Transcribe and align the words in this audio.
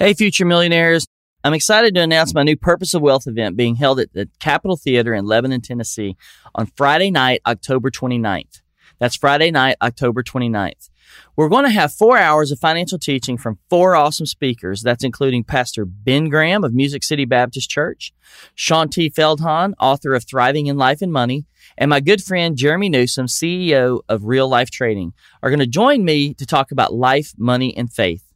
Hey, 0.00 0.14
future 0.14 0.44
millionaires. 0.44 1.08
I'm 1.42 1.54
excited 1.54 1.92
to 1.96 2.00
announce 2.00 2.32
my 2.32 2.44
new 2.44 2.56
Purpose 2.56 2.94
of 2.94 3.02
Wealth 3.02 3.26
event 3.26 3.56
being 3.56 3.74
held 3.74 3.98
at 3.98 4.12
the 4.12 4.28
Capitol 4.38 4.76
Theater 4.76 5.12
in 5.12 5.24
Lebanon, 5.24 5.60
Tennessee 5.60 6.16
on 6.54 6.66
Friday 6.76 7.10
night, 7.10 7.40
October 7.44 7.90
29th. 7.90 8.60
That's 9.00 9.16
Friday 9.16 9.50
night, 9.50 9.74
October 9.82 10.22
29th. 10.22 10.90
We're 11.34 11.48
going 11.48 11.64
to 11.64 11.72
have 11.72 11.92
four 11.92 12.16
hours 12.16 12.52
of 12.52 12.60
financial 12.60 13.00
teaching 13.00 13.36
from 13.36 13.58
four 13.68 13.96
awesome 13.96 14.26
speakers. 14.26 14.82
That's 14.82 15.02
including 15.02 15.42
Pastor 15.42 15.84
Ben 15.84 16.28
Graham 16.28 16.62
of 16.62 16.72
Music 16.72 17.02
City 17.02 17.24
Baptist 17.24 17.68
Church, 17.68 18.12
Shaunti 18.56 19.12
Feldhahn, 19.12 19.72
author 19.80 20.14
of 20.14 20.24
Thriving 20.24 20.68
in 20.68 20.76
Life 20.76 21.02
and 21.02 21.12
Money, 21.12 21.46
and 21.76 21.90
my 21.90 21.98
good 21.98 22.22
friend 22.22 22.56
Jeremy 22.56 22.88
Newsome, 22.88 23.26
CEO 23.26 24.02
of 24.08 24.26
Real 24.26 24.46
Life 24.46 24.70
Trading, 24.70 25.12
are 25.42 25.50
going 25.50 25.58
to 25.58 25.66
join 25.66 26.04
me 26.04 26.34
to 26.34 26.46
talk 26.46 26.70
about 26.70 26.94
life, 26.94 27.32
money, 27.36 27.76
and 27.76 27.92
faith. 27.92 28.27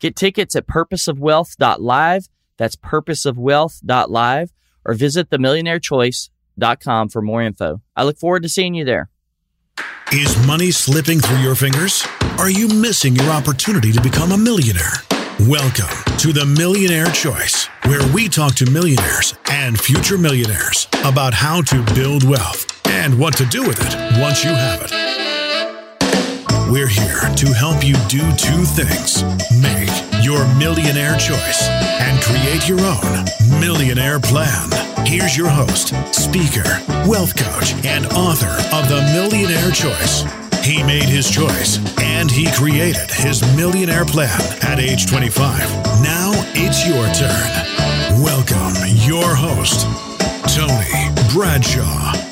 Get 0.00 0.16
tickets 0.16 0.56
at 0.56 0.66
purposeofwealth.live. 0.66 2.28
That's 2.56 2.76
purposeofwealth.live 2.76 4.52
or 4.84 4.94
visit 4.94 5.30
themillionairechoice.com 5.30 7.08
for 7.10 7.22
more 7.22 7.42
info. 7.42 7.82
I 7.94 8.04
look 8.04 8.18
forward 8.18 8.42
to 8.42 8.48
seeing 8.48 8.74
you 8.74 8.84
there. 8.84 9.10
Is 10.12 10.46
money 10.46 10.70
slipping 10.70 11.20
through 11.20 11.38
your 11.38 11.54
fingers? 11.54 12.04
Are 12.38 12.50
you 12.50 12.68
missing 12.68 13.14
your 13.14 13.30
opportunity 13.30 13.92
to 13.92 14.00
become 14.00 14.32
a 14.32 14.38
millionaire? 14.38 15.04
Welcome 15.40 16.16
to 16.18 16.32
the 16.32 16.44
Millionaire 16.58 17.06
Choice, 17.06 17.66
where 17.86 18.06
we 18.12 18.28
talk 18.28 18.54
to 18.56 18.70
millionaires 18.70 19.34
and 19.50 19.78
future 19.78 20.18
millionaires 20.18 20.88
about 21.04 21.32
how 21.32 21.62
to 21.62 21.82
build 21.94 22.28
wealth 22.28 22.66
and 22.88 23.18
what 23.18 23.36
to 23.36 23.46
do 23.46 23.66
with 23.66 23.78
it 23.80 24.20
once 24.20 24.44
you 24.44 24.50
have 24.50 24.82
it. 24.82 25.09
We're 26.70 26.86
here 26.86 27.18
to 27.34 27.52
help 27.52 27.84
you 27.84 27.94
do 28.06 28.20
two 28.36 28.64
things 28.64 29.24
make 29.60 29.90
your 30.22 30.46
millionaire 30.54 31.16
choice 31.18 31.68
and 31.68 32.22
create 32.22 32.68
your 32.68 32.78
own 32.78 33.60
millionaire 33.60 34.20
plan. 34.20 34.70
Here's 35.04 35.36
your 35.36 35.48
host, 35.48 35.88
speaker, 36.14 36.80
wealth 37.08 37.36
coach, 37.36 37.74
and 37.84 38.06
author 38.12 38.54
of 38.72 38.88
The 38.88 39.02
Millionaire 39.12 39.72
Choice. 39.72 40.22
He 40.64 40.84
made 40.84 41.08
his 41.08 41.28
choice 41.28 41.80
and 42.00 42.30
he 42.30 42.48
created 42.52 43.10
his 43.10 43.42
millionaire 43.56 44.04
plan 44.04 44.40
at 44.62 44.78
age 44.78 45.10
25. 45.10 45.58
Now 46.04 46.30
it's 46.54 46.86
your 46.86 47.04
turn. 47.14 48.22
Welcome, 48.22 48.76
your 49.08 49.34
host, 49.34 49.88
Tony 50.54 51.10
Bradshaw. 51.34 52.29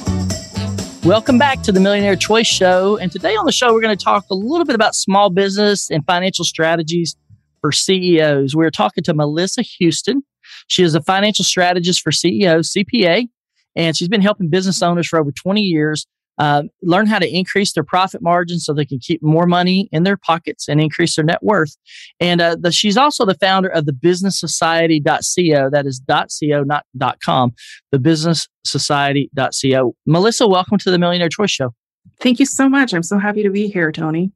Welcome 1.09 1.39
back 1.39 1.63
to 1.63 1.73
the 1.73 1.81
Millionaire 1.81 2.17
Choice 2.17 2.47
Show. 2.47 2.99
And 2.99 3.11
today 3.11 3.35
on 3.35 3.47
the 3.47 3.51
show, 3.51 3.73
we're 3.73 3.81
going 3.81 3.97
to 3.97 4.05
talk 4.05 4.27
a 4.31 4.35
little 4.35 4.67
bit 4.67 4.75
about 4.75 4.95
small 4.95 5.31
business 5.31 5.91
and 5.91 6.05
financial 6.05 6.45
strategies 6.45 7.17
for 7.63 7.73
CEOs. 7.73 8.55
We're 8.55 8.71
talking 8.71 9.03
to 9.05 9.15
Melissa 9.15 9.63
Houston. 9.63 10.23
She 10.67 10.83
is 10.83 10.95
a 10.95 11.01
financial 11.01 11.47
strategist 11.47 12.03
for 12.03 12.13
CEOs, 12.13 12.75
CPA, 12.75 13.27
and 13.75 13.97
she's 13.97 14.09
been 14.09 14.21
helping 14.21 14.51
business 14.51 14.83
owners 14.83 15.09
for 15.09 15.19
over 15.19 15.33
20 15.33 15.63
years 15.63 16.07
uh, 16.39 16.63
learn 16.83 17.07
how 17.07 17.19
to 17.19 17.29
increase 17.29 17.73
their 17.73 17.85
profit 17.85 18.23
margin 18.23 18.59
so 18.59 18.73
they 18.73 18.85
can 18.85 18.99
keep 18.99 19.23
more 19.23 19.47
money 19.47 19.89
in 19.93 20.03
their 20.05 20.17
pockets 20.17 20.69
and 20.69 20.81
increase 20.81 21.17
their 21.17 21.25
net 21.25 21.43
worth. 21.43 21.77
And 22.21 22.41
uh, 22.41 22.57
the, 22.59 22.73
she's 22.73 22.97
also 22.97 23.25
the 23.25 23.35
founder 23.35 23.69
of 23.69 23.87
the 23.87 23.93
businesssociety.co. 23.93 25.71
That 25.71 25.87
is 25.87 26.01
.co, 26.09 26.65
not 26.65 26.87
.com. 27.25 27.53
The 27.91 27.99
businesssociety.co. 27.99 29.95
Melissa, 30.07 30.47
welcome 30.47 30.79
to 30.79 30.91
the 30.91 30.99
Millionaire 30.99 31.29
Choice 31.29 31.51
Show. 31.51 31.75
Thank 32.21 32.41
you 32.41 32.47
so 32.47 32.69
much. 32.69 32.93
I'm 32.93 33.03
so 33.03 33.19
happy 33.19 33.43
to 33.43 33.51
be 33.51 33.69
here, 33.69 33.93
Tony. 33.93 34.33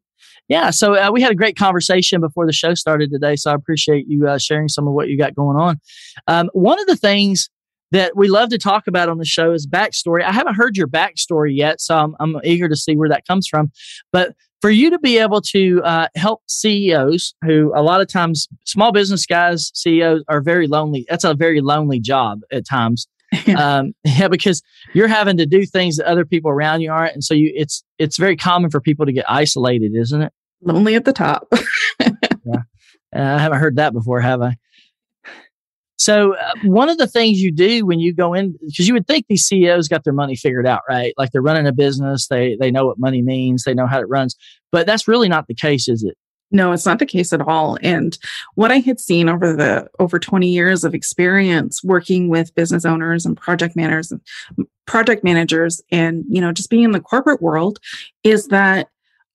Yeah, 0.49 0.71
so 0.71 0.95
uh, 0.95 1.11
we 1.11 1.23
had 1.23 1.33
a 1.33 1.37
great 1.37 1.57
conversation 1.57 2.21
before 2.21 2.47
the 2.47 2.53
show 2.53 2.75
started 2.75 3.11
today. 3.11 3.37
So 3.37 3.51
I 3.51 3.55
appreciate 3.55 4.07
you 4.09 4.29
uh, 4.29 4.39
sharing 4.39 4.69
some 4.69 4.87
of 4.87 4.93
what 4.93 5.09
you 5.09 5.17
got 5.17 5.35
going 5.35 5.57
on. 5.57 5.81
Um, 6.27 6.51
one 6.53 6.81
of 6.81 6.87
the 6.87 6.97
things 6.97 7.49
that 7.93 8.17
we 8.17 8.29
love 8.29 8.49
to 8.49 8.59
talk 8.59 8.87
about 8.87 9.09
on 9.09 9.19
the 9.19 9.25
show 9.25 9.53
is 9.53 9.67
backstory. 9.67 10.25
I 10.25 10.33
haven't 10.33 10.55
heard 10.55 10.77
your 10.77 10.89
backstory 10.89 11.55
yet, 11.55 11.81
so 11.81 11.97
I'm, 11.97 12.17
I'm 12.19 12.37
eager 12.43 12.69
to 12.69 12.77
see 12.77 12.97
where 12.97 13.09
that 13.11 13.27
comes 13.27 13.47
from. 13.47 13.71
But 14.13 14.35
for 14.63 14.71
you 14.71 14.91
to 14.91 14.99
be 14.99 15.19
able 15.19 15.43
to 15.43 15.83
uh, 15.85 16.09
help 16.17 16.41
CEOs 16.49 17.35
who 17.45 17.71
a 17.77 17.83
lot 17.83 18.01
of 18.01 18.09
times 18.09 18.49
small 18.65 18.93
business 18.93 19.27
guys, 19.27 19.71
CEOs 19.75 20.25
are 20.29 20.41
very 20.41 20.67
lonely. 20.67 21.05
That's 21.09 21.25
a 21.25 21.35
very 21.35 21.61
lonely 21.61 22.01
job 22.01 22.41
at 22.51 22.67
times. 22.67 23.07
um, 23.57 23.93
yeah, 24.05 24.29
because 24.29 24.63
you're 24.95 25.09
having 25.09 25.37
to 25.37 25.47
do 25.47 25.67
things 25.67 25.97
that 25.97 26.07
other 26.07 26.25
people 26.25 26.51
around 26.51 26.81
you 26.81 26.93
aren't, 26.93 27.15
and 27.15 27.25
so 27.25 27.33
you 27.33 27.51
it's 27.55 27.83
it's 27.99 28.19
very 28.19 28.37
common 28.37 28.71
for 28.71 28.79
people 28.79 29.07
to 29.07 29.13
get 29.13 29.25
isolated, 29.27 29.93
isn't 29.95 30.21
it? 30.21 30.33
Lonely 30.61 30.97
at 30.97 31.07
the 31.07 31.15
top. 31.15 31.49
yeah. 32.01 32.63
Uh, 33.15 33.21
I 33.21 33.39
haven't 33.39 33.59
heard 33.59 33.77
that 33.77 33.95
before, 33.95 34.21
have 34.21 34.43
I? 34.43 34.57
So 35.99 36.35
uh, 36.35 36.53
one 36.65 36.89
of 36.89 36.99
the 36.99 37.07
things 37.07 37.41
you 37.41 37.53
do 37.53 37.87
when 37.87 38.01
you 38.01 38.13
go 38.13 38.35
in, 38.35 38.57
because 38.61 38.89
you 38.89 38.95
would 38.95 39.07
think 39.07 39.27
these 39.29 39.47
CEOs 39.47 39.89
got 39.89 40.05
their 40.05 40.13
money 40.13 40.35
figured 40.35 40.67
out, 40.67 40.81
right? 40.89 41.15
Like 41.17 41.31
they're 41.31 41.43
running 41.43 41.67
a 41.67 41.73
business, 41.73 42.27
they 42.29 42.57
they 42.59 42.71
know 42.71 42.87
what 42.87 42.99
money 42.99 43.23
means, 43.23 43.65
they 43.65 43.75
know 43.75 43.87
how 43.87 44.01
it 44.01 44.09
runs, 44.09 44.37
but 44.73 44.87
that's 44.87 45.07
really 45.07 45.29
not 45.29 45.47
the 45.47 45.55
case, 45.55 45.89
is 45.89 46.03
it? 46.03 46.17
No, 46.53 46.73
it's 46.73 46.85
not 46.85 46.99
the 46.99 47.07
case 47.07 47.33
at 47.33 47.41
all. 47.41 47.79
And 47.83 48.17
what 48.57 48.71
I 48.71 48.81
had 48.81 49.01
seen 49.01 49.29
over 49.29 49.55
the 49.55 49.89
over 49.99 50.19
20 50.19 50.49
years 50.49 50.85
of 50.85 50.95
experience 50.95 51.83
working 51.83 52.29
with 52.29 52.55
business 52.55 52.85
owners 52.85 53.25
and 53.25 53.37
project 53.37 53.75
managers 53.75 54.13
and 54.13 54.21
project 54.87 55.25
managers 55.25 55.81
and, 55.91 56.25
you 56.29 56.41
know, 56.41 56.53
just 56.53 56.69
being 56.69 56.85
in 56.85 56.91
the 56.91 57.01
corporate 57.01 57.41
world 57.41 57.79
is 58.23 58.49
that 58.49 58.89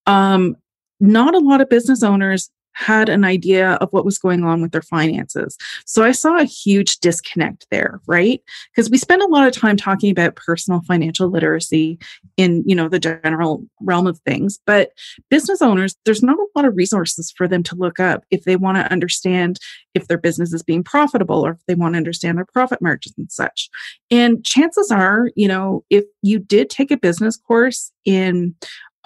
um, 0.06 0.56
not 1.00 1.34
a 1.34 1.40
lot 1.40 1.60
of 1.60 1.70
business 1.70 2.04
owners 2.04 2.52
had 2.78 3.10
an 3.10 3.26
idea 3.26 3.72
of 3.74 3.90
what 3.92 4.06
was 4.06 4.20
going 4.20 4.44
on 4.44 4.62
with 4.62 4.72
their 4.72 4.84
finances. 4.84 5.58
So 5.88 6.04
I 6.04 6.12
saw 6.12 6.38
a 6.38 6.44
huge 6.44 7.00
disconnect 7.00 7.66
there, 7.72 8.00
right? 8.06 8.40
Because 8.72 8.92
we 8.92 9.00
spend 9.00 9.24
a 9.24 9.28
lot 9.28 9.48
of 9.48 9.54
time 9.54 9.78
talking 9.78 10.12
about 10.12 10.36
personal 10.36 10.82
financial 10.88 11.28
literacy 11.28 11.98
in, 12.38 12.64
you 12.68 12.76
know, 12.76 12.88
the 12.88 13.00
general 13.00 13.66
realm 13.82 14.06
of 14.06 14.20
things, 14.20 14.60
but 14.68 14.92
business 15.32 15.60
owners, 15.60 15.96
there's 16.06 16.22
not 16.22 16.38
a 16.38 16.48
lot 16.56 16.66
of 16.66 16.78
resources 16.78 17.34
for 17.36 17.48
them 17.48 17.64
to 17.64 17.76
look 17.76 18.00
up 18.00 18.24
if 18.30 18.44
they 18.44 18.56
want 18.56 18.78
to 18.78 18.92
understand 18.92 19.58
if 19.96 20.08
their 20.08 20.20
business 20.20 20.54
is 20.54 20.62
being 20.62 20.84
profitable 20.84 21.44
or 21.44 21.54
if 21.54 21.66
they 21.68 21.74
want 21.74 21.96
to 21.96 21.98
understand 21.98 22.38
their 22.38 22.46
profit 22.46 22.80
margins 22.80 23.16
and 23.18 23.32
such. 23.32 23.70
And 24.12 24.46
chances 24.46 24.92
are, 24.92 25.32
you 25.36 25.48
know, 25.48 25.84
if 25.90 26.06
you 26.22 26.38
did 26.38 26.70
take 26.70 26.92
a 26.92 26.98
business 26.98 27.38
course 27.38 27.92
in 28.06 28.54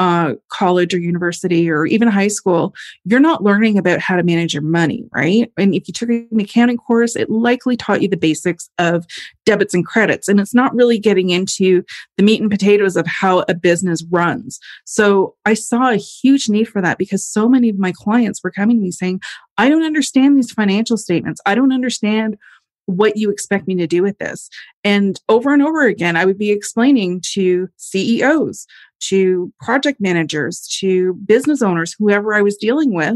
uh, 0.02 0.34
college 0.48 0.96
or 0.96 0.98
university 0.98 1.70
or 1.70 1.86
even 1.86 2.08
high 2.08 2.28
school, 2.28 2.74
you're 3.06 3.20
not 3.20 3.44
learning 3.44 3.78
about 3.78 4.00
how 4.00 4.16
to 4.16 4.24
manage 4.24 4.52
your 4.52 4.64
money, 4.64 5.06
right? 5.14 5.52
And 5.60 5.76
if 5.76 5.88
you 5.88 5.94
took 5.94 6.10
an 6.10 6.28
accounting 6.40 6.78
course, 6.78 7.16
it 7.16 7.30
likely 7.30 7.78
taught 7.78 8.02
you 8.02 8.08
the 8.08 8.18
basics 8.18 8.68
of 8.80 9.06
debits 9.46 9.76
and 9.76 9.86
credits. 9.86 10.28
And 10.28 10.40
it's 10.40 10.56
not 10.56 10.74
really 10.74 10.98
getting 10.98 11.30
into 11.30 11.84
the 12.18 12.24
meat 12.24 12.42
and 12.42 12.50
potatoes 12.50 12.96
of 12.96 13.06
how 13.06 13.46
a 13.48 13.54
business 13.54 14.04
runs. 14.10 14.60
So 14.86 15.36
I 15.46 15.54
saw 15.54 15.92
a 15.92 15.98
huge 15.98 16.50
need 16.50 16.68
for 16.68 16.82
that 16.82 16.98
because 16.98 17.24
so 17.24 17.48
many 17.48 17.70
of 17.70 17.78
my 17.78 17.92
clients 17.92 18.44
were 18.44 18.50
coming 18.50 18.78
to 18.78 18.82
me 18.82 18.90
saying, 18.90 19.22
I 19.60 19.70
don't 19.70 19.84
understand 19.84 20.36
these 20.36 20.52
financial 20.52 20.98
statements. 20.98 21.42
I 21.46 21.54
don't 21.54 21.72
understand 21.72 22.40
what 22.88 23.18
you 23.18 23.30
expect 23.30 23.68
me 23.68 23.76
to 23.76 23.86
do 23.86 24.02
with 24.02 24.18
this. 24.18 24.50
And 24.84 25.22
over 25.30 25.54
and 25.54 25.62
over 25.62 25.86
again, 25.86 26.16
I 26.16 26.26
would 26.26 26.40
be 26.40 26.50
explaining 26.50 27.22
to 27.34 27.70
CEOs, 27.78 28.66
to 29.02 29.52
project 29.60 30.00
managers, 30.00 30.68
to 30.80 31.14
business 31.26 31.62
owners, 31.62 31.96
whoever 31.98 32.34
I 32.34 32.42
was 32.42 32.58
dealing 32.58 32.94
with, 32.94 33.16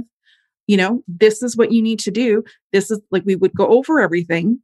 you 0.68 0.78
know, 0.78 1.04
this 1.08 1.44
is 1.44 1.56
what 1.56 1.72
you 1.72 1.82
need 1.82 2.00
to 2.00 2.12
do. 2.12 2.44
This 2.74 2.92
is 2.92 3.00
like 3.12 3.24
we 3.26 3.36
would 3.36 3.54
go 3.54 3.68
over 3.68 4.00
everything 4.00 4.60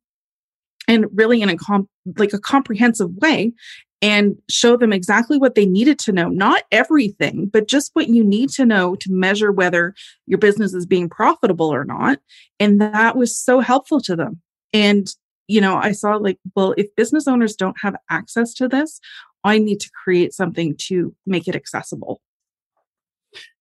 and 0.87 1.05
really 1.13 1.41
in 1.41 1.49
a 1.49 1.57
comp 1.57 1.87
like 2.17 2.33
a 2.33 2.39
comprehensive 2.39 3.11
way 3.17 3.53
and 4.03 4.35
show 4.49 4.75
them 4.75 4.91
exactly 4.91 5.37
what 5.37 5.53
they 5.53 5.67
needed 5.67 5.99
to 5.99 6.11
know. 6.11 6.27
Not 6.27 6.63
everything 6.71 7.47
but 7.47 7.67
just 7.67 7.91
what 7.93 8.07
you 8.07 8.23
need 8.23 8.49
to 8.51 8.65
know 8.65 8.95
to 8.95 9.11
measure 9.11 9.51
whether 9.51 9.93
your 10.25 10.39
business 10.39 10.73
is 10.73 10.85
being 10.85 11.07
profitable 11.07 11.71
or 11.71 11.85
not. 11.85 12.19
And 12.59 12.81
that 12.81 13.15
was 13.15 13.37
so 13.37 13.59
helpful 13.59 14.01
to 14.01 14.15
them. 14.15 14.41
And 14.73 15.13
you 15.47 15.59
know 15.59 15.75
i 15.75 15.91
saw 15.91 16.15
like 16.15 16.37
well 16.55 16.73
if 16.77 16.95
business 16.95 17.27
owners 17.27 17.55
don't 17.55 17.75
have 17.81 17.95
access 18.09 18.53
to 18.53 18.69
this 18.69 19.01
I 19.43 19.57
need 19.57 19.79
to 19.79 19.89
create 20.03 20.33
something 20.33 20.75
to 20.87 21.15
make 21.25 21.47
it 21.47 21.55
accessible. 21.55 22.21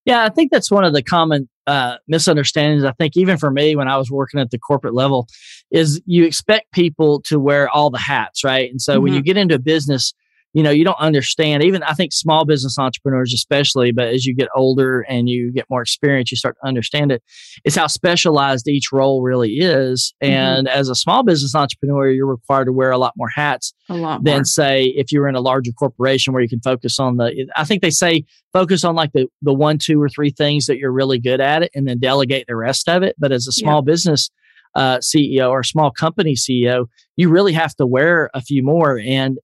Yeah, 0.07 0.25
I 0.25 0.31
think 0.31 0.51
that's 0.51 0.71
one 0.71 0.85
of 0.85 0.95
the 0.95 1.03
common 1.03 1.49
uh, 1.67 1.97
misunderstandings. 2.09 2.85
I 2.85 2.93
think 2.93 3.17
even 3.17 3.37
for 3.37 3.51
me, 3.51 3.77
when 3.77 3.87
I 3.87 3.99
was 3.99 4.11
working 4.11 4.41
at 4.41 4.51
the 4.51 4.59
corporate 4.59 4.95
level, 4.95 5.29
is 5.71 6.01
you 6.07 6.25
expect 6.25 6.73
people 6.73 7.21
to 7.27 7.39
wear 7.39 7.69
all 7.69 7.91
the 7.91 7.99
hats, 7.99 8.43
right? 8.43 8.71
And 8.71 8.81
so 8.81 8.95
mm-hmm. 8.95 9.03
when 9.03 9.13
you 9.13 9.19
mm-hmm. 9.21 9.27
get 9.27 9.37
into 9.37 9.55
a 9.57 9.59
business, 9.59 10.15
you 10.53 10.63
know, 10.63 10.71
you 10.71 10.85
don't 10.85 10.99
understand. 10.99 11.63
Even 11.63 11.83
I 11.83 11.93
think 11.93 12.13
small 12.13 12.45
business 12.45 12.79
entrepreneurs, 12.79 13.33
especially, 13.33 13.93
but 13.93 14.09
as 14.09 14.27
you 14.27 14.35
get 14.35 14.49
older 14.55 15.03
and 15.03 15.29
you 15.29 15.53
get 15.53 15.67
more 15.71 15.83
experience, 15.83 16.31
you 16.31 16.37
start 16.37 16.57
to 16.61 16.67
understand 16.67 17.13
it. 17.13 17.23
It's 17.65 17.77
how 17.77 17.87
specialized 17.87 18.67
each 18.67 18.91
role 18.93 19.23
really 19.23 19.59
is. 19.59 20.13
Mm-hmm. 20.23 20.33
And 20.33 20.69
as 20.69 20.89
a 20.89 20.95
small 20.95 21.23
business 21.23 21.55
entrepreneur, 21.55 22.11
you're 22.11 22.27
required 22.27 22.65
to 22.65 22.73
wear 22.73 22.91
a 22.91 22.99
lot 22.99 23.15
more 23.17 23.29
hats 23.29 23.75
lot 23.89 24.25
than 24.25 24.45
say 24.45 24.87
if 24.87 25.13
you're 25.13 25.29
in 25.29 25.37
a 25.37 25.41
larger 25.41 25.73
corporation 25.73 26.33
where 26.33 26.43
you 26.43 26.49
can 26.49 26.61
focus 26.61 26.99
on 26.99 27.17
the. 27.17 27.47
I 27.57 27.65
think 27.65 27.83
they 27.83 27.91
say 27.91 28.25
focus 28.53 28.83
on 28.83 28.97
like 28.97 29.13
the 29.13 29.29
the 29.43 29.55
one, 29.55 29.79
two, 29.79 30.03
or 30.03 30.09
three 30.09 30.31
things 30.31 30.67
that 30.67 30.79
you're 30.79 30.93
really 30.93 31.21
good 31.21 31.41
at 31.41 31.63
it, 31.63 31.71
and 31.75 31.87
then 31.87 32.01
delegate 32.01 32.47
the 32.49 32.57
rest 32.57 32.89
of 32.89 33.03
it. 33.05 33.15
But 33.19 33.31
as 33.31 33.47
a 33.47 33.53
small 33.53 33.83
yeah. 33.83 33.93
business 33.93 34.31
uh, 34.75 34.99
CEO 34.99 35.51
or 35.51 35.63
small 35.63 35.91
company 35.91 36.35
CEO, 36.35 36.87
you 37.17 37.29
really 37.29 37.53
have 37.53 37.75
to 37.77 37.87
wear 37.87 38.31
a 38.35 38.41
few 38.41 38.63
more. 38.63 38.99
And 38.99 39.39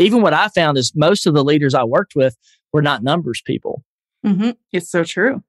even 0.00 0.22
what 0.22 0.34
I 0.34 0.48
found 0.48 0.78
is 0.78 0.92
most 0.94 1.26
of 1.26 1.34
the 1.34 1.44
leaders 1.44 1.74
I 1.74 1.84
worked 1.84 2.14
with 2.14 2.36
were 2.72 2.82
not 2.82 3.02
numbers 3.02 3.42
people. 3.44 3.84
Mm-hmm. 4.24 4.50
It's 4.72 4.90
so 4.90 5.04
true. 5.04 5.42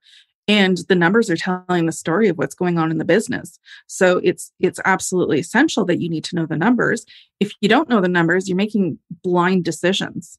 And 0.47 0.79
the 0.89 0.95
numbers 0.95 1.29
are 1.29 1.37
telling 1.37 1.85
the 1.85 1.91
story 1.91 2.27
of 2.27 2.37
what's 2.37 2.55
going 2.55 2.77
on 2.77 2.91
in 2.91 2.97
the 2.97 3.05
business. 3.05 3.59
So 3.87 4.19
it's 4.23 4.51
it's 4.59 4.79
absolutely 4.85 5.39
essential 5.39 5.85
that 5.85 6.01
you 6.01 6.09
need 6.09 6.23
to 6.25 6.35
know 6.35 6.45
the 6.45 6.57
numbers. 6.57 7.05
If 7.39 7.53
you 7.61 7.69
don't 7.69 7.89
know 7.89 8.01
the 8.01 8.07
numbers, 8.07 8.49
you're 8.49 8.57
making 8.57 8.99
blind 9.23 9.63
decisions. 9.63 10.37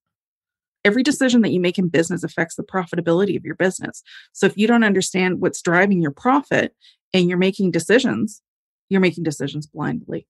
Every 0.84 1.04
decision 1.04 1.42
that 1.42 1.52
you 1.52 1.60
make 1.60 1.78
in 1.78 1.88
business 1.88 2.24
affects 2.24 2.56
the 2.56 2.64
profitability 2.64 3.36
of 3.36 3.44
your 3.44 3.54
business. 3.54 4.02
So 4.32 4.46
if 4.46 4.56
you 4.56 4.66
don't 4.66 4.82
understand 4.82 5.40
what's 5.40 5.62
driving 5.62 6.02
your 6.02 6.10
profit 6.10 6.74
and 7.14 7.28
you're 7.28 7.38
making 7.38 7.70
decisions, 7.70 8.42
you're 8.88 9.00
making 9.00 9.22
decisions 9.22 9.66
blindly. 9.66 10.26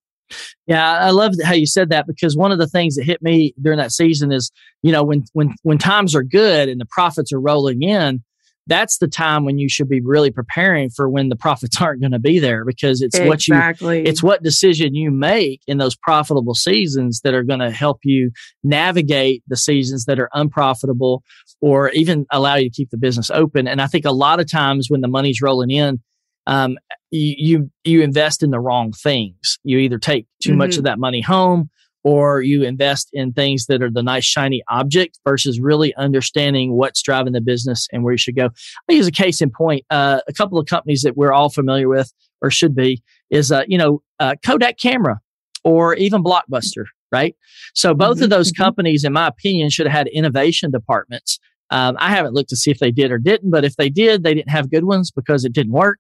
Yeah, 0.66 0.98
I 0.98 1.10
love 1.10 1.34
how 1.44 1.54
you 1.54 1.66
said 1.66 1.90
that 1.90 2.06
because 2.06 2.36
one 2.36 2.52
of 2.52 2.58
the 2.58 2.69
things 2.69 2.94
that 2.96 3.04
hit 3.04 3.22
me 3.22 3.54
during 3.60 3.78
that 3.78 3.92
season 3.92 4.32
is, 4.32 4.50
you 4.82 4.92
know, 4.92 5.02
when 5.04 5.24
when 5.32 5.54
when 5.62 5.78
times 5.78 6.14
are 6.14 6.22
good 6.22 6.69
and 6.69 6.80
the 6.80 6.86
profits 6.86 7.32
are 7.32 7.40
rolling 7.40 7.82
in, 7.82 8.22
that's 8.66 8.98
the 8.98 9.08
time 9.08 9.44
when 9.44 9.58
you 9.58 9.69
should 9.69 9.88
be 9.88 10.00
really 10.00 10.30
preparing 10.30 10.88
for 10.90 11.08
when 11.08 11.28
the 11.28 11.36
profits 11.42 11.80
aren't 11.80 12.00
going 12.00 12.12
to 12.12 12.19
be 12.19 12.38
there 12.38 12.64
because 12.64 13.02
it's 13.02 13.19
exactly. 13.19 13.98
what 13.98 14.04
you 14.04 14.10
it's 14.10 14.22
what 14.22 14.42
decision 14.42 14.94
you 14.94 15.10
make 15.10 15.60
in 15.66 15.78
those 15.78 15.96
profitable 15.96 16.54
seasons 16.54 17.20
that 17.24 17.34
are 17.34 17.42
going 17.42 17.60
to 17.60 17.70
help 17.70 18.00
you 18.04 18.30
navigate 18.62 19.42
the 19.48 19.56
seasons 19.56 20.04
that 20.04 20.19
are 20.19 20.30
unprofitable 20.32 21.22
or 21.60 21.90
even 21.90 22.26
allow 22.30 22.54
you 22.54 22.69
to 22.69 22.74
keep 22.74 22.90
the 22.90 22.96
business 22.96 23.30
open 23.30 23.66
and 23.66 23.80
i 23.80 23.86
think 23.86 24.04
a 24.04 24.12
lot 24.12 24.40
of 24.40 24.50
times 24.50 24.86
when 24.88 25.00
the 25.00 25.08
money's 25.08 25.42
rolling 25.42 25.70
in 25.70 26.00
um, 26.47 26.77
you, 27.11 27.35
you, 27.39 27.71
you 27.85 28.03
invest 28.03 28.43
in 28.43 28.50
the 28.50 28.61
wrong 28.61 28.93
things. 28.93 29.59
You 29.65 29.79
either 29.79 29.99
take 29.99 30.27
too 30.43 30.50
mm-hmm. 30.50 30.59
much 30.59 30.77
of 30.77 30.85
that 30.85 30.99
money 30.99 31.21
home 31.21 31.71
or 32.05 32.43
you 32.43 32.65
invest 32.65 33.11
in 33.12 33.33
things 33.33 33.67
that 33.67 33.83
are 33.83 33.91
the 33.91 34.03
nice 34.03 34.25
shiny 34.25 34.62
object 34.69 35.21
versus 35.25 35.61
really 35.61 35.94
understanding 35.94 36.77
what's 36.77 37.03
driving 37.03 37.33
the 37.33 37.41
business 37.41 37.87
and 37.93 38.03
where 38.03 38.12
you 38.12 38.19
should 38.19 38.37
go. 38.37 38.50
I 38.91 38.93
use 38.93 39.06
a 39.06 39.12
case 39.12 39.41
in 39.41 39.50
point. 39.50 39.85
Uh, 39.91 40.21
a 40.27 40.33
couple 40.33 40.59
of 40.59 40.67
companies 40.67 41.03
that 41.03 41.17
we're 41.17 41.33
all 41.33 41.49
familiar 41.49 41.89
with 41.89 42.12
or 42.41 42.50
should 42.50 42.75
be 42.75 43.03
is, 43.31 43.53
uh, 43.53 43.62
you 43.69 43.79
know, 43.79 44.03
uh, 44.19 44.35
Kodak 44.44 44.79
camera 44.79 45.21
or 45.65 45.94
even 45.94 46.25
Blockbuster, 46.25 46.87
right? 47.12 47.37
So 47.75 47.94
both 47.94 48.17
mm-hmm. 48.17 48.25
of 48.25 48.31
those 48.31 48.53
mm-hmm. 48.53 48.62
companies, 48.62 49.05
in 49.05 49.12
my 49.12 49.29
opinion, 49.29 49.71
should 49.71 49.87
have 49.87 49.97
had 49.97 50.09
innovation 50.09 50.73
departments 50.73 51.39
um, 51.72 51.96
I 51.98 52.10
haven't 52.10 52.34
looked 52.34 52.50
to 52.50 52.56
see 52.56 52.70
if 52.70 52.78
they 52.80 52.90
did 52.90 53.10
or 53.10 53.19
didn't, 53.19 53.50
but 53.50 53.64
if 53.64 53.76
they 53.76 53.88
did, 53.88 54.22
they 54.22 54.34
didn't 54.34 54.50
have 54.50 54.70
good 54.70 54.84
ones 54.84 55.10
because 55.10 55.46
it 55.46 55.54
didn't 55.54 55.72
work. 55.72 55.98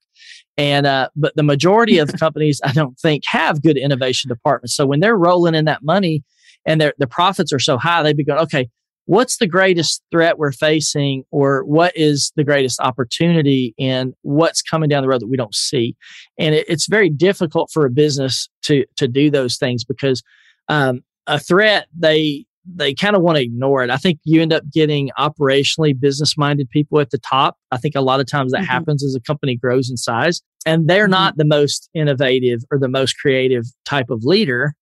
And 0.58 0.86
uh, 0.86 1.08
but 1.16 1.34
the 1.34 1.42
majority 1.42 1.96
of 1.96 2.12
companies, 2.20 2.60
I 2.62 2.72
don't 2.72 2.98
think, 3.00 3.24
have 3.26 3.62
good 3.62 3.78
innovation 3.78 4.28
departments. 4.28 4.76
So 4.76 4.86
when 4.86 5.00
they're 5.00 5.16
rolling 5.16 5.54
in 5.54 5.64
that 5.64 5.82
money 5.82 6.22
and 6.66 6.78
their 6.78 6.92
the 6.98 7.06
profits 7.06 7.54
are 7.54 7.58
so 7.58 7.78
high, 7.78 8.02
they'd 8.02 8.18
be 8.18 8.22
going, 8.22 8.40
okay, 8.40 8.68
what's 9.06 9.38
the 9.38 9.46
greatest 9.46 10.02
threat 10.12 10.36
we're 10.36 10.52
facing, 10.52 11.24
or 11.30 11.64
what 11.64 11.96
is 11.96 12.32
the 12.36 12.44
greatest 12.44 12.78
opportunity, 12.78 13.74
and 13.78 14.12
what's 14.20 14.60
coming 14.60 14.90
down 14.90 15.02
the 15.02 15.08
road 15.08 15.22
that 15.22 15.30
we 15.30 15.38
don't 15.38 15.54
see? 15.54 15.96
And 16.38 16.54
it, 16.54 16.66
it's 16.68 16.86
very 16.86 17.08
difficult 17.08 17.70
for 17.72 17.86
a 17.86 17.90
business 17.90 18.50
to 18.64 18.84
to 18.96 19.08
do 19.08 19.30
those 19.30 19.56
things 19.56 19.84
because 19.84 20.22
um, 20.68 21.02
a 21.26 21.38
threat 21.38 21.86
they 21.98 22.44
they 22.64 22.94
kind 22.94 23.16
of 23.16 23.22
want 23.22 23.36
to 23.36 23.42
ignore 23.42 23.82
it. 23.82 23.90
I 23.90 23.96
think 23.96 24.20
you 24.24 24.40
end 24.40 24.52
up 24.52 24.62
getting 24.72 25.10
operationally 25.18 25.98
business 25.98 26.36
minded 26.36 26.70
people 26.70 27.00
at 27.00 27.10
the 27.10 27.18
top. 27.18 27.56
I 27.70 27.76
think 27.76 27.94
a 27.94 28.00
lot 28.00 28.20
of 28.20 28.26
times 28.26 28.52
that 28.52 28.58
mm-hmm. 28.58 28.66
happens 28.66 29.04
as 29.04 29.14
a 29.14 29.20
company 29.20 29.56
grows 29.56 29.90
in 29.90 29.96
size 29.96 30.42
and 30.64 30.88
they're 30.88 31.04
mm-hmm. 31.04 31.12
not 31.12 31.36
the 31.36 31.44
most 31.44 31.88
innovative 31.94 32.60
or 32.70 32.78
the 32.78 32.88
most 32.88 33.14
creative 33.14 33.64
type 33.84 34.10
of 34.10 34.24
leader. 34.24 34.74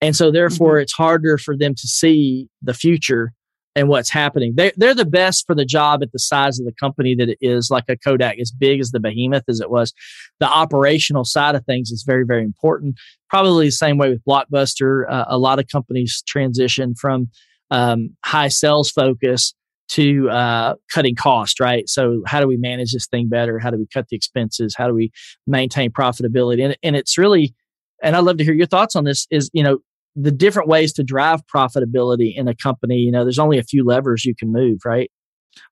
And 0.00 0.16
so 0.16 0.30
therefore 0.30 0.74
mm-hmm. 0.74 0.82
it's 0.82 0.92
harder 0.92 1.38
for 1.38 1.56
them 1.56 1.74
to 1.74 1.86
see 1.86 2.48
the 2.62 2.74
future 2.74 3.32
and 3.76 3.88
what's 3.88 4.10
happening. 4.10 4.54
They, 4.56 4.72
they're 4.76 4.94
the 4.94 5.04
best 5.04 5.46
for 5.46 5.54
the 5.54 5.64
job 5.64 6.02
at 6.02 6.12
the 6.12 6.18
size 6.18 6.58
of 6.58 6.66
the 6.66 6.72
company 6.72 7.14
that 7.16 7.28
it 7.28 7.38
is, 7.40 7.70
like 7.70 7.84
a 7.88 7.96
Kodak, 7.96 8.38
as 8.38 8.50
big 8.50 8.80
as 8.80 8.90
the 8.90 9.00
behemoth 9.00 9.44
as 9.48 9.60
it 9.60 9.70
was. 9.70 9.92
The 10.40 10.48
operational 10.48 11.24
side 11.24 11.54
of 11.54 11.64
things 11.64 11.90
is 11.90 12.04
very, 12.06 12.24
very 12.24 12.44
important. 12.44 12.96
Probably 13.28 13.66
the 13.66 13.72
same 13.72 13.98
way 13.98 14.10
with 14.10 14.24
Blockbuster. 14.24 15.10
Uh, 15.10 15.24
a 15.28 15.38
lot 15.38 15.58
of 15.58 15.66
companies 15.68 16.22
transition 16.26 16.94
from 16.94 17.28
um, 17.70 18.16
high 18.24 18.48
sales 18.48 18.90
focus 18.90 19.54
to 19.88 20.30
uh, 20.30 20.74
cutting 20.92 21.14
cost, 21.14 21.60
right? 21.60 21.88
So, 21.88 22.22
how 22.26 22.40
do 22.40 22.46
we 22.46 22.56
manage 22.56 22.92
this 22.92 23.06
thing 23.06 23.28
better? 23.28 23.58
How 23.58 23.70
do 23.70 23.76
we 23.76 23.86
cut 23.92 24.08
the 24.08 24.16
expenses? 24.16 24.74
How 24.76 24.86
do 24.86 24.94
we 24.94 25.12
maintain 25.46 25.90
profitability? 25.90 26.64
And, 26.64 26.76
and 26.82 26.96
it's 26.96 27.18
really, 27.18 27.54
and 28.02 28.16
I'd 28.16 28.24
love 28.24 28.38
to 28.38 28.44
hear 28.44 28.54
your 28.54 28.66
thoughts 28.66 28.96
on 28.96 29.04
this. 29.04 29.26
Is 29.30 29.50
you 29.52 29.62
know 29.62 29.80
the 30.16 30.30
different 30.30 30.68
ways 30.68 30.92
to 30.94 31.02
drive 31.02 31.46
profitability 31.46 32.36
in 32.36 32.48
a 32.48 32.54
company, 32.54 32.96
you 32.96 33.10
know, 33.10 33.24
there's 33.24 33.38
only 33.38 33.58
a 33.58 33.64
few 33.64 33.84
levers 33.84 34.24
you 34.24 34.34
can 34.34 34.52
move, 34.52 34.80
right? 34.84 35.10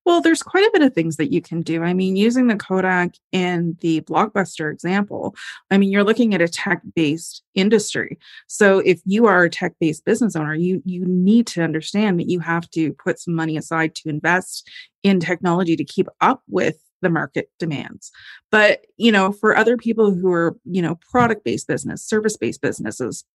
Well, 0.05 0.21
there's 0.21 0.43
quite 0.43 0.65
a 0.65 0.71
bit 0.71 0.81
of 0.81 0.93
things 0.93 1.17
that 1.17 1.31
you 1.31 1.41
can 1.41 1.61
do. 1.61 1.83
I 1.83 1.93
mean, 1.93 2.15
using 2.15 2.47
the 2.47 2.55
Kodak 2.55 3.15
and 3.31 3.77
the 3.81 4.01
Blockbuster 4.01 4.71
example, 4.71 5.35
I 5.71 5.77
mean, 5.77 5.91
you're 5.91 6.03
looking 6.03 6.33
at 6.33 6.41
a 6.41 6.47
tech-based 6.47 7.43
industry. 7.53 8.17
So 8.47 8.79
if 8.79 9.01
you 9.05 9.25
are 9.25 9.43
a 9.43 9.49
tech-based 9.49 10.05
business 10.05 10.35
owner, 10.35 10.55
you 10.55 10.81
you 10.85 11.03
need 11.05 11.47
to 11.47 11.63
understand 11.63 12.19
that 12.19 12.29
you 12.29 12.39
have 12.39 12.69
to 12.71 12.93
put 12.93 13.19
some 13.19 13.35
money 13.35 13.57
aside 13.57 13.95
to 13.95 14.09
invest 14.09 14.69
in 15.03 15.19
technology 15.19 15.75
to 15.75 15.83
keep 15.83 16.07
up 16.21 16.43
with 16.47 16.77
the 17.01 17.09
market 17.09 17.49
demands. 17.59 18.11
But, 18.49 18.85
you 18.97 19.11
know, 19.11 19.33
for 19.33 19.57
other 19.57 19.75
people 19.75 20.13
who 20.13 20.31
are, 20.31 20.55
you 20.63 20.81
know, 20.81 20.97
product-based 21.11 21.67
business, 21.67 22.01
service-based 22.07 22.61
businesses, 22.61 23.25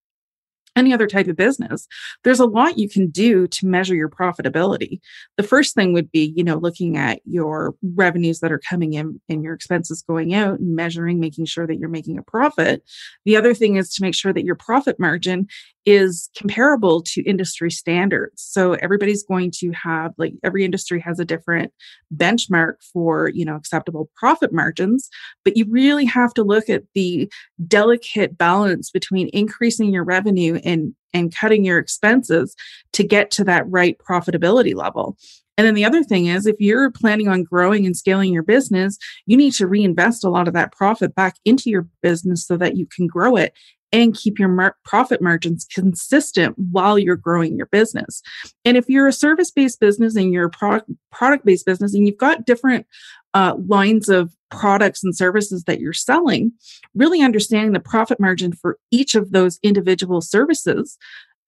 any 0.75 0.93
other 0.93 1.07
type 1.07 1.27
of 1.27 1.35
business, 1.35 1.87
there's 2.23 2.39
a 2.39 2.45
lot 2.45 2.77
you 2.77 2.89
can 2.89 3.09
do 3.09 3.47
to 3.47 3.65
measure 3.65 3.95
your 3.95 4.09
profitability. 4.09 4.99
The 5.37 5.43
first 5.43 5.75
thing 5.75 5.93
would 5.93 6.11
be, 6.11 6.33
you 6.35 6.43
know, 6.43 6.57
looking 6.57 6.97
at 6.97 7.21
your 7.25 7.75
revenues 7.95 8.39
that 8.39 8.51
are 8.51 8.61
coming 8.69 8.93
in 8.93 9.19
and 9.29 9.43
your 9.43 9.53
expenses 9.53 10.03
going 10.07 10.33
out 10.33 10.59
and 10.59 10.75
measuring, 10.75 11.19
making 11.19 11.45
sure 11.45 11.67
that 11.67 11.77
you're 11.77 11.89
making 11.89 12.17
a 12.17 12.23
profit. 12.23 12.83
The 13.25 13.35
other 13.35 13.53
thing 13.53 13.75
is 13.75 13.93
to 13.95 14.03
make 14.03 14.15
sure 14.15 14.33
that 14.33 14.45
your 14.45 14.55
profit 14.55 14.99
margin 14.99 15.47
is 15.89 16.29
comparable 16.37 17.01
to 17.01 17.23
industry 17.23 17.71
standards. 17.71 18.43
So 18.43 18.73
everybody's 18.73 19.23
going 19.23 19.49
to 19.55 19.71
have 19.71 20.13
like 20.19 20.33
every 20.43 20.63
industry 20.63 21.01
has 21.01 21.19
a 21.19 21.25
different 21.25 21.73
benchmark 22.15 22.75
for, 22.93 23.29
you 23.29 23.43
know, 23.43 23.55
acceptable 23.55 24.11
profit 24.15 24.53
margins, 24.53 25.09
but 25.43 25.57
you 25.57 25.65
really 25.67 26.05
have 26.05 26.31
to 26.35 26.43
look 26.43 26.69
at 26.69 26.83
the 26.93 27.27
delicate 27.67 28.37
balance 28.37 28.91
between 28.91 29.31
increasing 29.33 29.91
your 29.91 30.03
revenue 30.03 30.59
and 30.63 30.93
and 31.11 31.33
cutting 31.35 31.65
your 31.65 31.79
expenses 31.79 32.55
to 32.93 33.03
get 33.03 33.31
to 33.31 33.43
that 33.43 33.67
right 33.67 33.97
profitability 33.97 34.75
level. 34.75 35.17
And 35.57 35.65
then 35.65 35.73
the 35.73 35.85
other 35.85 36.03
thing 36.03 36.27
is, 36.27 36.45
if 36.45 36.55
you're 36.59 36.91
planning 36.91 37.27
on 37.27 37.43
growing 37.43 37.85
and 37.87 37.97
scaling 37.97 38.31
your 38.31 38.43
business, 38.43 38.97
you 39.25 39.35
need 39.35 39.53
to 39.55 39.67
reinvest 39.67 40.23
a 40.23 40.29
lot 40.29 40.47
of 40.47 40.53
that 40.53 40.71
profit 40.71 41.15
back 41.15 41.35
into 41.43 41.71
your 41.71 41.87
business 42.03 42.45
so 42.45 42.55
that 42.57 42.77
you 42.77 42.85
can 42.85 43.07
grow 43.07 43.35
it 43.35 43.53
and 43.91 44.15
keep 44.15 44.37
your 44.37 44.49
mar- 44.49 44.75
profit 44.85 45.21
margins 45.21 45.65
consistent 45.73 46.55
while 46.57 46.99
you're 46.99 47.15
growing 47.15 47.57
your 47.57 47.65
business. 47.67 48.21
And 48.65 48.77
if 48.77 48.87
you're 48.87 49.07
a 49.07 49.13
service 49.13 49.51
based 49.51 49.79
business 49.79 50.15
and 50.15 50.31
you're 50.31 50.45
a 50.45 50.49
product 50.49 50.89
product 51.11 51.45
based 51.45 51.65
business 51.65 51.93
and 51.93 52.05
you've 52.05 52.17
got 52.17 52.45
different 52.45 52.85
uh, 53.33 53.55
lines 53.67 54.09
of 54.09 54.35
products 54.49 55.03
and 55.03 55.15
services 55.15 55.63
that 55.65 55.79
you're 55.79 55.93
selling, 55.93 56.51
really 56.95 57.21
understanding 57.21 57.73
the 57.73 57.79
profit 57.79 58.19
margin 58.19 58.51
for 58.51 58.77
each 58.91 59.15
of 59.15 59.31
those 59.31 59.59
individual 59.63 60.21
services 60.21 60.97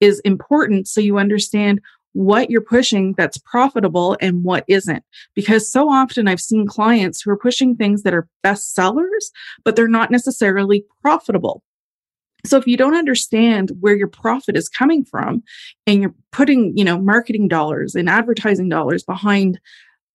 is 0.00 0.20
important 0.20 0.88
so 0.88 1.00
you 1.00 1.18
understand 1.18 1.80
what 2.14 2.50
you're 2.50 2.60
pushing 2.60 3.14
that's 3.16 3.38
profitable 3.38 4.16
and 4.20 4.44
what 4.44 4.64
isn't. 4.68 5.02
Because 5.34 5.70
so 5.70 5.88
often 5.88 6.28
I've 6.28 6.40
seen 6.40 6.66
clients 6.66 7.22
who 7.22 7.30
are 7.30 7.38
pushing 7.38 7.74
things 7.74 8.02
that 8.02 8.14
are 8.14 8.28
best 8.42 8.74
sellers, 8.74 9.30
but 9.64 9.76
they're 9.76 9.88
not 9.88 10.10
necessarily 10.10 10.84
profitable. 11.00 11.62
So 12.44 12.56
if 12.56 12.66
you 12.66 12.76
don't 12.76 12.96
understand 12.96 13.70
where 13.80 13.96
your 13.96 14.08
profit 14.08 14.56
is 14.56 14.68
coming 14.68 15.04
from 15.04 15.42
and 15.86 16.00
you're 16.02 16.14
putting, 16.32 16.76
you 16.76 16.84
know, 16.84 16.98
marketing 16.98 17.48
dollars 17.48 17.94
and 17.94 18.08
advertising 18.08 18.68
dollars 18.68 19.04
behind 19.04 19.60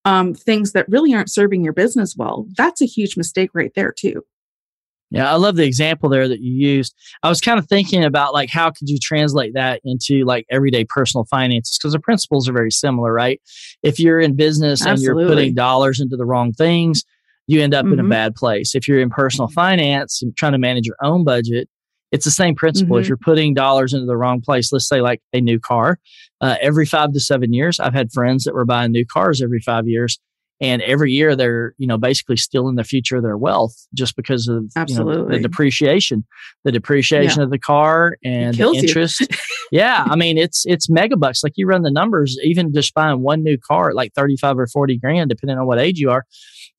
um, 0.05 0.33
things 0.33 0.73
that 0.73 0.89
really 0.89 1.13
aren't 1.13 1.31
serving 1.31 1.63
your 1.63 1.73
business 1.73 2.15
well, 2.17 2.45
that's 2.57 2.81
a 2.81 2.85
huge 2.85 3.17
mistake 3.17 3.51
right 3.53 3.71
there 3.75 3.93
too. 3.97 4.23
Yeah, 5.09 5.31
I 5.31 5.35
love 5.35 5.55
the 5.55 5.65
example 5.65 6.09
there 6.09 6.27
that 6.27 6.41
you 6.41 6.51
used. 6.51 6.93
I 7.23 7.29
was 7.29 7.39
kind 7.39 7.57
of 7.57 7.67
thinking 7.67 8.03
about 8.03 8.33
like 8.33 8.49
how 8.49 8.71
could 8.71 8.89
you 8.89 8.97
translate 9.01 9.53
that 9.53 9.79
into 9.85 10.25
like 10.25 10.45
everyday 10.49 10.83
personal 10.83 11.23
finances 11.25 11.77
because 11.77 11.93
the 11.93 11.99
principles 11.99 12.49
are 12.49 12.53
very 12.53 12.71
similar, 12.71 13.13
right? 13.13 13.41
If 13.83 14.01
you're 14.01 14.19
in 14.19 14.35
business 14.35 14.85
Absolutely. 14.85 15.23
and 15.23 15.29
you're 15.29 15.29
putting 15.29 15.53
dollars 15.55 16.01
into 16.01 16.17
the 16.17 16.25
wrong 16.25 16.51
things, 16.51 17.03
you 17.47 17.61
end 17.61 17.73
up 17.73 17.85
mm-hmm. 17.85 17.93
in 17.93 17.99
a 17.99 18.03
mm-hmm. 18.03 18.09
bad 18.09 18.35
place. 18.35 18.75
If 18.75 18.85
you're 18.87 18.99
in 18.99 19.09
personal 19.09 19.47
finance 19.47 20.21
and 20.21 20.35
trying 20.35 20.51
to 20.51 20.57
manage 20.57 20.85
your 20.85 20.97
own 21.01 21.23
budget, 21.23 21.69
it's 22.11 22.25
the 22.25 22.31
same 22.31 22.55
principle. 22.55 22.95
Mm-hmm. 22.95 23.01
If 23.01 23.07
you're 23.09 23.17
putting 23.17 23.53
dollars 23.53 23.93
into 23.93 24.05
the 24.05 24.17
wrong 24.17 24.41
place, 24.41 24.71
let's 24.71 24.87
say 24.87 25.01
like 25.01 25.21
a 25.33 25.41
new 25.41 25.59
car, 25.59 25.99
uh, 26.41 26.55
every 26.61 26.85
five 26.85 27.11
to 27.13 27.19
seven 27.19 27.53
years, 27.53 27.79
I've 27.79 27.93
had 27.93 28.11
friends 28.11 28.43
that 28.45 28.53
were 28.53 28.65
buying 28.65 28.91
new 28.91 29.05
cars 29.05 29.41
every 29.41 29.59
five 29.59 29.87
years. 29.87 30.19
and 30.59 30.81
every 30.81 31.11
year 31.11 31.35
they're 31.35 31.75
you 31.77 31.85
know 31.85 31.97
basically 31.99 32.35
stealing 32.37 32.77
the 32.77 32.83
future 32.83 33.17
of 33.17 33.21
their 33.23 33.37
wealth 33.37 33.75
just 33.93 34.15
because 34.15 34.47
of 34.47 34.65
Absolutely. 34.75 35.13
You 35.15 35.29
know, 35.29 35.35
the 35.35 35.39
depreciation 35.47 36.25
the 36.63 36.71
depreciation 36.71 37.39
Yeah. 37.41 37.43
of 37.45 37.51
the 37.51 37.59
car 37.59 38.17
and 38.23 38.55
the 38.55 38.71
interest 38.73 39.27
yeah 39.71 40.03
i 40.09 40.15
mean 40.15 40.35
it's 40.39 40.65
it's 40.65 40.87
megabucks. 40.87 41.43
like 41.43 41.53
you 41.57 41.67
run 41.67 41.83
the 41.83 41.91
numbers 41.91 42.39
even 42.43 42.73
just 42.73 42.95
buying 42.95 43.21
one 43.21 43.43
new 43.43 43.57
car 43.59 43.93
like 43.93 44.13
35 44.15 44.57
or 44.57 44.65
40 44.65 44.97
grand 44.97 45.29
depending 45.29 45.59
on 45.59 45.67
what 45.67 45.79
age 45.79 45.99
you 45.99 46.09
are 46.09 46.25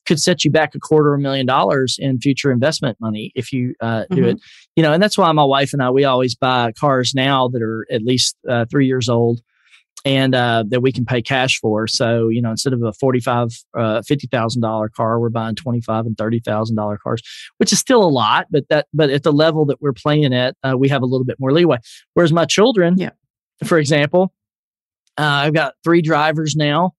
could 0.08 0.18
set 0.20 0.44
you 0.44 0.50
back 0.50 0.74
a 0.74 0.78
quarter 0.80 1.12
of 1.14 1.20
a 1.20 1.22
million 1.22 1.46
dollars 1.46 1.96
in 2.00 2.18
future 2.18 2.50
investment 2.50 2.96
money 3.00 3.30
if 3.36 3.52
you 3.52 3.74
uh, 3.80 4.04
do 4.10 4.22
Mhm. 4.22 4.32
it 4.32 4.38
you 4.74 4.82
know 4.82 4.92
and 4.92 5.02
that's 5.02 5.16
why 5.18 5.30
my 5.32 5.44
wife 5.44 5.72
and 5.74 5.82
i 5.82 5.90
we 5.90 6.04
always 6.04 6.34
buy 6.34 6.72
cars 6.72 7.12
now 7.14 7.46
that 7.48 7.62
are 7.62 7.86
at 7.92 8.02
least 8.02 8.36
uh, 8.48 8.64
three 8.70 8.86
years 8.86 9.08
old 9.08 9.40
and 10.04 10.32
uh, 10.34 10.62
that 10.68 10.80
we 10.80 10.92
can 10.92 11.04
pay 11.04 11.20
cash 11.20 11.58
for. 11.58 11.88
So, 11.88 12.28
you 12.28 12.40
know, 12.40 12.52
instead 12.52 12.72
of 12.72 12.80
a 12.84 12.92
forty-five, 12.92 13.48
uh, 13.76 14.00
fifty 14.06 14.28
thousand 14.28 14.62
dollar 14.62 14.88
car, 14.88 15.18
we're 15.18 15.28
buying 15.28 15.56
twenty-five 15.56 16.06
and 16.06 16.16
thirty 16.16 16.38
thousand 16.38 16.76
dollar 16.76 16.98
cars, 17.02 17.20
which 17.56 17.72
is 17.72 17.80
still 17.80 18.04
a 18.04 18.08
lot, 18.08 18.46
but 18.48 18.62
that, 18.70 18.86
but 18.94 19.10
at 19.10 19.24
the 19.24 19.32
level 19.32 19.66
that 19.66 19.82
we're 19.82 19.92
playing 19.92 20.32
at, 20.32 20.54
uh, 20.62 20.76
we 20.78 20.88
have 20.88 21.02
a 21.02 21.04
little 21.04 21.24
bit 21.24 21.36
more 21.40 21.52
leeway. 21.52 21.78
Whereas 22.14 22.32
my 22.32 22.44
children, 22.44 22.96
Yeah. 22.96 23.10
for 23.64 23.76
example, 23.76 24.32
uh, 25.18 25.22
I've 25.44 25.52
got 25.52 25.74
three 25.82 26.00
drivers 26.00 26.54
now. 26.54 26.92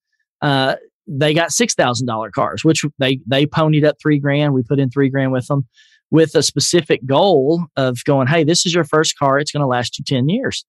They 1.12 1.34
got 1.34 1.52
six 1.52 1.74
thousand 1.74 2.08
dollar 2.08 2.30
cars, 2.30 2.64
which 2.64 2.84
they 3.00 3.20
they 3.28 3.46
ponied 3.46 3.86
up 3.86 3.96
three 4.02 4.20
grand. 4.20 4.54
We 4.54 4.64
put 4.64 4.80
in 4.80 4.90
three 4.90 5.10
grand 5.10 5.32
with 5.32 5.48
them, 5.48 5.68
with 6.12 6.36
a 6.36 6.44
specific 6.44 7.06
goal 7.06 7.66
of 7.76 8.04
going, 8.06 8.28
hey, 8.28 8.44
this 8.44 8.66
is 8.66 8.74
your 8.76 8.84
first 8.84 9.18
car. 9.18 9.40
It's 9.40 9.52
going 9.52 9.62
to 9.62 9.68
last 9.68 9.98
you 9.98 10.06
ten 10.06 10.30
years. 10.30 10.66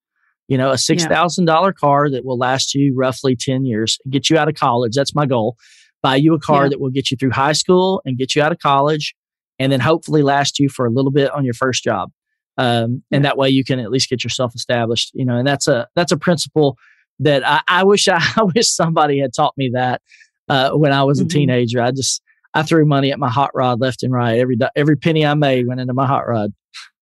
You 0.49 0.57
know, 0.59 0.71
a 0.71 0.79
six 0.79 1.05
thousand 1.11 1.45
dollar 1.45 1.73
car 1.73 2.11
that 2.11 2.25
will 2.25 2.39
last 2.39 2.75
you 2.75 2.95
roughly 2.97 3.37
ten 3.37 3.65
years, 3.65 3.99
get 4.09 4.31
you 4.31 4.39
out 4.39 4.49
of 4.49 4.55
college. 4.55 4.93
That's 4.95 5.15
my 5.15 5.27
goal. 5.27 5.57
Buy 6.03 6.17
you 6.17 6.33
a 6.35 6.41
car 6.41 6.65
Yeah. 6.65 6.69
that 6.71 6.81
will 6.81 6.91
get 6.91 7.11
you 7.11 7.17
through 7.19 7.33
high 7.33 7.53
school 7.53 8.01
and 8.07 8.17
get 8.17 8.35
you 8.35 8.43
out 8.43 8.51
of 8.53 8.59
college, 8.59 9.15
and 9.59 9.71
then 9.71 9.81
hopefully 9.81 10.23
last 10.23 10.59
you 10.59 10.69
for 10.71 10.87
a 10.87 10.91
little 10.91 11.11
bit 11.13 11.31
on 11.33 11.45
your 11.45 11.55
first 11.55 11.85
job. 11.85 12.11
Um, 12.57 13.03
and 13.13 13.25
that 13.25 13.37
way 13.37 13.49
you 13.51 13.63
can 13.65 13.79
at 13.79 13.91
least 13.91 14.09
get 14.11 14.25
yourself 14.25 14.55
established. 14.55 15.11
You 15.15 15.25
know, 15.27 15.37
and 15.37 15.47
that's 15.47 15.69
a 15.69 15.87
that's 15.95 16.13
a 16.13 16.17
principle 16.17 16.77
that 17.21 17.47
I, 17.47 17.61
I 17.69 17.85
wish 17.85 18.09
I, 18.09 18.17
I 18.37 18.43
wish 18.55 18.71
somebody 18.71 19.21
had 19.21 19.33
taught 19.35 19.55
me 19.59 19.71
that 19.75 20.01
uh, 20.51 20.71
when 20.73 20.93
I 20.93 21.03
was 21.05 21.21
a 21.21 21.25
Mhm. 21.25 21.31
teenager. 21.31 21.81
I 21.81 21.91
just 21.93 22.21
I 22.53 22.63
threw 22.65 22.85
money 22.85 23.13
at 23.13 23.19
my 23.19 23.31
hot 23.31 23.51
rod 23.55 23.81
left 23.81 24.03
and 24.03 24.13
right. 24.13 24.39
Every 24.39 24.59
every 24.77 24.97
penny 24.97 25.25
I 25.25 25.35
made 25.35 25.67
went 25.67 25.81
into 25.81 25.95
my 25.95 26.07
hot 26.07 26.27
rod. 26.29 26.53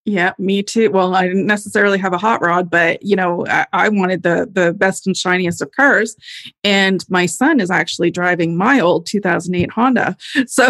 Yeah, 0.05 0.33
me 0.39 0.63
too. 0.63 0.91
Well, 0.91 1.15
I 1.15 1.27
didn't 1.27 1.47
necessarily 1.47 1.99
have 1.99 2.15
a 2.15 2.19
hot 2.19 2.41
rod, 2.41 2.71
but 2.71 3.03
you 3.03 3.15
know, 3.15 3.47
I, 3.47 3.67
I 3.73 3.89
wanted 3.91 4.23
the 4.23 4.49
the 4.51 4.73
best 4.73 5.07
and 5.07 5.15
shiniest 5.17 5.61
of 5.61 5.71
cars, 5.73 6.17
and 6.65 7.05
my 7.11 7.27
son 7.27 7.61
is 7.61 7.71
actually 7.71 8.11
driving 8.11 8.57
my 8.57 8.81
old 8.81 9.07
2008 9.07 9.71
Honda. 9.71 10.17
So 10.47 10.69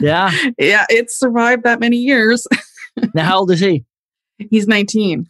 Yeah. 0.00 0.30
yeah, 0.58 0.84
it's 0.88 1.18
survived 1.18 1.62
that 1.64 1.78
many 1.80 1.96
years. 1.98 2.46
now 3.14 3.24
how 3.24 3.38
old 3.40 3.50
is 3.50 3.60
he? 3.60 3.84
He's 4.50 4.66
19. 4.66 5.28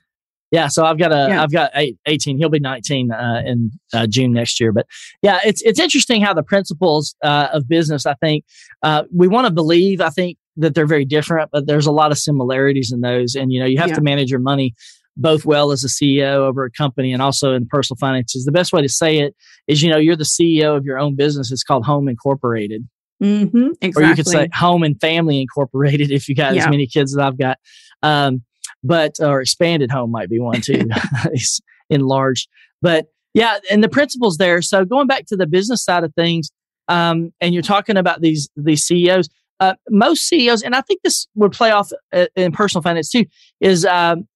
Yeah, 0.52 0.68
so 0.68 0.84
I've 0.84 0.98
got 0.98 1.12
a, 1.12 1.26
Yeah. 1.28 1.40
have 1.40 1.52
got 1.52 1.70
eight, 1.74 1.98
18. 2.06 2.38
He'll 2.38 2.48
be 2.48 2.60
19 2.60 3.10
uh, 3.10 3.42
in 3.44 3.70
uh, 3.92 4.06
June 4.06 4.32
next 4.32 4.60
year. 4.60 4.72
But 4.72 4.86
yeah, 5.22 5.40
it's 5.44 5.60
it's 5.62 5.80
interesting 5.80 6.22
how 6.22 6.32
the 6.34 6.42
principles 6.44 7.14
uh, 7.22 7.48
of 7.52 7.68
business. 7.68 8.06
I 8.06 8.14
think 8.14 8.44
uh, 8.82 9.02
we 9.14 9.26
want 9.28 9.46
to 9.46 9.52
believe. 9.52 10.00
I 10.00 10.10
think 10.10 10.38
that 10.56 10.74
they're 10.74 10.86
very 10.86 11.04
different, 11.04 11.50
but 11.52 11.66
there's 11.66 11.86
a 11.86 11.92
lot 11.92 12.12
of 12.12 12.18
similarities 12.18 12.92
in 12.92 13.00
those. 13.00 13.34
And 13.34 13.52
you 13.52 13.60
know, 13.60 13.66
you 13.66 13.78
have 13.78 13.88
Yeah. 13.88 13.94
to 13.96 14.00
manage 14.02 14.30
your 14.30 14.40
money 14.40 14.74
both 15.18 15.44
well 15.46 15.72
as 15.72 15.82
a 15.82 15.88
CEO 15.88 16.46
over 16.46 16.64
a 16.64 16.70
company 16.70 17.10
and 17.12 17.22
also 17.22 17.54
in 17.54 17.66
personal 17.66 17.96
finances. 17.98 18.44
The 18.44 18.52
best 18.52 18.72
way 18.72 18.82
to 18.82 18.88
say 18.88 19.18
it 19.20 19.34
is, 19.66 19.82
you 19.82 19.90
know, 19.90 19.96
you're 19.96 20.14
the 20.16 20.24
CEO 20.24 20.76
of 20.76 20.84
your 20.84 20.98
own 20.98 21.16
business. 21.16 21.50
It's 21.50 21.62
called 21.64 21.84
Home 21.86 22.06
Incorporated 22.08 22.86
Mm-hmm, 23.22 23.68
exactly. 23.80 24.04
or 24.04 24.08
you 24.08 24.14
could 24.14 24.26
say 24.26 24.46
home 24.52 24.82
and 24.82 25.00
family 25.00 25.40
incorporated 25.40 26.10
if 26.10 26.28
you 26.28 26.34
got 26.34 26.54
as 26.54 26.68
many 26.68 26.86
kids 26.86 27.14
as 27.16 27.18
I've 27.18 27.38
got. 27.38 27.56
Um, 28.02 28.42
but 28.86 29.16
or 29.20 29.40
expanded 29.40 29.90
home 29.90 30.10
might 30.10 30.28
be 30.28 30.38
one 30.40 30.60
too, 30.60 30.84
It's 31.26 31.60
enlarged. 31.90 32.48
But 32.82 33.06
yeah, 33.34 33.58
and 33.70 33.82
the 33.84 33.88
principles 33.88 34.36
there. 34.38 34.62
So 34.62 34.84
going 34.84 35.06
back 35.06 35.26
to 35.26 35.36
the 35.36 35.46
business 35.46 35.84
side 35.84 36.04
of 36.04 36.14
things, 36.14 36.50
um, 36.88 37.32
and 37.40 37.52
you're 37.52 37.62
talking 37.62 37.96
about 37.96 38.20
these 38.20 38.48
these 38.56 38.82
CEOs. 38.84 39.28
Uh, 39.58 39.74
most 39.88 40.28
CEOs, 40.28 40.62
and 40.62 40.74
I 40.74 40.82
think 40.82 41.00
this 41.02 41.26
would 41.34 41.52
play 41.52 41.70
off 41.70 41.90
uh, 42.12 42.26
in 42.36 42.52
personal 42.52 42.82
finance 42.82 43.10
too, 43.10 43.24
is 43.60 43.86
um, 43.86 44.28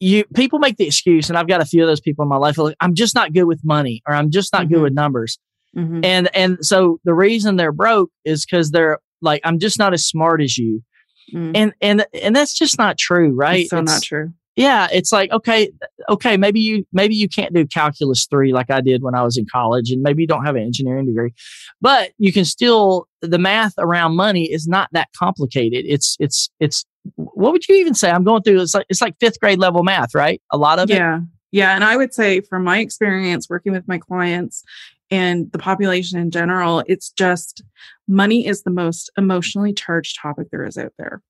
you 0.00 0.24
people 0.34 0.58
make 0.58 0.76
the 0.76 0.86
excuse, 0.86 1.28
and 1.28 1.38
I've 1.38 1.46
got 1.48 1.60
a 1.60 1.64
few 1.64 1.82
of 1.82 1.88
those 1.88 2.00
people 2.00 2.24
in 2.24 2.28
my 2.28 2.36
life. 2.36 2.58
Like, 2.58 2.76
I'm 2.80 2.94
just 2.94 3.14
not 3.14 3.32
good 3.32 3.44
with 3.44 3.60
money, 3.64 4.02
or 4.06 4.14
I'm 4.14 4.30
just 4.30 4.52
not 4.52 4.68
good 4.68 4.78
Mhm. 4.78 4.82
with 4.82 4.92
numbers 4.94 5.38
Mhm. 5.76 6.04
and 6.04 6.28
and 6.34 6.58
so 6.64 6.98
the 7.04 7.12
reason 7.14 7.56
they're 7.56 7.72
broke 7.72 8.10
is 8.24 8.46
because 8.46 8.70
they're 8.70 8.98
like 9.20 9.42
i'm 9.44 9.58
just 9.58 9.78
not 9.78 9.92
as 9.92 10.06
smart 10.06 10.40
as 10.40 10.56
you 10.56 10.82
Mm. 11.32 11.52
and 11.54 11.72
and 11.80 12.06
and 12.22 12.34
that's 12.36 12.54
just 12.54 12.78
not 12.78 12.96
true 12.98 13.30
right 13.34 13.60
It's 13.60 13.70
so 13.70 13.80
not 13.82 14.02
true. 14.02 14.32
yeah 14.56 14.88
it's 14.92 15.12
like 15.12 15.30
okay 15.30 15.70
okay 16.08 16.36
maybe 16.36 16.58
you 16.60 16.86
maybe 16.92 17.14
you 17.14 17.28
can't 17.28 17.52
do 17.54 17.66
calculus 17.66 18.26
3 18.30 18.52
like 18.52 18.70
i 18.70 18.80
did 18.80 19.02
when 19.02 19.14
i 19.14 19.22
was 19.22 19.36
in 19.36 19.44
college 19.52 19.90
and 19.90 20.00
maybe 20.02 20.22
you 20.22 20.26
don't 20.26 20.44
have 20.46 20.56
an 20.56 20.62
engineering 20.62 21.06
degree 21.06 21.34
but 21.80 22.12
you 22.18 22.32
can 22.32 22.44
still 22.44 23.06
the 23.20 23.38
math 23.38 23.74
around 23.78 24.16
money 24.16 24.44
is 24.44 24.66
not 24.66 24.88
that 24.92 25.08
complicated 25.18 25.84
it's 25.86 26.16
it's 26.18 26.48
it's 26.60 26.84
what 27.16 27.52
would 27.52 27.66
you 27.68 27.74
even 27.76 27.94
say 27.94 28.10
i'm 28.10 28.24
going 28.24 28.42
through 28.42 28.60
it's 28.60 28.74
like 28.74 28.86
it's 28.88 29.02
like 29.02 29.14
fifth 29.20 29.38
grade 29.40 29.58
level 29.58 29.82
math 29.82 30.14
right 30.14 30.40
a 30.52 30.56
lot 30.56 30.78
of 30.78 30.90
it 30.90 30.94
Yeah. 30.94 31.20
Yeah. 31.50 31.74
And 31.74 31.82
I 31.82 31.96
would 31.96 32.12
say 32.12 32.42
from 32.42 32.62
my 32.64 32.78
experience 32.80 33.48
working 33.48 33.72
with 33.72 33.88
my 33.88 33.96
clients 33.96 34.62
and 35.10 35.50
the 35.52 35.58
population 35.58 36.18
in 36.18 36.30
general, 36.30 36.82
it's 36.86 37.10
just 37.10 37.62
money 38.06 38.46
is 38.46 38.62
the 38.62 38.70
most 38.70 39.10
emotionally 39.16 39.72
charged 39.72 40.18
topic 40.20 40.48
there 40.50 40.64
is 40.64 40.76
out 40.76 40.92
there. 40.98 41.22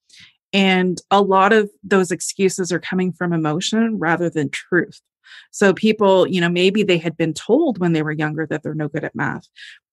And 0.52 1.00
a 1.11 1.20
lot 1.20 1.52
of 1.52 1.70
those 1.85 2.11
excuses 2.11 2.73
are 2.73 2.80
coming 2.80 3.12
from 3.12 3.32
emotion 3.32 3.99
rather 3.99 4.30
than 4.30 4.50
truth. 4.50 5.00
So 5.50 5.75
people, 5.75 6.26
you 6.26 6.40
know, 6.40 6.49
maybe 6.49 6.82
they 6.82 6.99
had 6.99 7.16
been 7.16 7.35
told 7.35 7.78
when 7.78 7.92
they 7.92 8.02
were 8.02 8.12
younger 8.12 8.47
that 8.47 8.62
they're 8.62 8.75
no 8.75 8.88
good 8.88 9.04
at 9.04 9.14
math. 9.14 9.47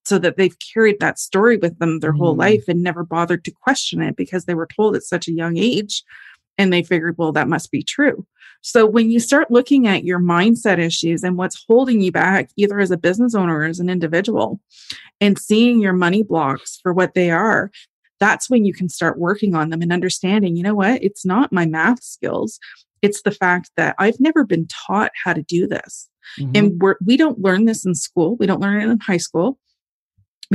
So 0.06 0.18
that 0.20 0.38
they've 0.38 0.56
carried 0.74 1.00
that 1.00 1.20
story 1.20 1.58
with 1.58 1.80
them 1.80 2.00
their 2.00 2.12
whole 2.12 2.36
Mm. 2.36 2.40
life 2.40 2.64
and 2.68 2.82
never 2.84 3.04
bothered 3.04 3.44
to 3.46 3.52
question 3.52 4.02
it 4.02 4.16
because 4.16 4.46
they 4.46 4.54
were 4.54 4.68
told 4.74 4.96
at 4.96 5.04
such 5.04 5.28
a 5.28 5.34
young 5.34 5.58
age. 5.58 6.04
And 6.58 6.72
they 6.72 6.84
figured, 6.84 7.16
well, 7.18 7.32
that 7.34 7.48
must 7.48 7.72
be 7.72 7.84
true. 7.84 8.26
So 8.62 8.86
when 8.86 9.12
you 9.12 9.20
start 9.20 9.52
looking 9.52 9.88
at 9.88 10.06
your 10.06 10.20
mindset 10.20 10.80
issues 10.80 11.24
and 11.24 11.38
what's 11.38 11.64
holding 11.68 12.02
you 12.02 12.12
back, 12.12 12.50
either 12.56 12.80
as 12.80 12.90
a 12.90 12.98
business 12.98 13.36
owner 13.36 13.60
or 13.60 13.66
as 13.66 13.80
an 13.80 13.90
individual, 13.90 14.60
and 15.22 15.38
seeing 15.38 15.82
your 15.82 15.94
money 15.94 16.24
blocks 16.24 16.80
for 16.82 16.92
what 16.92 17.14
they 17.14 17.30
are, 17.30 17.70
that's 18.20 18.50
when 18.50 18.66
you 18.66 18.74
can 18.74 18.90
start 18.90 19.20
working 19.20 19.54
on 19.54 19.70
them 19.70 19.82
and 19.82 19.94
understanding, 19.94 20.56
you 20.56 20.64
know 20.64 20.74
what? 20.74 21.04
It's 21.04 21.26
not 21.26 21.52
my 21.52 21.66
math 21.66 22.04
skills. 22.04 22.60
It's 23.02 23.22
the 23.22 23.32
fact 23.32 23.70
that 23.78 23.96
I've 24.00 24.20
never 24.20 24.44
been 24.44 24.68
taught 24.68 25.12
how 25.24 25.34
to 25.34 25.44
do 25.44 25.68
this. 25.68 26.10
Mhm. 26.40 26.58
And 26.58 26.82
we're, 26.82 26.96
we 27.06 27.18
don't 27.18 27.40
learn 27.40 27.66
this 27.66 27.86
in 27.86 27.94
school. 27.94 28.36
We 28.38 28.48
don't 28.48 28.62
learn 28.62 28.82
it 28.82 28.92
in 28.92 29.00
high 29.00 29.18
school. 29.18 29.60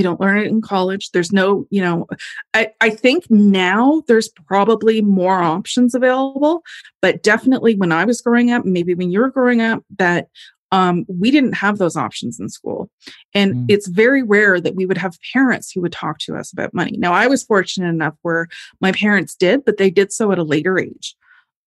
We 0.01 0.05
don't 0.05 0.19
learn 0.19 0.39
it 0.39 0.47
in 0.47 0.63
college. 0.63 1.11
There's 1.11 1.31
no, 1.31 1.67
you 1.69 1.83
know, 1.83 2.07
I, 2.55 2.73
I 2.81 2.89
think 2.89 3.31
now 3.31 4.03
there's 4.09 4.31
probably 4.31 5.03
more 5.03 5.43
options 5.43 5.95
available, 5.95 6.63
but 7.03 7.23
definitely 7.23 7.77
when 7.77 7.93
I 7.93 8.07
was 8.07 8.23
growing 8.23 8.51
up, 8.51 8.65
maybe 8.65 8.95
when 8.95 9.11
you 9.11 9.21
were 9.21 9.29
growing 9.29 9.61
up, 9.61 9.85
that 9.99 10.29
um, 10.73 11.05
we 11.07 11.31
didn't 11.31 11.53
have 11.53 11.77
those 11.77 11.97
options 11.97 12.41
in 12.41 12.49
school. 12.49 12.89
And 13.35 13.55
Mm. 13.55 13.67
it's 13.69 13.89
very 13.89 14.23
rare 14.23 14.59
that 14.59 14.75
we 14.75 14.87
would 14.87 14.97
have 14.97 15.19
parents 15.35 15.71
who 15.71 15.83
would 15.83 15.93
talk 15.93 16.19
to 16.21 16.35
us 16.35 16.51
about 16.51 16.73
money. 16.73 16.97
Now, 16.97 17.13
I 17.13 17.27
was 17.27 17.43
fortunate 17.43 17.91
enough 17.91 18.15
where 18.23 18.49
my 18.81 18.93
parents 18.93 19.35
did, 19.35 19.67
but 19.67 19.77
they 19.77 19.91
did 19.91 20.15
so 20.15 20.33
at 20.33 20.39
a 20.39 20.45
later 20.45 20.79
age. 20.79 21.15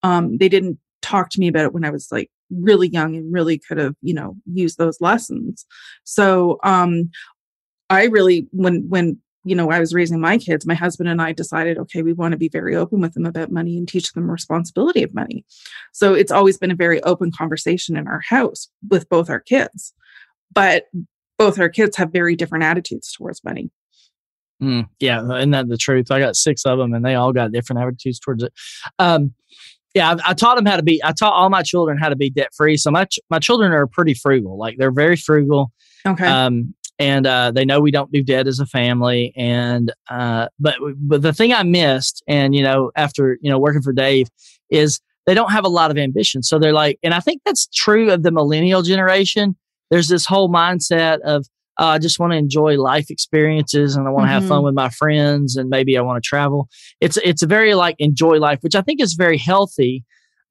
Um, 0.01 0.39
they 0.39 0.49
didn't 0.49 0.79
talk 1.03 1.29
to 1.29 1.39
me 1.39 1.49
about 1.49 1.65
it 1.65 1.73
when 1.73 1.85
I 1.85 1.91
was 1.91 2.11
like 2.11 2.31
really 2.49 2.87
young 2.87 3.15
and 3.15 3.33
really 3.33 3.57
could 3.57 3.77
have, 3.77 3.95
you 4.01 4.13
know, 4.13 4.35
used 4.45 4.77
those 4.77 5.01
lessons. 5.01 5.65
So, 6.03 6.59
um, 6.63 7.09
I 7.93 8.05
really, 8.05 8.47
when, 8.51 8.88
when, 8.89 9.19
you 9.45 9.55
know, 9.55 9.69
I 9.69 9.79
was 9.79 9.93
raising 9.93 10.21
my 10.21 10.38
kids, 10.38 10.65
my 10.65 10.73
husband 10.73 11.09
and 11.09 11.21
I 11.21 11.33
decided, 11.33 11.77
okay, 11.77 12.01
we 12.01 12.13
want 12.13 12.31
to 12.31 12.38
be 12.38 12.50
very 12.50 12.75
open 12.75 13.01
with 13.01 13.13
them 13.13 13.25
about 13.25 13.51
money 13.51 13.77
and 13.77 13.88
teach 13.88 14.13
them 14.13 14.31
responsibility 14.31 15.03
of 15.03 15.13
money. 15.13 15.45
So 15.91 16.13
it's 16.13 16.31
always 16.31 16.57
been 16.57 16.71
a 16.71 16.75
very 16.75 17.01
open 17.03 17.31
conversation 17.31 17.97
in 17.97 18.07
our 18.07 18.21
house 18.21 18.69
with 18.89 19.09
both 19.09 19.29
our 19.29 19.41
kids. 19.41 19.93
But 20.53 20.85
both 21.38 21.59
our 21.59 21.69
kids 21.69 21.97
have 21.97 22.12
very 22.12 22.35
different 22.35 22.63
attitudes 22.63 23.12
towards 23.12 23.43
money. 23.43 23.69
Mm, 24.62 24.88
yeah, 25.00 25.21
isn't 25.38 25.51
that 25.51 25.67
the 25.67 25.77
truth? 25.77 26.09
I 26.09 26.19
got 26.19 26.35
six 26.35 26.65
of 26.65 26.77
them, 26.77 26.93
and 26.93 27.03
they 27.03 27.15
all 27.15 27.33
got 27.33 27.51
different 27.51 27.81
attitudes 27.81 28.19
towards 28.19 28.43
it. 28.43 28.53
Um, 28.97 29.33
yeah, 29.93 30.12
I, 30.12 30.31
I 30.31 30.33
taught 30.33 30.55
them 30.55 30.65
how 30.65 30.77
to 30.77 30.83
be. 30.83 31.01
I 31.03 31.12
taught 31.12 31.33
all 31.33 31.50
my 31.50 31.63
children 31.63 31.97
how 31.97 32.09
to 32.09 32.15
be 32.15 32.29
debt 32.29 32.50
free. 32.55 32.77
So 32.77 32.91
my 32.91 33.05
ch- 33.05 33.19
my 33.29 33.39
children 33.39 33.73
are 33.73 33.88
pretty 33.88 34.13
frugal. 34.13 34.57
Like 34.57 34.77
they're 34.77 34.91
very 34.91 35.15
frugal. 35.15 35.71
Okay. 36.05 36.25
Um, 36.25 36.75
and 37.00 37.25
uh, 37.27 37.51
they 37.51 37.65
know 37.65 37.79
we 37.79 37.91
don't 37.91 38.12
do 38.12 38.23
debt 38.23 38.47
as 38.47 38.59
a 38.59 38.65
family. 38.65 39.33
And 39.35 39.91
uh, 40.09 40.47
but 40.59 40.75
but 40.97 41.21
the 41.21 41.33
thing 41.33 41.53
I 41.53 41.63
missed, 41.63 42.23
and 42.27 42.55
you 42.55 42.63
know, 42.63 42.91
after 42.95 43.38
you 43.41 43.50
know 43.50 43.59
working 43.59 43.81
for 43.81 43.93
Dave, 43.93 44.27
is 44.69 45.00
they 45.25 45.33
don't 45.33 45.51
have 45.51 45.65
a 45.65 45.69
lot 45.69 45.91
of 45.91 45.97
ambition. 45.97 46.43
So 46.43 46.59
they're 46.59 46.73
like, 46.73 47.00
and 47.03 47.13
I 47.13 47.19
think 47.19 47.41
that's 47.45 47.67
true 47.67 48.12
of 48.12 48.23
the 48.23 48.31
millennial 48.31 48.81
generation. 48.81 49.55
There's 49.89 50.07
this 50.07 50.25
whole 50.25 50.50
mindset 50.50 51.19
of 51.21 51.45
uh, 51.79 51.85
I 51.88 51.97
just 51.97 52.19
want 52.19 52.33
to 52.33 52.38
enjoy 52.38 52.77
life 52.79 53.09
experiences 53.09 53.95
and 53.95 54.07
I 54.07 54.12
want 54.12 54.25
to 54.25 54.31
have 54.31 54.45
fun 54.45 54.62
Mhm. 54.62 54.65
with 54.65 54.75
my 54.75 54.89
friends 54.89 55.55
and 55.55 55.69
maybe 55.69 55.97
I 55.97 56.01
want 56.01 56.23
to 56.23 56.27
travel. 56.27 56.67
It's 57.01 57.17
it's 57.23 57.41
a 57.41 57.47
very 57.47 57.73
like 57.73 57.95
enjoy 58.00 58.38
life, 58.38 58.59
which 58.62 58.75
I 58.75 58.81
think 58.81 59.01
is 59.01 59.13
very 59.13 59.38
healthy. 59.38 60.03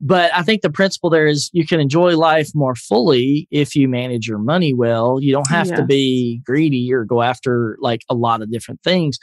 But 0.05 0.35
I 0.35 0.43
think 0.43 0.63
the 0.63 0.71
principle 0.71 1.11
there 1.11 1.29
is 1.29 1.49
you 1.53 1.65
can 1.65 1.79
enjoy 1.79 2.17
life 2.17 2.51
more 2.55 2.75
fully 2.75 3.47
if 3.53 3.77
you 3.77 3.89
manage 3.89 4.27
your 4.27 4.39
money 4.39 4.75
well. 4.75 5.19
You 5.21 5.33
don't 5.33 5.49
have 5.49 5.69
to 5.77 5.85
be 5.87 6.41
greedy 6.45 6.93
or 6.93 7.05
go 7.05 7.23
after 7.23 7.77
like 7.81 8.01
a 8.11 8.15
lot 8.15 8.43
of 8.43 8.51
different 8.51 8.81
things. 8.83 9.19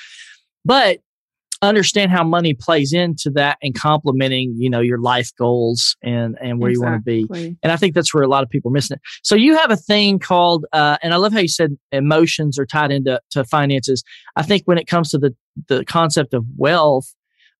But 0.63 0.99
understand 1.61 2.09
how 2.11 2.23
money 2.23 2.53
plays 2.53 2.93
into 2.93 3.29
that 3.31 3.57
and 3.61 3.75
complementing, 3.75 4.55
you 4.57 4.69
know, 4.69 4.79
your 4.79 4.99
life 5.01 5.29
goals 5.37 5.97
and 6.01 6.37
and 6.41 6.59
where 6.59 6.71
you 6.71 6.81
want 6.81 6.95
to 6.95 7.01
be. 7.03 7.27
And 7.61 7.73
I 7.73 7.75
think 7.75 7.93
that's 7.93 8.13
where 8.13 8.23
a 8.23 8.29
lot 8.29 8.43
of 8.43 8.49
people 8.49 8.71
are 8.71 8.73
missing 8.73 8.95
it. 8.95 9.01
So 9.23 9.35
you 9.35 9.57
have 9.57 9.71
a 9.71 9.75
thing 9.75 10.19
called, 10.19 10.65
uh, 10.71 10.97
and 11.03 11.13
I 11.13 11.17
love 11.17 11.33
how 11.33 11.39
you 11.39 11.49
said 11.49 11.77
emotions 11.91 12.57
are 12.57 12.65
tied 12.65 12.91
into 12.91 13.19
to 13.31 13.43
finances. 13.43 14.03
I 14.37 14.43
think 14.43 14.63
when 14.65 14.77
it 14.77 14.87
comes 14.87 15.09
to 15.09 15.17
the 15.17 15.35
the 15.67 15.83
concept 15.83 16.33
of 16.33 16.45
wealth, 16.55 17.13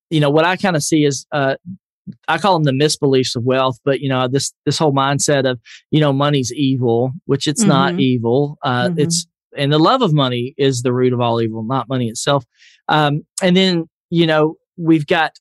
you 0.09 0.21
know, 0.21 0.29
what 0.29 0.45
I 0.45 0.55
kind 0.55 0.77
of 0.77 0.83
see 0.83 1.03
is, 1.03 1.25
uh, 1.33 1.55
I 2.27 2.37
call 2.37 2.53
them 2.59 2.63
the 2.63 2.85
misbeliefs 2.85 3.35
of 3.35 3.43
wealth, 3.43 3.77
but 3.85 3.99
you 4.01 4.09
know, 4.09 4.27
this 4.27 4.53
this 4.65 4.77
whole 4.77 4.93
mindset 4.93 5.49
of, 5.49 5.59
you 5.91 5.99
know, 5.99 6.13
money's 6.13 6.51
evil, 6.53 7.11
which 7.25 7.47
it's 7.47 7.63
not 7.63 7.93
Mhm. 7.93 7.99
evil. 8.01 8.57
Uh, 8.63 8.89
Mhm. 8.89 8.99
It's 8.99 9.27
and 9.57 9.73
the 9.73 9.79
love 9.79 10.01
of 10.01 10.13
money 10.13 10.53
is 10.57 10.81
the 10.83 10.93
root 10.93 11.11
of 11.13 11.19
all 11.19 11.41
evil, 11.41 11.63
not 11.63 11.89
money 11.89 12.07
itself. 12.07 12.45
Um, 12.87 13.21
and 13.41 13.55
then 13.57 13.85
you 14.11 14.25
know, 14.25 14.55
we've 14.77 15.05
got 15.05 15.33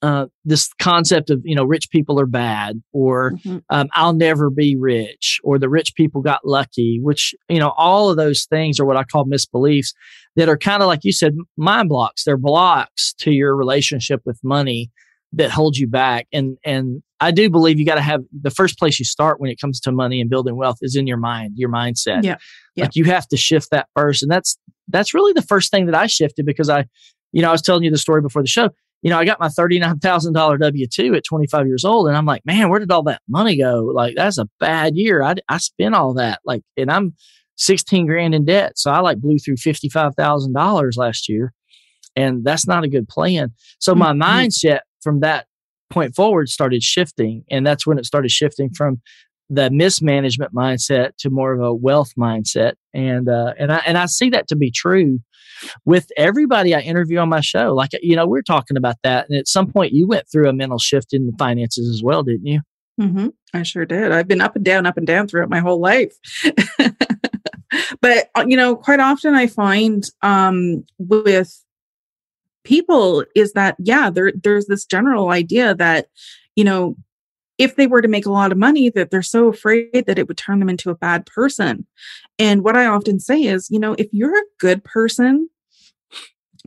uh, 0.00 0.26
this 0.44 0.68
concept 0.80 1.30
of 1.30 1.40
you 1.44 1.54
know 1.54 1.62
rich 1.64 1.88
people 1.90 2.18
are 2.18 2.26
bad 2.26 2.82
or 2.92 3.32
Mhm. 3.46 3.62
um, 3.70 3.88
I'll 3.92 4.12
never 4.14 4.50
be 4.50 4.74
rich 4.74 5.38
or 5.44 5.60
the 5.60 5.68
rich 5.68 5.94
people 5.94 6.22
got 6.22 6.44
lucky, 6.44 6.98
which, 7.00 7.34
you 7.48 7.60
know, 7.60 7.72
all 7.76 8.10
of 8.10 8.16
those 8.16 8.44
things 8.46 8.80
are 8.80 8.84
what 8.84 8.96
I 8.96 9.04
call 9.04 9.26
misbeliefs 9.26 9.94
that 10.34 10.48
are 10.48 10.58
kind 10.58 10.82
of 10.82 10.88
like 10.88 11.04
you 11.04 11.12
said, 11.12 11.36
mind 11.56 11.88
blocks. 11.88 12.24
They're 12.24 12.36
blocks 12.36 13.14
to 13.18 13.30
your 13.30 13.54
relationship 13.54 14.22
with 14.24 14.40
money 14.42 14.90
that 15.34 15.50
hold 15.50 15.76
you 15.76 15.88
back. 15.88 16.26
And, 16.32 16.58
and 16.64 17.02
I 17.20 17.30
do 17.30 17.48
believe 17.48 17.78
you 17.78 17.86
got 17.86 17.94
to 17.94 18.02
have 18.02 18.22
the 18.40 18.50
first 18.50 18.78
place 18.78 18.98
you 18.98 19.04
start 19.04 19.40
when 19.40 19.50
it 19.50 19.60
comes 19.60 19.80
to 19.80 19.92
money 19.92 20.20
and 20.20 20.28
building 20.28 20.56
wealth 20.56 20.78
is 20.82 20.96
in 20.96 21.06
your 21.06 21.16
mind, 21.16 21.54
your 21.56 21.70
mindset. 21.70 22.22
Yeah. 22.22 22.36
Yeah. 22.74 22.84
Like 22.84 22.96
you 22.96 23.04
have 23.04 23.26
to 23.28 23.36
shift 23.36 23.70
that 23.70 23.88
first. 23.94 24.22
And 24.22 24.30
that's, 24.30 24.58
that's 24.88 25.14
really 25.14 25.32
the 25.32 25.42
first 25.42 25.70
thing 25.70 25.86
that 25.86 25.94
I 25.94 26.06
shifted 26.06 26.44
because 26.44 26.68
I, 26.68 26.86
you 27.32 27.40
know, 27.42 27.48
I 27.48 27.52
was 27.52 27.62
telling 27.62 27.82
you 27.82 27.90
the 27.90 27.98
story 27.98 28.20
before 28.20 28.42
the 28.42 28.48
show 28.48 28.70
you 29.02 29.10
know, 29.10 29.18
I 29.18 29.24
got 29.24 29.40
my 29.40 29.48
$39,000 29.48 30.60
W 30.60 30.86
2 30.86 31.14
at 31.14 31.24
25 31.24 31.66
years 31.66 31.84
old. 31.84 32.06
And 32.06 32.16
I'm 32.16 32.24
like, 32.24 32.46
man, 32.46 32.68
where 32.68 32.78
did 32.78 32.92
all 32.92 33.02
that 33.04 33.20
money 33.28 33.56
go? 33.56 33.90
Like, 33.92 34.14
that's 34.14 34.38
a 34.38 34.48
bad 34.60 34.94
year. 34.96 35.22
I, 35.24 35.34
I 35.48 35.58
spent 35.58 35.96
all 35.96 36.14
that. 36.14 36.38
Like, 36.44 36.62
and 36.76 36.90
I'm 36.90 37.14
16 37.56 38.06
grand 38.06 38.32
in 38.34 38.44
debt. 38.44 38.78
So 38.78 38.92
I 38.92 39.00
like 39.00 39.18
blew 39.18 39.38
through 39.38 39.56
$55,000 39.56 40.96
last 40.96 41.28
year. 41.28 41.52
And 42.14 42.44
that's 42.44 42.66
not 42.66 42.84
a 42.84 42.88
good 42.88 43.08
plan. 43.08 43.52
So 43.80 43.94
my 43.94 44.12
Mhm. 44.12 44.22
mindset 44.22 44.80
from 45.02 45.20
that 45.20 45.46
point 45.90 46.14
forward 46.14 46.48
started 46.48 46.82
shifting. 46.82 47.44
And 47.50 47.66
that's 47.66 47.86
when 47.86 47.98
it 47.98 48.06
started 48.06 48.30
shifting 48.30 48.70
from 48.70 49.00
the 49.50 49.70
mismanagement 49.70 50.54
mindset 50.54 51.10
to 51.18 51.30
more 51.30 51.52
of 51.52 51.60
a 51.60 51.74
wealth 51.74 52.12
mindset. 52.18 52.74
And, 52.94 53.28
uh, 53.28 53.52
and 53.58 53.72
I, 53.72 53.82
and 53.86 53.98
I 53.98 54.06
see 54.06 54.30
that 54.30 54.48
to 54.48 54.56
be 54.56 54.70
true 54.70 55.20
with 55.84 56.10
everybody 56.16 56.74
I 56.74 56.80
interview 56.80 57.18
on 57.18 57.28
my 57.28 57.40
show. 57.40 57.74
Like, 57.74 57.90
you 58.00 58.16
know, 58.16 58.26
we're 58.26 58.42
talking 58.42 58.76
about 58.76 58.96
that. 59.02 59.28
And 59.28 59.38
at 59.38 59.48
some 59.48 59.70
point 59.70 59.92
you 59.92 60.06
went 60.06 60.26
through 60.30 60.48
a 60.48 60.52
mental 60.52 60.78
shift 60.78 61.12
in 61.12 61.26
the 61.26 61.34
finances 61.38 61.88
as 61.88 62.02
well, 62.02 62.22
didn't 62.22 62.46
you? 62.46 62.60
hmm 62.98 63.28
I 63.54 63.62
sure 63.62 63.84
did. 63.84 64.12
I've 64.12 64.28
been 64.28 64.40
up 64.40 64.56
and 64.56 64.64
down, 64.64 64.86
up 64.86 64.96
and 64.96 65.06
down 65.06 65.28
throughout 65.28 65.50
my 65.50 65.60
whole 65.60 65.80
life. 65.80 66.14
but 68.00 68.30
uh, 68.34 68.44
you 68.46 68.56
know, 68.56 68.76
quite 68.76 69.00
often 69.00 69.34
I 69.34 69.46
find 69.46 70.04
um, 70.22 70.84
with 70.98 71.62
people 72.64 73.24
is 73.34 73.52
that 73.52 73.76
yeah, 73.78 74.10
there 74.10 74.32
there's 74.42 74.66
this 74.66 74.84
general 74.84 75.30
idea 75.30 75.74
that 75.74 76.06
you 76.56 76.64
know 76.64 76.96
if 77.58 77.76
they 77.76 77.86
were 77.86 78.02
to 78.02 78.08
make 78.08 78.26
a 78.26 78.32
lot 78.32 78.50
of 78.50 78.58
money 78.58 78.90
that 78.90 79.10
they're 79.10 79.22
so 79.22 79.48
afraid 79.48 80.04
that 80.06 80.18
it 80.18 80.26
would 80.26 80.36
turn 80.36 80.58
them 80.58 80.68
into 80.68 80.90
a 80.90 80.96
bad 80.96 81.26
person. 81.26 81.86
And 82.38 82.64
what 82.64 82.76
I 82.76 82.86
often 82.86 83.20
say 83.20 83.42
is, 83.42 83.70
you 83.70 83.78
know, 83.78 83.94
if 83.98 84.08
you're 84.12 84.36
a 84.36 84.44
good 84.58 84.82
person, 84.82 85.48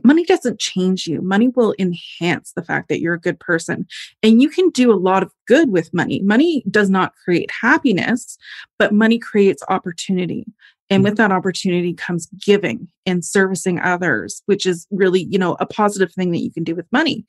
money 0.04 0.24
doesn't 0.24 0.60
change 0.60 1.06
you. 1.06 1.20
Money 1.20 1.48
will 1.48 1.74
enhance 1.78 2.52
the 2.52 2.62
fact 2.62 2.88
that 2.88 3.00
you're 3.00 3.14
a 3.14 3.20
good 3.20 3.40
person. 3.40 3.86
And 4.22 4.40
you 4.40 4.48
can 4.48 4.70
do 4.70 4.92
a 4.92 4.94
lot 4.96 5.22
of 5.22 5.32
good 5.46 5.70
with 5.70 5.92
money. 5.92 6.20
Money 6.22 6.62
does 6.70 6.88
not 6.88 7.14
create 7.24 7.50
happiness, 7.50 8.38
but 8.78 8.92
money 8.92 9.18
creates 9.18 9.62
opportunity. 9.68 10.46
And 10.88 11.02
with 11.02 11.16
that 11.16 11.32
opportunity 11.32 11.92
comes 11.94 12.26
giving 12.44 12.88
and 13.06 13.24
servicing 13.24 13.80
others, 13.80 14.42
which 14.46 14.64
is 14.66 14.86
really, 14.90 15.24
you 15.24 15.38
know, 15.38 15.56
a 15.58 15.66
positive 15.66 16.12
thing 16.12 16.30
that 16.30 16.42
you 16.42 16.52
can 16.52 16.62
do 16.62 16.74
with 16.74 16.86
money. 16.92 17.24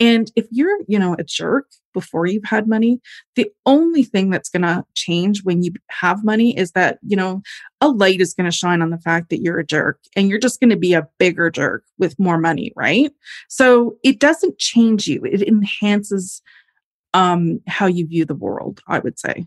And 0.00 0.30
if 0.34 0.46
you're, 0.50 0.78
you 0.88 0.98
know, 0.98 1.14
a 1.18 1.24
jerk 1.24 1.66
before 1.92 2.26
you've 2.26 2.44
had 2.44 2.66
money, 2.66 3.00
the 3.36 3.50
only 3.66 4.02
thing 4.02 4.30
that's 4.30 4.48
going 4.48 4.62
to 4.62 4.84
change 4.94 5.44
when 5.44 5.62
you 5.62 5.72
have 5.90 6.24
money 6.24 6.56
is 6.56 6.72
that, 6.72 6.98
you 7.02 7.16
know, 7.16 7.42
a 7.82 7.88
light 7.88 8.20
is 8.20 8.32
going 8.32 8.50
to 8.50 8.56
shine 8.56 8.80
on 8.80 8.90
the 8.90 9.00
fact 9.00 9.28
that 9.28 9.42
you're 9.42 9.58
a 9.58 9.66
jerk 9.66 10.00
and 10.16 10.28
you're 10.28 10.38
just 10.38 10.58
going 10.58 10.70
to 10.70 10.76
be 10.76 10.94
a 10.94 11.06
bigger 11.18 11.50
jerk 11.50 11.84
with 11.98 12.18
more 12.18 12.38
money, 12.38 12.72
right? 12.76 13.12
So 13.48 13.98
it 14.02 14.20
doesn't 14.20 14.58
change 14.58 15.06
you. 15.06 15.22
It 15.24 15.42
enhances 15.42 16.40
um 17.14 17.60
how 17.68 17.84
you 17.86 18.06
view 18.06 18.24
the 18.24 18.34
world, 18.34 18.80
I 18.88 18.98
would 18.98 19.18
say. 19.18 19.44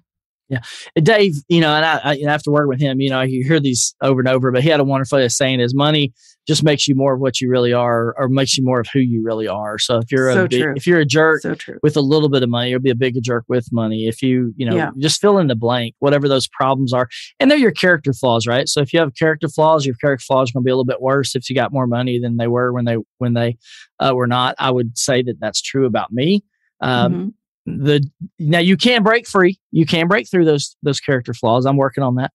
Dave, 0.95 1.35
you 1.49 1.59
know, 1.59 1.73
and 1.75 1.83
I, 1.85 1.99
I 2.03 2.17
after 2.27 2.51
working 2.51 2.69
with 2.69 2.79
him, 2.79 3.01
you 3.01 3.09
know, 3.09 3.21
you 3.21 3.43
hear 3.45 3.59
these 3.59 3.95
over 4.01 4.19
and 4.19 4.29
over, 4.29 4.51
but 4.51 4.63
he 4.63 4.69
had 4.69 4.79
a 4.79 4.83
wonderful 4.83 5.17
way 5.17 5.25
of 5.25 5.31
saying 5.31 5.59
is 5.59 5.73
money 5.73 6.13
just 6.47 6.63
makes 6.63 6.87
you 6.87 6.93
more 6.93 7.15
of 7.15 7.19
what 7.19 7.41
you 7.41 7.49
really 7.49 7.73
are 7.73 8.13
or 8.19 8.29
makes 8.29 8.55
you 8.55 8.63
more 8.63 8.79
of 8.79 8.85
who 8.93 8.99
you 8.99 9.23
really 9.23 9.47
are. 9.47 9.79
So 9.79 9.97
if 9.97 10.11
you're 10.11 10.31
So 10.31 10.43
a 10.43 10.47
true. 10.47 10.73
if 10.75 10.85
you're 10.85 10.99
a 10.99 11.05
jerk 11.05 11.41
So 11.41 11.55
with 11.81 11.97
a 11.97 12.01
little 12.01 12.29
bit 12.29 12.43
of 12.43 12.49
money, 12.49 12.69
you'll 12.69 12.79
be 12.79 12.91
a 12.91 12.95
bigger 12.95 13.19
jerk 13.19 13.45
with 13.47 13.67
money. 13.71 14.07
If 14.07 14.21
you, 14.21 14.53
you 14.55 14.67
know, 14.69 14.75
Yeah. 14.75 14.91
just 14.99 15.19
fill 15.19 15.39
in 15.39 15.47
the 15.47 15.55
blank, 15.55 15.95
whatever 15.99 16.27
those 16.29 16.47
problems 16.47 16.93
are. 16.93 17.09
And 17.39 17.49
they're 17.49 17.57
your 17.57 17.71
character 17.71 18.13
flaws, 18.13 18.45
right? 18.45 18.69
So 18.69 18.81
if 18.81 18.93
you 18.93 18.99
have 18.99 19.15
character 19.15 19.49
flaws, 19.49 19.87
your 19.87 19.95
character 19.95 20.23
flaws 20.23 20.51
are 20.51 20.53
going 20.53 20.63
to 20.63 20.65
be 20.65 20.71
a 20.71 20.75
little 20.75 20.85
bit 20.85 21.01
worse 21.01 21.35
if 21.35 21.49
you 21.49 21.55
got 21.55 21.73
more 21.73 21.87
money 21.87 22.19
than 22.19 22.37
they 22.37 22.47
were 22.47 22.71
when 22.71 22.85
they 22.85 22.97
when 23.17 23.33
they 23.33 23.57
uh, 23.99 24.13
were 24.13 24.27
not. 24.27 24.53
I 24.59 24.69
would 24.69 24.95
say 24.99 25.23
that 25.23 25.39
that's 25.39 25.61
true 25.63 25.87
about 25.87 26.11
me. 26.13 26.43
Um, 26.79 27.13
Mhm. 27.13 27.33
The 27.65 28.07
now 28.39 28.59
you 28.59 28.77
can 28.77 29.03
break 29.03 29.27
free. 29.27 29.59
You 29.71 29.85
can 29.85 30.07
break 30.07 30.29
through 30.29 30.45
those 30.45 30.75
those 30.83 30.99
character 30.99 31.33
flaws. 31.33 31.65
I'm 31.65 31.77
working 31.77 32.03
on 32.03 32.15
that. 32.15 32.31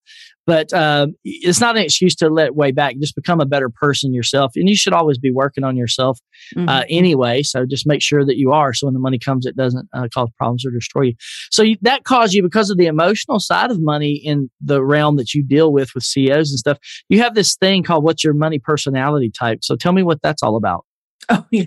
But 0.46 0.72
um, 0.72 1.14
it's 1.22 1.60
not 1.60 1.76
an 1.76 1.82
excuse 1.84 2.16
to 2.16 2.28
let 2.28 2.56
way 2.56 2.72
back. 2.72 2.96
Just 2.98 3.14
become 3.14 3.40
a 3.40 3.46
better 3.46 3.68
person 3.70 4.12
yourself. 4.12 4.52
And 4.56 4.68
you 4.68 4.74
should 4.74 4.92
always 4.92 5.16
be 5.18 5.30
working 5.30 5.62
on 5.62 5.76
yourself 5.76 6.18
uh, 6.56 6.80
Mhm. 6.80 6.86
anyway. 6.90 7.42
So 7.44 7.64
just 7.64 7.86
make 7.86 8.02
sure 8.02 8.24
that 8.24 8.36
you 8.36 8.50
are. 8.50 8.72
So 8.74 8.88
when 8.88 8.94
the 8.94 9.00
money 9.00 9.18
comes 9.18 9.46
it 9.46 9.56
doesn't 9.56 9.88
uh, 9.94 10.08
cause 10.12 10.28
problems 10.36 10.66
or 10.66 10.72
destroy 10.72 11.02
you. 11.02 11.14
So 11.50 11.62
you, 11.62 11.76
that 11.82 12.02
caused 12.02 12.34
you 12.34 12.42
because 12.42 12.70
of 12.70 12.78
the 12.78 12.86
emotional 12.86 13.38
side 13.38 13.70
of 13.70 13.80
money 13.80 14.14
in 14.14 14.50
the 14.60 14.82
realm 14.82 15.16
that 15.16 15.34
you 15.34 15.44
deal 15.44 15.72
with 15.72 15.94
with 15.94 16.02
ceos 16.02 16.50
and 16.50 16.58
stuff 16.58 16.78
you 17.08 17.20
have 17.22 17.34
this 17.34 17.54
thing 17.56 17.82
called 17.82 18.02
what's 18.02 18.24
your 18.24 18.34
money 18.34 18.58
personality 18.58 19.30
type. 19.30 19.60
So 19.62 19.76
tell 19.76 19.92
me 19.92 20.02
what 20.02 20.20
that's 20.22 20.42
all 20.42 20.56
about 20.56 20.84
Oh 21.32 21.46
yeah. 21.52 21.64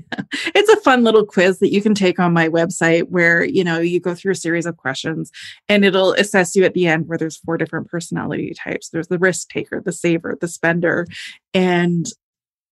It's 0.53 0.69
a 0.69 0.81
fun 0.81 1.03
little 1.03 1.25
quiz 1.25 1.59
that 1.59 1.71
you 1.71 1.81
can 1.81 1.95
take 1.95 2.19
on 2.19 2.33
my 2.33 2.49
website 2.49 3.03
where, 3.09 3.45
you 3.45 3.63
know, 3.63 3.79
you 3.79 4.01
go 4.01 4.13
through 4.13 4.33
a 4.33 4.35
series 4.35 4.65
of 4.65 4.75
questions 4.75 5.31
and 5.69 5.85
it'll 5.85 6.11
assess 6.13 6.53
you 6.53 6.65
at 6.65 6.73
the 6.73 6.85
end 6.85 7.07
where 7.07 7.17
there's 7.17 7.37
four 7.37 7.57
different 7.57 7.87
personality 7.87 8.53
types. 8.53 8.89
There's 8.89 9.07
the 9.07 9.17
risk 9.17 9.49
taker, 9.49 9.79
the 9.79 9.93
saver, 9.93 10.37
the 10.39 10.49
spender, 10.49 11.07
and 11.53 12.07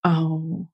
oh 0.04 0.68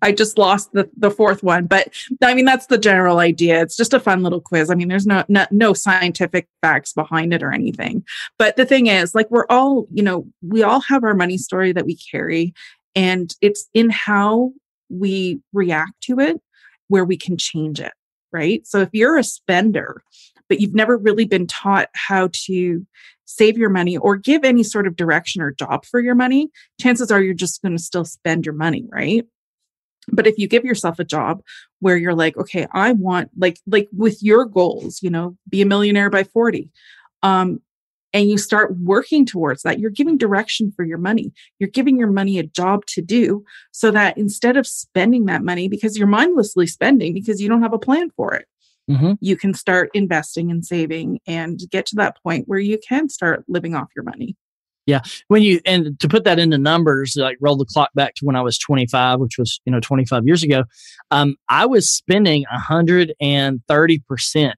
I 0.00 0.12
just 0.12 0.38
lost 0.38 0.72
the 0.72 0.88
the 0.96 1.10
fourth 1.10 1.42
one, 1.42 1.66
but 1.66 1.88
I 2.22 2.34
mean 2.34 2.44
that's 2.44 2.66
the 2.66 2.78
general 2.78 3.18
idea. 3.18 3.60
It's 3.60 3.76
just 3.76 3.92
a 3.92 4.00
fun 4.00 4.22
little 4.22 4.40
quiz. 4.40 4.70
I 4.70 4.74
mean, 4.74 4.88
there's 4.88 5.06
no 5.06 5.24
no, 5.28 5.46
no 5.50 5.72
scientific 5.74 6.48
facts 6.60 6.92
behind 6.92 7.34
it 7.34 7.42
or 7.42 7.52
anything. 7.52 8.04
But 8.38 8.56
the 8.56 8.64
thing 8.64 8.86
is, 8.86 9.16
like 9.16 9.30
we're 9.30 9.46
all, 9.50 9.88
you 9.92 10.02
know, 10.02 10.26
we 10.42 10.62
all 10.62 10.80
have 10.80 11.02
our 11.02 11.14
money 11.14 11.38
story 11.38 11.72
that 11.72 11.86
we 11.86 11.96
carry 11.96 12.54
and 12.94 13.34
it's 13.40 13.68
in 13.74 13.90
how 13.90 14.52
we 14.92 15.40
react 15.52 16.00
to 16.02 16.20
it 16.20 16.40
where 16.88 17.04
we 17.04 17.16
can 17.16 17.36
change 17.36 17.80
it, 17.80 17.92
right? 18.32 18.66
So 18.66 18.80
if 18.80 18.90
you're 18.92 19.16
a 19.16 19.24
spender, 19.24 20.02
but 20.48 20.60
you've 20.60 20.74
never 20.74 20.96
really 20.96 21.24
been 21.24 21.46
taught 21.46 21.88
how 21.94 22.28
to 22.46 22.86
save 23.24 23.56
your 23.56 23.70
money 23.70 23.96
or 23.96 24.16
give 24.16 24.44
any 24.44 24.62
sort 24.62 24.86
of 24.86 24.96
direction 24.96 25.40
or 25.40 25.52
job 25.52 25.86
for 25.86 26.00
your 26.00 26.14
money, 26.14 26.50
chances 26.80 27.10
are 27.10 27.22
you're 27.22 27.34
just 27.34 27.62
going 27.62 27.76
to 27.76 27.82
still 27.82 28.04
spend 28.04 28.44
your 28.44 28.54
money, 28.54 28.84
right? 28.90 29.24
But 30.08 30.26
if 30.26 30.36
you 30.36 30.48
give 30.48 30.64
yourself 30.64 30.98
a 30.98 31.04
job 31.04 31.42
where 31.80 31.96
you're 31.96 32.14
like, 32.14 32.36
okay, 32.36 32.66
I 32.72 32.92
want 32.92 33.30
like 33.38 33.58
like 33.66 33.88
with 33.92 34.22
your 34.22 34.44
goals, 34.44 35.00
you 35.02 35.10
know, 35.10 35.36
be 35.48 35.62
a 35.62 35.66
millionaire 35.66 36.10
by 36.10 36.24
40. 36.24 36.70
Um 37.22 37.60
and 38.12 38.28
you 38.28 38.38
start 38.38 38.76
working 38.78 39.24
towards 39.24 39.62
that, 39.62 39.78
you're 39.78 39.90
giving 39.90 40.18
direction 40.18 40.72
for 40.74 40.84
your 40.84 40.98
money. 40.98 41.32
You're 41.58 41.70
giving 41.70 41.98
your 41.98 42.10
money 42.10 42.38
a 42.38 42.42
job 42.42 42.84
to 42.86 43.02
do 43.02 43.44
so 43.72 43.90
that 43.90 44.18
instead 44.18 44.56
of 44.56 44.66
spending 44.66 45.26
that 45.26 45.42
money 45.42 45.68
because 45.68 45.96
you're 45.96 46.06
mindlessly 46.06 46.66
spending 46.66 47.14
because 47.14 47.40
you 47.40 47.48
don't 47.48 47.62
have 47.62 47.72
a 47.72 47.78
plan 47.78 48.10
for 48.16 48.34
it, 48.34 48.46
mm-hmm. 48.90 49.12
you 49.20 49.36
can 49.36 49.54
start 49.54 49.90
investing 49.94 50.50
and 50.50 50.64
saving 50.64 51.20
and 51.26 51.60
get 51.70 51.86
to 51.86 51.96
that 51.96 52.22
point 52.22 52.48
where 52.48 52.58
you 52.58 52.78
can 52.86 53.08
start 53.08 53.44
living 53.48 53.74
off 53.74 53.88
your 53.96 54.04
money. 54.04 54.36
Yeah. 54.86 55.00
When 55.28 55.42
you, 55.42 55.60
and 55.64 55.98
to 56.00 56.08
put 56.08 56.24
that 56.24 56.40
into 56.40 56.58
numbers, 56.58 57.14
like 57.16 57.38
roll 57.40 57.56
the 57.56 57.64
clock 57.64 57.90
back 57.94 58.16
to 58.16 58.24
when 58.24 58.34
I 58.34 58.42
was 58.42 58.58
25, 58.58 59.20
which 59.20 59.38
was, 59.38 59.60
you 59.64 59.70
know, 59.70 59.78
25 59.78 60.26
years 60.26 60.42
ago, 60.42 60.64
um, 61.12 61.36
I 61.48 61.66
was 61.66 61.88
spending 61.88 62.44
130% 62.52 64.52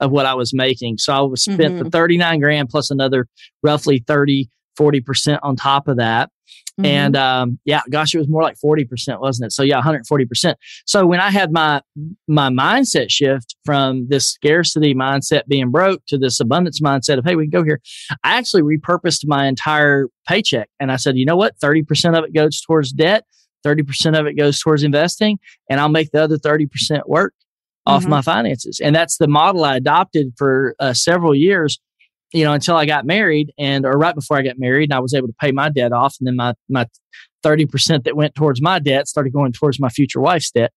of 0.00 0.10
what 0.10 0.26
I 0.26 0.34
was 0.34 0.54
making. 0.54 0.98
So 0.98 1.12
I 1.12 1.20
was 1.20 1.42
spent 1.42 1.60
mm-hmm. 1.60 1.84
the 1.84 1.90
39 1.90 2.40
grand 2.40 2.68
plus 2.68 2.90
another 2.90 3.26
roughly 3.62 4.04
30, 4.06 4.48
40% 4.78 5.38
on 5.42 5.56
top 5.56 5.88
of 5.88 5.96
that. 5.96 6.30
Mm-hmm. 6.78 6.86
And 6.86 7.16
um, 7.16 7.58
yeah, 7.64 7.82
gosh, 7.90 8.14
it 8.14 8.18
was 8.18 8.28
more 8.28 8.42
like 8.42 8.56
40%, 8.64 9.20
wasn't 9.20 9.46
it? 9.46 9.52
So 9.52 9.64
yeah, 9.64 9.80
140%. 9.80 10.54
So 10.86 11.06
when 11.06 11.18
I 11.18 11.30
had 11.30 11.52
my 11.52 11.82
my 12.28 12.50
mindset 12.50 13.10
shift 13.10 13.56
from 13.64 14.06
this 14.08 14.28
scarcity 14.28 14.94
mindset 14.94 15.46
being 15.48 15.70
broke 15.70 16.02
to 16.06 16.18
this 16.18 16.38
abundance 16.38 16.80
mindset 16.80 17.18
of, 17.18 17.24
hey, 17.24 17.34
we 17.34 17.44
can 17.44 17.50
go 17.50 17.64
here, 17.64 17.80
I 18.22 18.38
actually 18.38 18.62
repurposed 18.62 19.26
my 19.26 19.46
entire 19.46 20.06
paycheck. 20.26 20.68
And 20.78 20.92
I 20.92 20.96
said, 20.96 21.16
you 21.16 21.24
know 21.24 21.36
what? 21.36 21.58
30% 21.58 22.16
of 22.16 22.24
it 22.24 22.32
goes 22.32 22.60
towards 22.60 22.92
debt, 22.92 23.24
30% 23.66 24.18
of 24.18 24.26
it 24.26 24.34
goes 24.34 24.60
towards 24.60 24.84
investing, 24.84 25.38
and 25.68 25.80
I'll 25.80 25.88
make 25.88 26.12
the 26.12 26.22
other 26.22 26.38
30% 26.38 27.08
work 27.08 27.34
off 27.88 28.02
mm-hmm. 28.02 28.10
my 28.10 28.22
finances. 28.22 28.80
And 28.80 28.94
that's 28.94 29.18
the 29.18 29.26
model 29.26 29.64
I 29.64 29.76
adopted 29.76 30.32
for 30.36 30.74
uh, 30.78 30.92
several 30.92 31.34
years 31.34 31.80
you 32.32 32.44
know, 32.44 32.52
until 32.52 32.76
I 32.76 32.84
got 32.84 33.06
married 33.06 33.52
and 33.58 33.86
or 33.86 33.92
right 33.92 34.14
before 34.14 34.36
I 34.36 34.42
got 34.42 34.58
married 34.58 34.90
and 34.90 34.94
I 34.94 35.00
was 35.00 35.14
able 35.14 35.28
to 35.28 35.34
pay 35.40 35.52
my 35.52 35.70
debt 35.70 35.92
off 35.92 36.16
and 36.20 36.26
then 36.26 36.36
my 36.36 36.54
my 36.68 36.86
30% 37.44 38.04
that 38.04 38.16
went 38.16 38.34
towards 38.34 38.60
my 38.60 38.78
debt 38.78 39.06
started 39.06 39.32
going 39.32 39.52
towards 39.52 39.78
my 39.78 39.88
future 39.88 40.20
wife's 40.20 40.50
debt. 40.50 40.72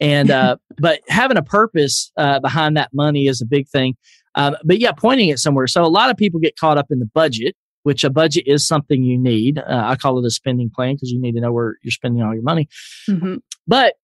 And 0.00 0.30
uh 0.30 0.56
but 0.78 1.00
having 1.08 1.36
a 1.36 1.42
purpose 1.42 2.10
uh 2.16 2.40
behind 2.40 2.76
that 2.76 2.90
money 2.92 3.26
is 3.26 3.42
a 3.42 3.46
big 3.46 3.68
thing. 3.68 3.96
Um, 4.34 4.56
but 4.64 4.78
yeah, 4.78 4.92
pointing 4.92 5.28
it 5.28 5.38
somewhere. 5.38 5.66
So 5.66 5.84
a 5.84 5.86
lot 5.86 6.10
of 6.10 6.16
people 6.16 6.40
get 6.40 6.56
caught 6.56 6.78
up 6.78 6.86
in 6.90 6.98
the 6.98 7.06
budget, 7.14 7.54
which 7.84 8.02
a 8.02 8.10
budget 8.10 8.44
is 8.46 8.66
something 8.66 9.04
you 9.04 9.18
need. 9.18 9.58
Uh, 9.58 9.82
I 9.84 9.96
call 9.96 10.18
it 10.18 10.26
a 10.26 10.30
spending 10.30 10.70
plan 10.74 10.94
because 10.94 11.12
you 11.12 11.20
need 11.20 11.32
to 11.32 11.40
know 11.40 11.52
where 11.52 11.76
you're 11.82 11.92
spending 11.92 12.22
all 12.22 12.34
your 12.34 12.42
money. 12.42 12.68
Mm-hmm. 13.08 13.36
But 13.68 13.94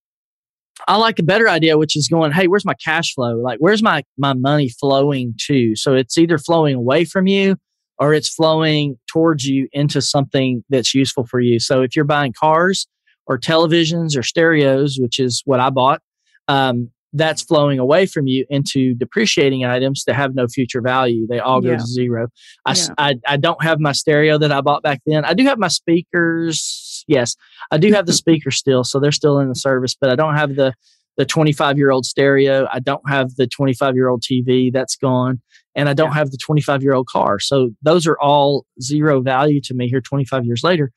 I 0.89 0.97
like 0.97 1.19
a 1.19 1.23
better 1.23 1.49
idea, 1.49 1.79
which 1.79 1.97
is 1.97 2.09
going, 2.09 2.33
hey, 2.33 2.47
where's 2.47 2.65
my 2.65 2.75
cash 2.75 3.15
flow? 3.15 3.37
Like, 3.37 3.59
where's 3.59 3.83
my 3.83 4.03
my 4.19 4.33
money 4.33 4.69
flowing 4.69 5.35
to? 5.47 5.77
So 5.77 5.95
it's 5.95 6.19
either 6.19 6.39
flowing 6.39 6.75
away 6.75 7.05
from 7.05 7.27
you 7.27 7.57
or 7.99 8.15
it's 8.15 8.29
flowing 8.29 8.99
towards 9.07 9.45
you 9.45 9.69
into 9.73 10.01
something 10.01 10.65
that's 10.71 10.95
useful 10.95 11.27
for 11.27 11.41
you. 11.41 11.61
So 11.61 11.83
if 11.83 11.95
you're 11.95 12.05
buying 12.05 12.33
cars 12.39 12.87
or 13.27 13.39
televisions 13.39 14.17
or 14.17 14.23
stereos, 14.23 14.99
which 14.99 15.21
is 15.21 15.43
what 15.45 15.61
I 15.61 15.71
bought, 15.71 16.01
um, 16.49 16.91
that's 17.13 17.43
flowing 17.43 17.79
away 17.79 18.07
from 18.07 18.27
you 18.27 18.47
into 18.49 18.95
depreciating 18.95 19.65
items 19.65 20.05
that 20.07 20.15
have 20.15 20.35
no 20.35 20.47
future 20.47 20.81
value. 20.81 21.27
They 21.27 21.41
all 21.41 21.61
go 21.61 21.71
yeah. 21.71 21.77
to 21.77 21.85
zero. 21.85 22.29
I, 22.65 22.75
yeah. 22.75 22.87
I, 22.99 23.15
I 23.27 23.37
don't 23.37 23.63
have 23.63 23.81
my 23.81 23.93
stereo 23.93 24.39
that 24.39 24.53
I 24.53 24.61
bought 24.61 24.83
back 24.83 25.01
then. 25.07 25.25
I 25.25 25.35
do 25.35 25.45
have 25.45 25.59
my 25.59 25.69
speakers. 25.69 26.90
Yes, 27.11 27.35
I 27.73 27.79
do 27.79 27.93
have 27.93 28.07
the 28.07 28.13
speakers 28.13 28.57
still, 28.57 28.85
so 28.85 29.01
they're 29.01 29.11
still 29.11 29.41
in 29.41 29.49
the 29.49 29.57
service, 29.57 29.97
but 30.01 30.11
I 30.11 30.15
don't 30.15 30.37
have 30.37 30.55
the 30.55 30.75
the 31.17 31.27
25 31.27 31.77
year 31.77 31.91
old 31.91 32.07
stereo. 32.07 32.69
I 32.73 32.79
don't 32.79 33.07
have 33.09 33.35
the 33.35 33.49
25 33.49 33.97
year 33.97 34.09
old 34.09 34.23
TV 34.23 34.73
that's 34.73 34.95
gone, 34.95 35.41
and 35.75 35.89
I 35.89 35.93
don't 35.93 36.11
yeah. 36.11 36.15
have 36.15 36.31
the 36.31 36.39
25 36.39 36.85
year 36.85 36.95
old 36.95 37.09
car. 37.09 37.41
So 37.41 37.71
those 37.83 38.07
are 38.07 38.17
all 38.21 38.65
zero 38.81 39.21
value 39.21 39.61
to 39.63 39.75
me 39.75 39.89
here 39.89 40.01
25 40.01 40.45
years 40.45 40.63
later. 40.63 40.93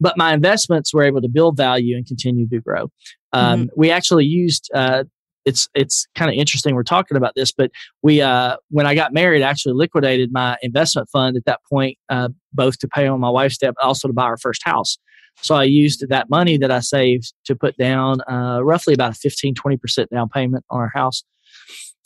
But 0.00 0.16
my 0.16 0.32
investments 0.32 0.94
were 0.94 1.02
able 1.02 1.20
to 1.22 1.28
build 1.28 1.56
value 1.56 1.96
and 1.96 2.06
continue 2.06 2.48
to 2.50 2.60
grow. 2.60 2.84
Um, 3.32 3.62
mm-hmm. 3.62 3.66
We 3.76 3.90
actually 3.90 4.26
used 4.26 4.70
uh, 4.72 5.04
it's 5.44 5.68
it's 5.74 6.06
kind 6.14 6.30
of 6.30 6.36
interesting 6.36 6.76
we're 6.76 6.84
talking 6.84 7.16
about 7.16 7.34
this, 7.34 7.50
but 7.50 7.72
we 8.00 8.20
uh, 8.20 8.58
when 8.70 8.86
I 8.86 8.94
got 8.94 9.12
married, 9.12 9.42
I 9.42 9.50
actually 9.50 9.74
liquidated 9.74 10.30
my 10.30 10.56
investment 10.62 11.08
fund 11.10 11.36
at 11.36 11.46
that 11.46 11.60
point, 11.68 11.98
uh, 12.08 12.28
both 12.52 12.78
to 12.78 12.88
pay 12.88 13.08
on 13.08 13.18
my 13.18 13.30
wife's 13.30 13.58
debt, 13.58 13.74
but 13.76 13.84
also 13.84 14.06
to 14.06 14.14
buy 14.14 14.24
our 14.24 14.38
first 14.38 14.62
house. 14.64 14.98
So 15.40 15.54
I 15.54 15.64
used 15.64 16.08
that 16.08 16.28
money 16.28 16.58
that 16.58 16.70
I 16.70 16.80
saved 16.80 17.32
to 17.44 17.54
put 17.54 17.76
down 17.76 18.20
uh, 18.30 18.60
roughly 18.62 18.94
about 18.94 19.12
a 19.12 19.14
15, 19.14 19.54
20% 19.54 20.08
down 20.08 20.28
payment 20.28 20.64
on 20.70 20.80
our 20.80 20.90
house. 20.94 21.22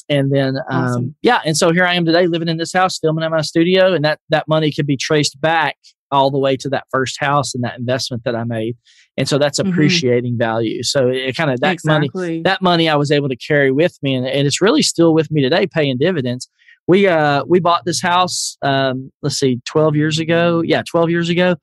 And 0.09 0.33
then, 0.33 0.57
um, 0.71 0.85
awesome. 0.85 1.15
yeah. 1.23 1.41
And 1.45 1.57
so 1.57 1.73
here 1.73 1.85
I 1.85 1.95
am 1.95 2.05
today 2.05 2.27
living 2.27 2.49
in 2.49 2.59
this 2.59 2.73
house, 2.73 2.99
filming 2.99 3.25
in 3.25 3.31
my 3.31 3.41
studio. 3.41 3.95
And 3.95 4.05
that, 4.05 4.21
that 4.29 4.49
money 4.49 4.71
could 4.71 4.87
be 4.87 4.97
traced 4.97 5.41
back 5.41 5.77
all 6.11 6.31
the 6.31 6.39
way 6.39 6.57
to 6.59 6.69
that 6.69 6.85
first 6.91 7.19
house 7.19 7.55
and 7.55 7.65
that 7.65 7.79
investment 7.79 8.23
that 8.25 8.37
I 8.37 8.45
made. 8.45 8.77
And 9.17 9.27
so 9.27 9.39
that's 9.39 9.59
mm-hmm. 9.59 9.71
appreciating 9.71 10.33
mm-hmm. 10.33 10.39
value. 10.39 10.83
So 10.83 11.09
it 11.09 11.35
kind 11.37 11.51
of 11.51 11.61
that 11.61 11.73
exactly. 11.73 12.11
money, 12.15 12.43
that 12.43 12.63
money 12.63 12.89
I 12.89 12.97
was 12.97 13.11
able 13.11 13.31
to 13.31 13.37
carry 13.37 13.73
with 13.73 13.99
me 14.03 14.15
and, 14.15 14.27
and 14.27 14.47
it's 14.47 14.61
really 14.61 14.83
still 14.83 15.15
with 15.15 15.31
me 15.31 15.41
today 15.41 15.67
paying 15.67 15.97
dividends. 15.97 16.49
We, 16.87 17.07
uh, 17.07 17.45
we 17.47 17.61
bought 17.61 17.85
this 17.87 18.03
house, 18.03 18.59
um, 18.61 19.11
let's 19.23 19.37
see, 19.37 19.61
12 19.65 19.97
years 19.97 20.19
ago. 20.19 20.63
Yeah, 20.63 20.83
12 20.83 21.11
years 21.11 21.29
ago. 21.29 21.57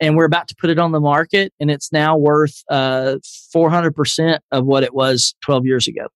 And 0.00 0.16
we're 0.16 0.24
about 0.24 0.48
to 0.48 0.56
put 0.56 0.70
it 0.70 0.78
on 0.78 0.92
the 0.92 1.00
market 1.00 1.52
and 1.60 1.70
it's 1.70 1.92
now 1.92 2.16
worth, 2.16 2.62
uh, 2.68 3.16
400% 3.54 4.38
of 4.50 4.66
what 4.66 4.82
it 4.82 4.94
was 4.94 5.34
12 5.42 5.66
years 5.66 5.86
ago. 5.86 6.08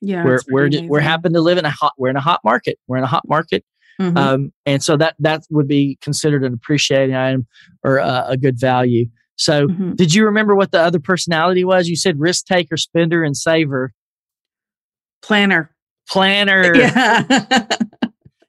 Yeah. 0.00 0.24
We're, 0.24 0.40
we're, 0.50 0.70
we're 0.82 1.00
happen 1.00 1.32
to 1.32 1.40
live 1.40 1.58
in 1.58 1.64
a 1.64 1.70
hot, 1.70 1.94
we're 1.96 2.10
in 2.10 2.16
a 2.16 2.20
hot 2.20 2.40
market. 2.44 2.78
We're 2.86 2.98
in 2.98 3.04
a 3.04 3.08
hot 3.08 3.26
market. 3.26 3.64
Mm-hmm. 4.00 4.16
Um, 4.16 4.52
and 4.66 4.82
so 4.82 4.96
that 4.96 5.14
that 5.20 5.44
would 5.50 5.68
be 5.68 5.98
considered 6.00 6.44
an 6.44 6.52
appreciating 6.54 7.14
item 7.14 7.46
or 7.84 8.00
uh, 8.00 8.26
a 8.28 8.36
good 8.36 8.58
value. 8.58 9.06
So, 9.36 9.66
mm-hmm. 9.66 9.94
did 9.94 10.14
you 10.14 10.24
remember 10.24 10.54
what 10.54 10.72
the 10.72 10.80
other 10.80 10.98
personality 10.98 11.64
was? 11.64 11.88
You 11.88 11.96
said 11.96 12.20
risk 12.20 12.46
taker, 12.46 12.76
spender, 12.76 13.24
and 13.24 13.36
saver. 13.36 13.92
Planner. 15.22 15.74
Planner. 16.08 16.74
Yeah. 16.76 17.24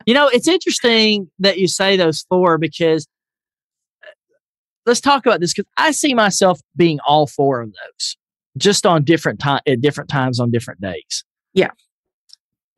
you 0.06 0.14
know, 0.14 0.28
it's 0.28 0.48
interesting 0.48 1.30
that 1.40 1.60
you 1.60 1.68
say 1.68 1.98
those 1.98 2.26
four 2.30 2.58
because 2.58 3.08
let's 4.86 5.02
talk 5.02 5.26
about 5.26 5.40
this 5.40 5.54
because 5.54 5.70
I 5.78 5.92
see 5.92 6.14
myself 6.14 6.60
being 6.76 7.00
all 7.08 7.28
four 7.28 7.62
of 7.62 7.70
those, 7.70 8.18
just 8.58 8.86
on 8.86 9.04
different 9.04 9.40
time 9.40 9.62
at 9.68 9.82
different 9.82 10.10
times 10.10 10.40
on 10.40 10.52
different 10.52 10.82
days. 10.82 11.24
Yeah. 11.54 11.72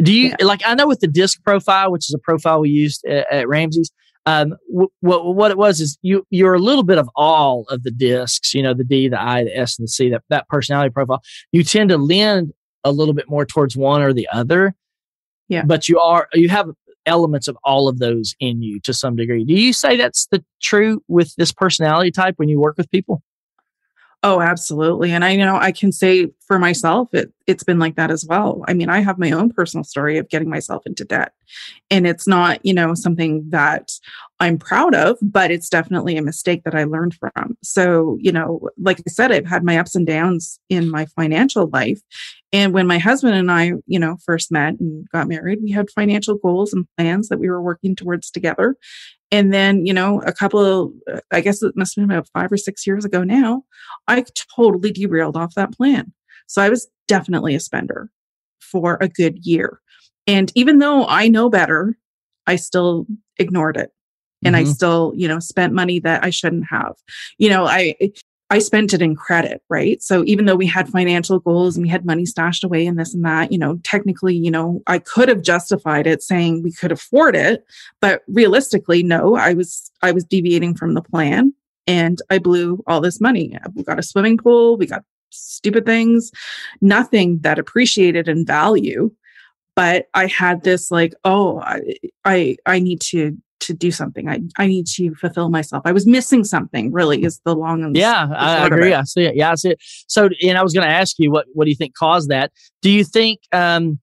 Do 0.02 0.14
you 0.14 0.36
yeah. 0.40 0.46
like? 0.46 0.62
I 0.66 0.76
know 0.76 0.88
with 0.88 1.00
the 1.00 1.08
DISC 1.08 1.42
profile, 1.44 1.92
which 1.92 2.10
is 2.10 2.14
a 2.14 2.20
profile 2.20 2.60
we 2.62 2.70
used 2.70 3.06
at, 3.06 3.32
at 3.32 3.48
Ramsey's. 3.48 3.92
Um, 4.28 4.56
what 4.68 4.90
what 5.02 5.52
it 5.52 5.58
was 5.58 5.80
is 5.80 5.98
you 6.02 6.26
you're 6.32 6.56
a 6.56 6.60
little 6.60 6.84
bit 6.84 6.98
of 6.98 7.10
all 7.16 7.66
of 7.70 7.84
the 7.84 7.92
discs. 7.92 8.54
You 8.54 8.64
know, 8.64 8.74
the 8.74 8.84
D, 8.84 9.08
the 9.08 9.22
I, 9.22 9.44
the 9.44 9.58
S, 9.58 9.78
and 9.78 9.86
the 9.86 9.90
C. 9.90 10.10
That 10.10 10.24
that 10.30 10.50
personality 10.50 10.90
profile. 10.90 11.22
You 11.52 11.64
tend 11.64 11.90
to 11.90 11.98
lend 11.98 12.52
a 12.84 12.92
little 12.92 13.14
bit 13.14 13.30
more 13.30 13.46
towards 13.46 13.78
one 13.78 14.02
or 14.02 14.14
the 14.14 14.28
other. 14.32 14.76
Yeah. 15.48 15.64
But 15.64 15.88
you 15.88 16.00
are 16.00 16.28
you 16.34 16.50
have 16.50 16.70
elements 17.06 17.48
of 17.48 17.58
all 17.64 17.88
of 17.88 18.00
those 18.00 18.36
in 18.40 18.62
you 18.62 18.80
to 18.82 18.94
some 18.94 19.16
degree. 19.16 19.44
Do 19.44 19.54
you 19.54 19.74
say 19.74 19.96
that's 19.96 20.28
the 20.28 20.44
true 20.62 21.04
with 21.08 21.34
this 21.36 21.52
personality 21.52 22.12
type 22.12 22.36
when 22.38 22.50
you 22.50 22.60
work 22.60 22.78
with 22.78 22.90
people? 22.92 23.22
Oh, 24.28 24.42
absolutely. 24.42 25.12
And 25.12 25.24
I 25.24 25.36
know 25.36 25.56
I 25.56 25.72
can 25.72 25.92
say 25.92 26.32
for 26.48 26.58
myself, 26.58 27.10
it, 27.14 27.32
it's 27.46 27.64
been 27.64 27.78
like 27.78 27.96
that 27.96 28.10
as 28.10 28.26
well. 28.28 28.64
I 28.68 28.74
mean, 28.74 28.90
I 28.90 29.02
have 29.02 29.20
my 29.20 29.30
own 29.30 29.52
personal 29.52 29.84
story 29.84 30.18
of 30.18 30.30
getting 30.30 30.50
myself 30.50 30.82
into 30.88 31.06
debt. 31.06 31.34
And 31.92 32.08
it's 32.08 32.28
not, 32.28 32.60
you 32.66 32.74
know, 32.74 32.96
something 32.96 33.46
that 33.50 33.92
I'm 34.40 34.58
proud 34.58 34.96
of, 34.96 35.20
but 35.22 35.52
it's 35.52 35.70
definitely 35.70 36.18
a 36.18 36.24
mistake 36.24 36.64
that 36.64 36.74
I 36.74 36.86
learned 36.86 37.14
from. 37.14 37.56
So, 37.62 38.18
you 38.20 38.32
know, 38.32 38.68
like 38.80 39.00
I 39.00 39.12
said, 39.12 39.32
I've 39.32 39.46
had 39.46 39.64
my 39.64 39.78
ups 39.78 39.94
and 39.94 40.08
downs 40.08 40.60
in 40.70 40.90
my 40.90 41.06
financial 41.16 41.68
life. 41.68 42.02
And 42.56 42.74
when 42.74 42.88
my 42.88 43.00
husband 43.00 43.36
and 43.36 43.52
I, 43.52 43.74
you 43.86 44.00
know, 44.00 44.16
first 44.26 44.50
met 44.50 44.80
and 44.80 45.06
got 45.10 45.28
married, 45.28 45.60
we 45.62 45.72
had 45.72 45.90
financial 45.90 46.38
goals 46.38 46.72
and 46.72 46.88
plans 46.98 47.28
that 47.28 47.38
we 47.38 47.50
were 47.50 47.62
working 47.62 47.98
towards 47.98 48.32
together. 48.32 48.78
And 49.30 49.54
then, 49.54 49.86
you 49.86 49.94
know, 49.94 50.22
a 50.22 50.32
couple 50.32 50.64
of, 50.64 51.22
I 51.32 51.42
guess 51.42 51.62
it 51.62 51.76
must 51.76 51.98
have 51.98 52.08
been 52.08 52.16
about 52.16 52.30
five 52.34 52.50
or 52.50 52.56
six 52.56 52.88
years 52.88 53.04
ago 53.04 53.26
now, 53.26 53.64
I 54.08 54.24
totally 54.56 54.94
derailed 54.94 55.36
off 55.36 55.56
that 55.56 55.74
plan. 55.74 56.14
So 56.48 56.62
I 56.62 56.70
was 56.70 56.88
definitely 57.10 57.56
a 57.56 57.60
spender 57.60 58.10
for 58.62 59.00
a 59.02 59.10
good 59.10 59.46
year. 59.46 59.82
And 60.26 60.50
even 60.56 60.80
though 60.80 61.06
I 61.08 61.28
know 61.28 61.50
better, 61.50 61.98
I 62.48 62.56
still 62.56 63.06
ignored 63.38 63.76
it. 63.76 63.92
And 64.46 64.56
mm-hmm. 64.56 64.70
I 64.70 64.72
still, 64.72 65.12
you 65.14 65.28
know, 65.28 65.40
spent 65.40 65.74
money 65.74 66.00
that 66.00 66.24
I 66.24 66.30
shouldn't 66.30 66.68
have. 66.70 66.94
You 67.38 67.50
know, 67.50 67.66
I 67.66 67.96
I 68.52 68.60
spent 68.60 68.94
it 68.94 69.02
in 69.02 69.16
credit, 69.16 69.62
right? 69.70 70.02
So 70.04 70.24
even 70.26 70.46
though 70.46 70.56
we 70.56 70.68
had 70.68 70.88
financial 70.88 71.40
goals 71.40 71.76
and 71.76 71.84
we 71.84 71.90
had 71.90 72.06
money 72.06 72.26
stashed 72.26 72.64
away 72.64 72.86
and 72.86 72.98
this 72.98 73.14
and 73.14 73.26
that, 73.26 73.52
you 73.52 73.58
know, 73.58 73.80
technically, 73.84 74.36
you 74.36 74.52
know, 74.52 74.82
I 74.86 75.00
could 75.00 75.30
have 75.30 75.42
justified 75.42 76.06
it 76.06 76.22
saying 76.22 76.62
we 76.62 76.72
could 76.72 76.92
afford 76.92 77.36
it, 77.36 77.66
but 78.02 78.22
realistically, 78.28 79.02
no, 79.02 79.36
I 79.36 79.54
was 79.54 79.92
I 80.04 80.12
was 80.12 80.24
deviating 80.24 80.76
from 80.76 80.94
the 80.94 81.02
plan 81.02 81.54
and 81.88 82.22
I 82.30 82.38
blew 82.38 82.84
all 82.86 83.02
this 83.02 83.20
money. 83.20 83.58
We 83.74 83.84
got 83.84 84.00
a 84.00 84.04
swimming 84.04 84.38
pool, 84.38 84.78
we 84.78 84.86
got 84.86 85.04
stupid 85.32 85.86
things, 85.88 86.32
nothing 86.82 87.40
that 87.40 87.58
appreciated 87.58 88.28
in 88.28 88.46
value. 88.46 89.12
But 89.76 90.06
I 90.14 90.28
had 90.28 90.64
this 90.64 90.92
like, 90.92 91.14
oh, 91.24 91.60
I 91.62 91.82
I, 92.24 92.58
I 92.68 92.80
need 92.80 93.02
to 93.02 93.36
to 93.62 93.74
do 93.74 93.92
something. 93.92 94.30
I, 94.30 94.42
I 94.58 94.68
need 94.68 94.86
to 94.88 95.14
fulfill 95.16 95.50
myself. 95.50 95.84
I 95.86 95.92
was 95.92 96.06
missing 96.06 96.44
something 96.44 96.92
really 96.92 97.24
is 97.24 97.40
the 97.46 97.56
long 97.56 97.84
and 97.84 97.96
Yeah, 97.96 98.28
I 98.32 98.66
agree. 98.66 98.94
I 98.94 99.04
see 99.04 99.24
it. 99.24 99.36
Yeah, 99.36 99.52
I 99.52 99.56
see 99.56 99.72
it. 99.72 99.80
So 100.08 100.30
and 100.44 100.58
I 100.58 100.64
was 100.64 100.74
gonna 100.74 100.88
ask 100.88 101.18
you 101.18 101.32
what 101.32 101.46
what 101.54 101.66
do 101.66 101.70
you 101.70 101.76
think 101.76 101.96
caused 101.96 102.30
that? 102.30 102.52
Do 102.82 102.90
you 102.92 103.04
think 103.04 103.40
um 103.52 104.00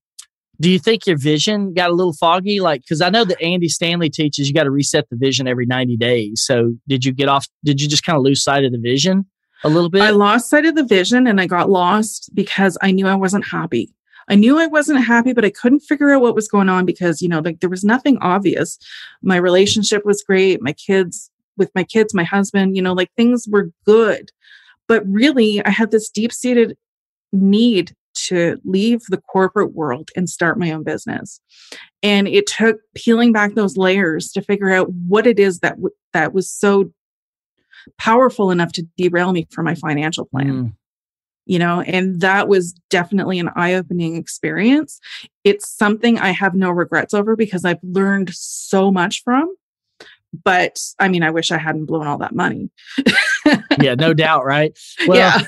do 0.63 0.71
you 0.71 0.79
think 0.79 1.07
your 1.07 1.19
vision 1.19 1.75
got 1.75 1.91
a 1.91 1.93
little 1.93 2.13
foggy? 2.13 2.61
Like, 2.61 2.83
because 2.83 3.01
I 3.01 3.11
know 3.11 3.25
that 3.25 3.43
Andy 3.43 3.69
Stanley 3.69 4.09
teaches 4.09 4.47
you 4.47 4.55
got 4.55 4.63
to 4.63 4.71
reset 4.71 5.09
the 5.11 5.17
vision 5.17 5.49
every 5.49 5.67
90 5.67 5.97
days. 5.97 6.43
So 6.45 6.75
did 6.87 7.05
you 7.05 7.13
get 7.13 7.29
off, 7.29 7.49
did 7.65 7.81
you 7.81 7.89
just 7.89 8.05
kind 8.05 8.17
of 8.17 8.23
lose 8.23 8.45
sight 8.45 8.65
of 8.65 8.71
the 8.71 8.79
vision 8.79 9.27
a 9.65 9.69
little 9.69 9.91
bit? 9.91 10.03
I 10.03 10.11
lost 10.11 10.49
sight 10.49 10.65
of 10.65 10.77
the 10.77 10.85
vision 10.85 11.27
and 11.27 11.41
I 11.41 11.49
got 11.49 11.69
lost 11.69 12.31
because 12.33 12.79
I 12.81 12.93
knew 12.93 13.09
I 13.09 13.17
wasn't 13.17 13.45
happy. 13.45 13.93
I 14.29 14.35
knew 14.35 14.59
I 14.59 14.67
wasn't 14.67 15.05
happy, 15.05 15.33
but 15.33 15.45
I 15.45 15.51
couldn't 15.51 15.81
figure 15.81 16.11
out 16.11 16.23
what 16.23 16.35
was 16.35 16.49
going 16.49 16.69
on 16.69 16.87
because, 16.87 17.21
you 17.21 17.29
know, 17.29 17.41
like 17.41 17.61
there 17.61 17.71
was 17.71 17.85
nothing 17.85 18.19
obvious. 18.19 18.79
My 19.23 19.37
relationship 19.37 20.05
was 20.05 20.23
great. 20.23 20.63
My 20.63 20.73
kids, 20.73 21.31
with 21.57 21.71
my 21.75 21.85
kids, 21.85 22.15
my 22.15 22.25
husband, 22.25 22.77
you 22.77 22.83
know, 22.83 22.93
like 22.93 23.11
things 23.17 23.47
were 23.49 23.71
good. 23.85 24.31
But 24.89 25.05
really, 25.07 25.65
I 25.65 25.71
had 25.71 25.91
this 25.91 26.11
deep 26.11 26.33
seated 26.33 26.77
need 27.33 27.95
to 28.15 28.59
leave 28.65 29.01
the 29.09 29.17
corporate 29.17 29.75
world 29.75 30.11
and 30.15 30.29
start 30.29 30.59
my 30.59 30.71
own 30.71 30.83
business. 30.83 31.41
And 32.03 32.29
it 32.29 32.47
took 32.47 32.79
peeling 32.95 33.33
back 33.33 33.55
those 33.55 33.77
layers 33.77 34.33
to 34.33 34.43
figure 34.43 34.71
out 34.71 34.91
what 34.91 35.27
it 35.27 35.39
is 35.39 35.61
that 35.61 35.77
w- 35.77 35.95
that 36.13 36.35
was 36.35 36.51
so 36.51 36.93
powerful 37.99 38.51
enough 38.51 38.73
to 38.73 38.87
derail 38.97 39.33
me 39.33 39.47
from 39.51 39.65
my 39.65 39.75
financial 39.75 40.27
plan. 40.27 40.53
Mm. 40.53 40.73
You 41.45 41.59
know, 41.59 41.81
and 41.81 42.21
that 42.21 42.47
was 42.47 42.73
definitely 42.89 43.39
an 43.41 43.51
eye 43.57 43.75
opening 43.75 44.17
experience. 44.17 45.01
It's 45.43 45.69
something 45.69 46.19
I 46.19 46.31
have 46.31 46.55
no 46.55 46.71
regrets 46.71 47.13
over 47.15 47.35
because 47.35 47.65
I've 47.65 47.83
learned 47.83 48.31
so 48.33 48.93
much 48.93 49.23
from. 49.25 49.53
But 50.45 50.79
I 50.99 51.09
mean, 51.09 51.23
I 51.23 51.31
wish 51.31 51.51
I 51.51 51.59
hadn't 51.59 51.87
blown 51.87 52.07
all 52.07 52.19
that 52.19 52.35
money. 52.35 52.71
yeah, 53.81 53.95
no 53.95 54.15
doubt, 54.15 54.45
right? 54.45 54.79
Well, 55.07 55.19
yeah. 55.19 55.41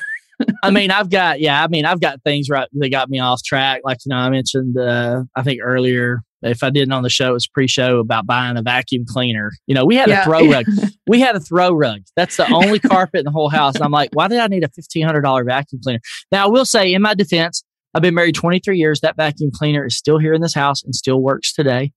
I 0.62 0.70
mean, 0.70 0.90
I've 0.90 1.10
got 1.10 1.40
yeah, 1.40 1.62
I 1.62 1.68
mean, 1.68 1.84
I've 1.84 2.00
got 2.00 2.22
things 2.22 2.48
right 2.50 2.68
that 2.72 2.90
got 2.90 3.08
me 3.08 3.20
off 3.20 3.42
track. 3.44 3.82
Like 3.84 3.98
you 4.04 4.10
know, 4.10 4.16
I 4.16 4.28
mentioned 4.30 4.76
uh, 4.76 5.22
I 5.36 5.42
think 5.42 5.60
earlier 5.62 6.22
if 6.44 6.62
I 6.62 6.70
didn't 6.70 6.92
on 6.92 7.02
the 7.02 7.10
show, 7.10 7.30
it 7.30 7.32
was 7.32 7.46
pre-show 7.46 7.98
about 7.98 8.26
buying 8.26 8.56
a 8.56 8.62
vacuum 8.62 9.04
cleaner. 9.08 9.52
You 9.66 9.74
know, 9.74 9.84
we 9.84 9.96
had 9.96 10.08
yeah. 10.08 10.22
a 10.22 10.24
throw 10.24 10.48
rug. 10.50 10.66
we 11.06 11.20
had 11.20 11.36
a 11.36 11.40
throw 11.40 11.72
rug. 11.72 12.02
That's 12.16 12.36
the 12.36 12.50
only 12.52 12.78
carpet 12.80 13.20
in 13.20 13.24
the 13.24 13.30
whole 13.30 13.48
house. 13.48 13.74
And 13.74 13.84
I'm 13.84 13.90
like, 13.90 14.10
why 14.12 14.28
did 14.28 14.38
I 14.38 14.46
need 14.46 14.64
a 14.64 14.68
fifteen 14.68 15.04
hundred 15.04 15.22
dollar 15.22 15.44
vacuum 15.44 15.80
cleaner? 15.82 16.00
Now 16.30 16.44
I 16.44 16.48
will 16.48 16.64
say, 16.64 16.92
in 16.92 17.02
my 17.02 17.14
defense, 17.14 17.64
I've 17.94 18.02
been 18.02 18.14
married 18.14 18.34
23 18.34 18.76
years. 18.76 19.00
That 19.00 19.16
vacuum 19.16 19.50
cleaner 19.54 19.86
is 19.86 19.96
still 19.96 20.18
here 20.18 20.34
in 20.34 20.42
this 20.42 20.54
house 20.54 20.82
and 20.82 20.94
still 20.94 21.20
works 21.20 21.52
today. 21.52 21.92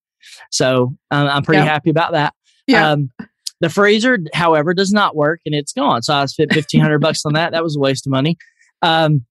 So 0.51 0.95
um, 1.11 1.27
I'm 1.27 1.43
pretty 1.43 1.63
yeah. 1.63 1.65
happy 1.65 1.89
about 1.89 2.11
that. 2.11 2.33
Yeah. 2.67 2.91
Um, 2.91 3.11
the 3.59 3.69
freezer, 3.69 4.19
however, 4.33 4.73
does 4.73 4.91
not 4.91 5.15
work 5.15 5.41
and 5.45 5.55
it's 5.55 5.73
gone. 5.73 6.03
So 6.03 6.13
I 6.13 6.25
spent 6.25 6.53
fifteen 6.53 6.81
hundred 6.81 6.99
bucks 6.99 7.25
on 7.25 7.33
that. 7.33 7.51
That 7.51 7.63
was 7.63 7.75
a 7.75 7.79
waste 7.79 8.05
of 8.05 8.11
money. 8.11 8.37
Um, 8.81 9.25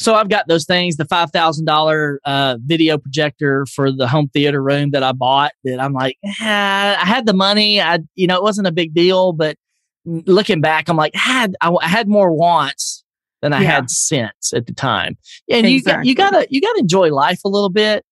so 0.00 0.14
I've 0.14 0.28
got 0.28 0.46
those 0.48 0.64
things, 0.64 0.96
the 0.96 1.04
five 1.04 1.30
thousand 1.32 1.68
uh, 1.68 2.58
video 2.64 2.98
projector 2.98 3.66
for 3.66 3.90
the 3.90 4.08
home 4.08 4.28
theater 4.28 4.62
room 4.62 4.90
that 4.90 5.02
I 5.02 5.12
bought. 5.12 5.52
That 5.64 5.80
I'm 5.80 5.92
like, 5.92 6.16
eh, 6.24 6.32
I 6.40 7.04
had 7.04 7.26
the 7.26 7.34
money. 7.34 7.80
I, 7.80 8.00
you 8.14 8.26
know, 8.26 8.36
it 8.36 8.42
wasn't 8.42 8.68
a 8.68 8.72
big 8.72 8.94
deal, 8.94 9.32
but 9.32 9.56
looking 10.04 10.60
back, 10.60 10.88
I'm 10.88 10.96
like, 10.96 11.14
I 11.14 11.18
had 11.18 11.56
I, 11.60 11.70
I 11.70 11.88
had 11.88 12.08
more 12.08 12.32
wants 12.32 13.04
than 13.42 13.52
I 13.52 13.62
yeah. 13.62 13.70
had 13.70 13.90
sense 13.90 14.52
at 14.54 14.66
the 14.66 14.74
time. 14.74 15.16
And 15.50 15.66
exactly. 15.66 16.06
you 16.06 16.10
you 16.10 16.14
gotta 16.14 16.46
you 16.50 16.60
gotta 16.60 16.80
enjoy 16.80 17.12
life 17.12 17.40
a 17.44 17.48
little 17.48 17.70
bit, 17.70 18.04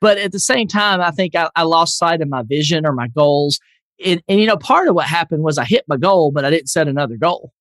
but 0.00 0.18
at 0.18 0.32
the 0.32 0.40
same 0.40 0.68
time, 0.68 1.00
I 1.00 1.10
think 1.10 1.34
I, 1.34 1.50
I 1.56 1.62
lost 1.62 1.98
sight 1.98 2.20
of 2.20 2.28
my 2.28 2.42
vision 2.42 2.86
or 2.86 2.92
my 2.92 3.08
goals 3.08 3.58
and, 4.04 4.22
and, 4.28 4.40
you 4.40 4.46
know, 4.46 4.56
part 4.56 4.88
of 4.88 4.94
what 4.94 5.06
happened 5.06 5.42
was 5.42 5.58
I 5.58 5.64
hit 5.64 5.84
my 5.88 5.96
goal, 5.96 6.32
but 6.32 6.44
I 6.44 6.50
didn't 6.50 6.68
set 6.68 6.88
another 6.88 7.16
goal. 7.16 7.52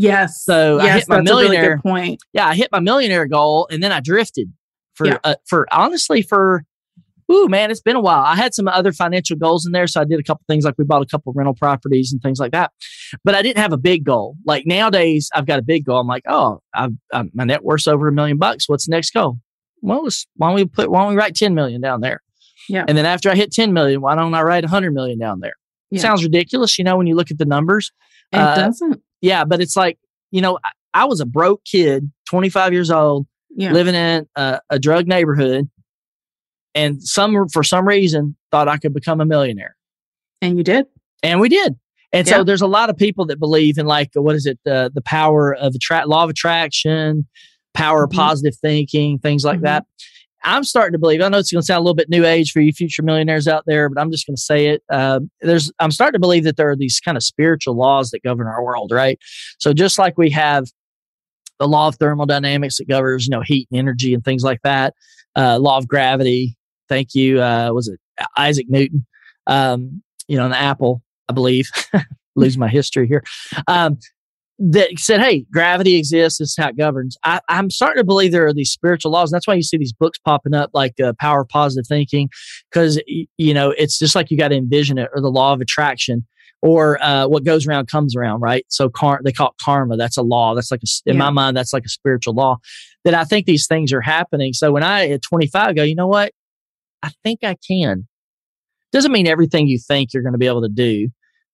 Yes. 0.00 0.44
So 0.44 0.78
yes, 0.78 0.86
I 0.86 0.98
hit 0.98 1.08
my 1.08 1.20
millionaire 1.20 1.70
really 1.70 1.80
point. 1.80 2.22
Yeah, 2.32 2.48
I 2.48 2.54
hit 2.54 2.70
my 2.72 2.80
millionaire 2.80 3.26
goal, 3.26 3.68
and 3.70 3.82
then 3.82 3.92
I 3.92 4.00
drifted 4.00 4.52
for 4.94 5.06
yeah. 5.06 5.18
uh, 5.24 5.34
for 5.46 5.66
honestly 5.72 6.22
for. 6.22 6.64
Ooh, 7.32 7.46
man, 7.46 7.70
it's 7.70 7.80
been 7.80 7.94
a 7.94 8.00
while. 8.00 8.24
I 8.24 8.34
had 8.34 8.54
some 8.54 8.66
other 8.66 8.90
financial 8.90 9.36
goals 9.36 9.64
in 9.64 9.70
there. 9.70 9.86
So 9.86 10.00
I 10.00 10.04
did 10.04 10.18
a 10.18 10.22
couple 10.24 10.42
things 10.48 10.64
like 10.64 10.74
we 10.76 10.84
bought 10.84 11.02
a 11.02 11.06
couple 11.06 11.32
rental 11.32 11.54
properties 11.54 12.12
and 12.12 12.20
things 12.20 12.40
like 12.40 12.50
that. 12.50 12.72
But 13.22 13.36
I 13.36 13.42
didn't 13.42 13.58
have 13.58 13.72
a 13.72 13.76
big 13.76 14.02
goal. 14.02 14.34
Like 14.44 14.66
nowadays, 14.66 15.30
I've 15.32 15.46
got 15.46 15.60
a 15.60 15.62
big 15.62 15.84
goal. 15.84 16.00
I'm 16.00 16.08
like, 16.08 16.24
oh, 16.26 16.60
I've, 16.74 16.90
I'm, 17.12 17.30
my 17.32 17.44
net 17.44 17.62
worth's 17.62 17.86
over 17.86 18.08
a 18.08 18.12
million 18.12 18.36
bucks. 18.36 18.68
What's 18.68 18.86
the 18.86 18.90
next 18.90 19.12
goal? 19.12 19.38
Well, 19.80 20.08
why 20.34 20.48
don't 20.48 20.56
we 20.56 20.64
put, 20.64 20.90
why 20.90 21.02
don't 21.02 21.10
we 21.10 21.16
write 21.16 21.36
10 21.36 21.54
million 21.54 21.80
down 21.80 22.00
there? 22.00 22.20
Yeah. 22.68 22.84
And 22.88 22.98
then 22.98 23.06
after 23.06 23.30
I 23.30 23.36
hit 23.36 23.52
10 23.52 23.72
million, 23.72 24.00
why 24.00 24.16
don't 24.16 24.34
I 24.34 24.42
write 24.42 24.64
100 24.64 24.92
million 24.92 25.20
down 25.20 25.38
there? 25.38 25.54
Yeah. 25.92 26.02
Sounds 26.02 26.24
ridiculous, 26.24 26.78
you 26.78 26.84
know, 26.84 26.96
when 26.96 27.06
you 27.06 27.14
look 27.14 27.30
at 27.30 27.38
the 27.38 27.44
numbers. 27.44 27.92
It 28.32 28.38
uh, 28.38 28.56
doesn't. 28.56 29.00
Yeah, 29.20 29.44
but 29.44 29.60
it's 29.60 29.76
like, 29.76 29.98
you 30.30 30.40
know, 30.40 30.58
I, 30.64 30.70
I 30.94 31.04
was 31.04 31.20
a 31.20 31.26
broke 31.26 31.64
kid, 31.64 32.10
25 32.28 32.72
years 32.72 32.90
old, 32.90 33.26
yeah. 33.50 33.72
living 33.72 33.94
in 33.94 34.26
a, 34.36 34.60
a 34.70 34.78
drug 34.78 35.06
neighborhood, 35.06 35.68
and 36.74 37.02
some 37.02 37.48
for 37.48 37.62
some 37.62 37.86
reason 37.86 38.36
thought 38.50 38.68
I 38.68 38.76
could 38.76 38.94
become 38.94 39.20
a 39.20 39.24
millionaire. 39.24 39.76
And 40.40 40.56
you 40.56 40.64
did. 40.64 40.86
And 41.22 41.40
we 41.40 41.48
did. 41.48 41.76
And 42.12 42.26
yeah. 42.26 42.36
so 42.36 42.44
there's 42.44 42.62
a 42.62 42.66
lot 42.66 42.90
of 42.90 42.96
people 42.96 43.26
that 43.26 43.38
believe 43.38 43.78
in 43.78 43.86
like 43.86 44.10
what 44.14 44.34
is 44.34 44.46
it 44.46 44.58
the 44.64 44.90
the 44.92 45.02
power 45.02 45.54
of 45.54 45.74
attract 45.74 46.08
law 46.08 46.24
of 46.24 46.30
attraction, 46.30 47.26
power 47.74 48.06
mm-hmm. 48.06 48.18
of 48.18 48.24
positive 48.24 48.56
thinking, 48.56 49.18
things 49.18 49.44
like 49.44 49.58
mm-hmm. 49.58 49.66
that. 49.66 49.86
I'm 50.42 50.64
starting 50.64 50.92
to 50.92 50.98
believe. 50.98 51.20
I 51.20 51.28
know 51.28 51.38
it's 51.38 51.52
going 51.52 51.60
to 51.60 51.66
sound 51.66 51.78
a 51.78 51.82
little 51.82 51.94
bit 51.94 52.08
new 52.08 52.24
age 52.24 52.52
for 52.52 52.60
you 52.60 52.72
future 52.72 53.02
millionaires 53.02 53.46
out 53.46 53.64
there, 53.66 53.88
but 53.88 54.00
I'm 54.00 54.10
just 54.10 54.26
going 54.26 54.36
to 54.36 54.42
say 54.42 54.68
it. 54.68 54.82
Uh, 54.88 55.20
there's, 55.40 55.70
I'm 55.78 55.90
starting 55.90 56.14
to 56.14 56.20
believe 56.20 56.44
that 56.44 56.56
there 56.56 56.70
are 56.70 56.76
these 56.76 57.00
kind 57.00 57.16
of 57.16 57.22
spiritual 57.22 57.74
laws 57.74 58.10
that 58.10 58.22
govern 58.22 58.46
our 58.46 58.64
world, 58.64 58.90
right? 58.92 59.18
So 59.58 59.72
just 59.72 59.98
like 59.98 60.16
we 60.16 60.30
have 60.30 60.66
the 61.58 61.68
law 61.68 61.88
of 61.88 61.96
thermodynamics 61.96 62.78
that 62.78 62.88
governs, 62.88 63.26
you 63.26 63.30
know, 63.30 63.42
heat 63.42 63.68
and 63.70 63.78
energy 63.78 64.14
and 64.14 64.24
things 64.24 64.42
like 64.42 64.62
that, 64.62 64.94
uh, 65.36 65.58
law 65.58 65.76
of 65.76 65.86
gravity. 65.86 66.56
Thank 66.88 67.14
you. 67.14 67.40
Uh, 67.42 67.70
was 67.72 67.88
it 67.88 68.00
Isaac 68.36 68.66
Newton? 68.68 69.06
Um, 69.46 70.02
you 70.26 70.36
know, 70.36 70.46
an 70.46 70.52
apple, 70.52 71.02
I 71.28 71.32
believe. 71.32 71.68
Lose 72.36 72.56
my 72.56 72.68
history 72.68 73.06
here. 73.06 73.22
Um, 73.66 73.98
that 74.62 74.90
said, 74.98 75.20
hey, 75.20 75.46
gravity 75.50 75.96
exists. 75.96 76.38
This 76.38 76.50
is 76.50 76.56
how 76.56 76.68
it 76.68 76.76
governs. 76.76 77.16
I, 77.24 77.40
am 77.48 77.70
starting 77.70 77.98
to 77.98 78.04
believe 78.04 78.30
there 78.30 78.46
are 78.46 78.52
these 78.52 78.70
spiritual 78.70 79.10
laws. 79.10 79.32
And 79.32 79.36
that's 79.36 79.46
why 79.46 79.54
you 79.54 79.62
see 79.62 79.78
these 79.78 79.94
books 79.94 80.18
popping 80.18 80.54
up 80.54 80.70
like 80.74 81.00
uh, 81.00 81.14
Power 81.18 81.42
of 81.42 81.48
Positive 81.48 81.86
Thinking, 81.86 82.28
because, 82.70 83.00
you 83.06 83.54
know, 83.54 83.70
it's 83.70 83.98
just 83.98 84.14
like 84.14 84.30
you 84.30 84.36
got 84.36 84.48
to 84.48 84.56
envision 84.56 84.98
it 84.98 85.08
or 85.14 85.22
the 85.22 85.30
law 85.30 85.54
of 85.54 85.62
attraction 85.62 86.26
or 86.60 87.02
uh, 87.02 87.26
what 87.26 87.42
goes 87.42 87.66
around 87.66 87.88
comes 87.88 88.14
around, 88.14 88.40
right? 88.40 88.66
So 88.68 88.90
car- 88.90 89.22
they 89.24 89.32
call 89.32 89.48
it 89.48 89.54
karma. 89.62 89.96
That's 89.96 90.18
a 90.18 90.22
law. 90.22 90.54
That's 90.54 90.70
like, 90.70 90.82
a, 90.82 91.10
in 91.10 91.16
yeah. 91.16 91.18
my 91.18 91.30
mind, 91.30 91.56
that's 91.56 91.72
like 91.72 91.86
a 91.86 91.88
spiritual 91.88 92.34
law 92.34 92.58
that 93.04 93.14
I 93.14 93.24
think 93.24 93.46
these 93.46 93.66
things 93.66 93.94
are 93.94 94.02
happening. 94.02 94.52
So 94.52 94.72
when 94.72 94.82
I 94.82 95.08
at 95.08 95.22
25 95.22 95.74
go, 95.74 95.82
you 95.82 95.94
know 95.94 96.06
what? 96.06 96.32
I 97.02 97.10
think 97.24 97.40
I 97.42 97.56
can. 97.66 98.06
Doesn't 98.92 99.12
mean 99.12 99.26
everything 99.26 99.68
you 99.68 99.78
think 99.78 100.12
you're 100.12 100.22
going 100.22 100.34
to 100.34 100.38
be 100.38 100.48
able 100.48 100.62
to 100.62 100.68
do 100.68 101.08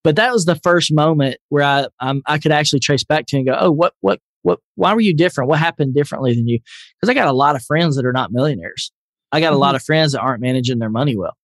but 0.07 0.14
that 0.14 0.33
was 0.33 0.45
the 0.45 0.55
first 0.62 0.95
moment 0.95 1.37
where 1.49 1.64
I 1.64 1.88
um, 1.99 2.23
I 2.27 2.38
could 2.38 2.53
actually 2.53 2.79
trace 2.79 3.03
back 3.03 3.27
to 3.27 3.37
and 3.38 3.45
go, 3.45 3.57
oh, 3.59 3.73
what 3.73 3.95
what 4.03 4.21
what? 4.42 4.61
Why 4.77 4.95
were 4.95 5.01
you 5.01 5.12
different? 5.12 5.51
What 5.51 5.59
happened 5.59 5.97
differently 5.97 6.33
than 6.33 6.47
you? 6.47 6.61
Because 6.95 7.11
I 7.11 7.14
got 7.14 7.27
a 7.27 7.33
lot 7.33 7.57
of 7.57 7.64
friends 7.64 7.97
that 7.97 8.07
are 8.07 8.12
not 8.12 8.31
millionaires. 8.31 8.92
I 9.33 9.40
got 9.40 9.49
mm-hmm. 9.49 9.57
a 9.57 9.59
lot 9.59 9.75
of 9.75 9.83
friends 9.83 10.12
that 10.12 10.21
aren't 10.21 10.40
managing 10.40 10.79
their 10.79 10.90
money 10.90 11.16
well. 11.16 11.37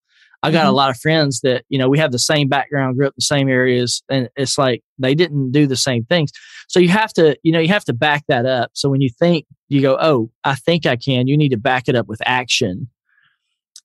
I 0.43 0.51
got 0.51 0.59
mm-hmm. 0.61 0.69
a 0.69 0.71
lot 0.71 0.91
of 0.91 0.97
friends 0.97 1.41
that 1.41 1.65
you 1.67 1.77
know 1.77 1.89
we 1.89 1.99
have 1.99 2.13
the 2.13 2.19
same 2.19 2.47
background, 2.47 2.95
grew 2.95 3.07
up 3.07 3.11
in 3.11 3.15
the 3.17 3.23
same 3.23 3.49
areas, 3.49 4.01
and 4.09 4.29
it's 4.37 4.57
like 4.57 4.81
they 4.97 5.13
didn't 5.13 5.51
do 5.51 5.67
the 5.67 5.75
same 5.75 6.05
things. 6.05 6.31
So 6.69 6.79
you 6.79 6.87
have 6.87 7.11
to 7.15 7.37
you 7.43 7.51
know 7.51 7.59
you 7.59 7.67
have 7.67 7.83
to 7.83 7.93
back 7.93 8.23
that 8.29 8.45
up. 8.45 8.71
So 8.75 8.89
when 8.89 9.01
you 9.01 9.09
think 9.09 9.45
you 9.67 9.81
go, 9.81 9.97
oh, 9.99 10.31
I 10.45 10.55
think 10.55 10.85
I 10.85 10.95
can, 10.95 11.27
you 11.27 11.35
need 11.35 11.49
to 11.49 11.57
back 11.57 11.89
it 11.89 11.97
up 11.97 12.07
with 12.07 12.21
action 12.25 12.87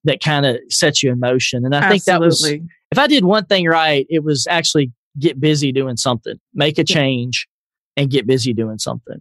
that 0.05 0.21
kind 0.21 0.47
of 0.47 0.59
sets 0.69 1.03
you 1.03 1.11
in 1.11 1.19
motion. 1.19 1.65
And 1.65 1.75
I 1.75 1.79
Absolutely. 1.79 1.99
think 1.99 2.05
that 2.05 2.21
was 2.21 2.78
if 2.91 2.99
I 2.99 3.07
did 3.07 3.25
one 3.25 3.47
thing 3.47 3.67
right, 3.67 4.07
it 4.09 4.25
was 4.25 4.47
actually 4.49 4.93
get 5.19 5.41
busy 5.41 5.73
doing 5.73 5.97
something, 5.97 6.39
make 6.55 6.79
a 6.79 6.85
change 6.85 7.47
and 7.97 8.11
get 8.11 8.27
busy 8.27 8.53
doing 8.53 8.79
something. 8.79 9.21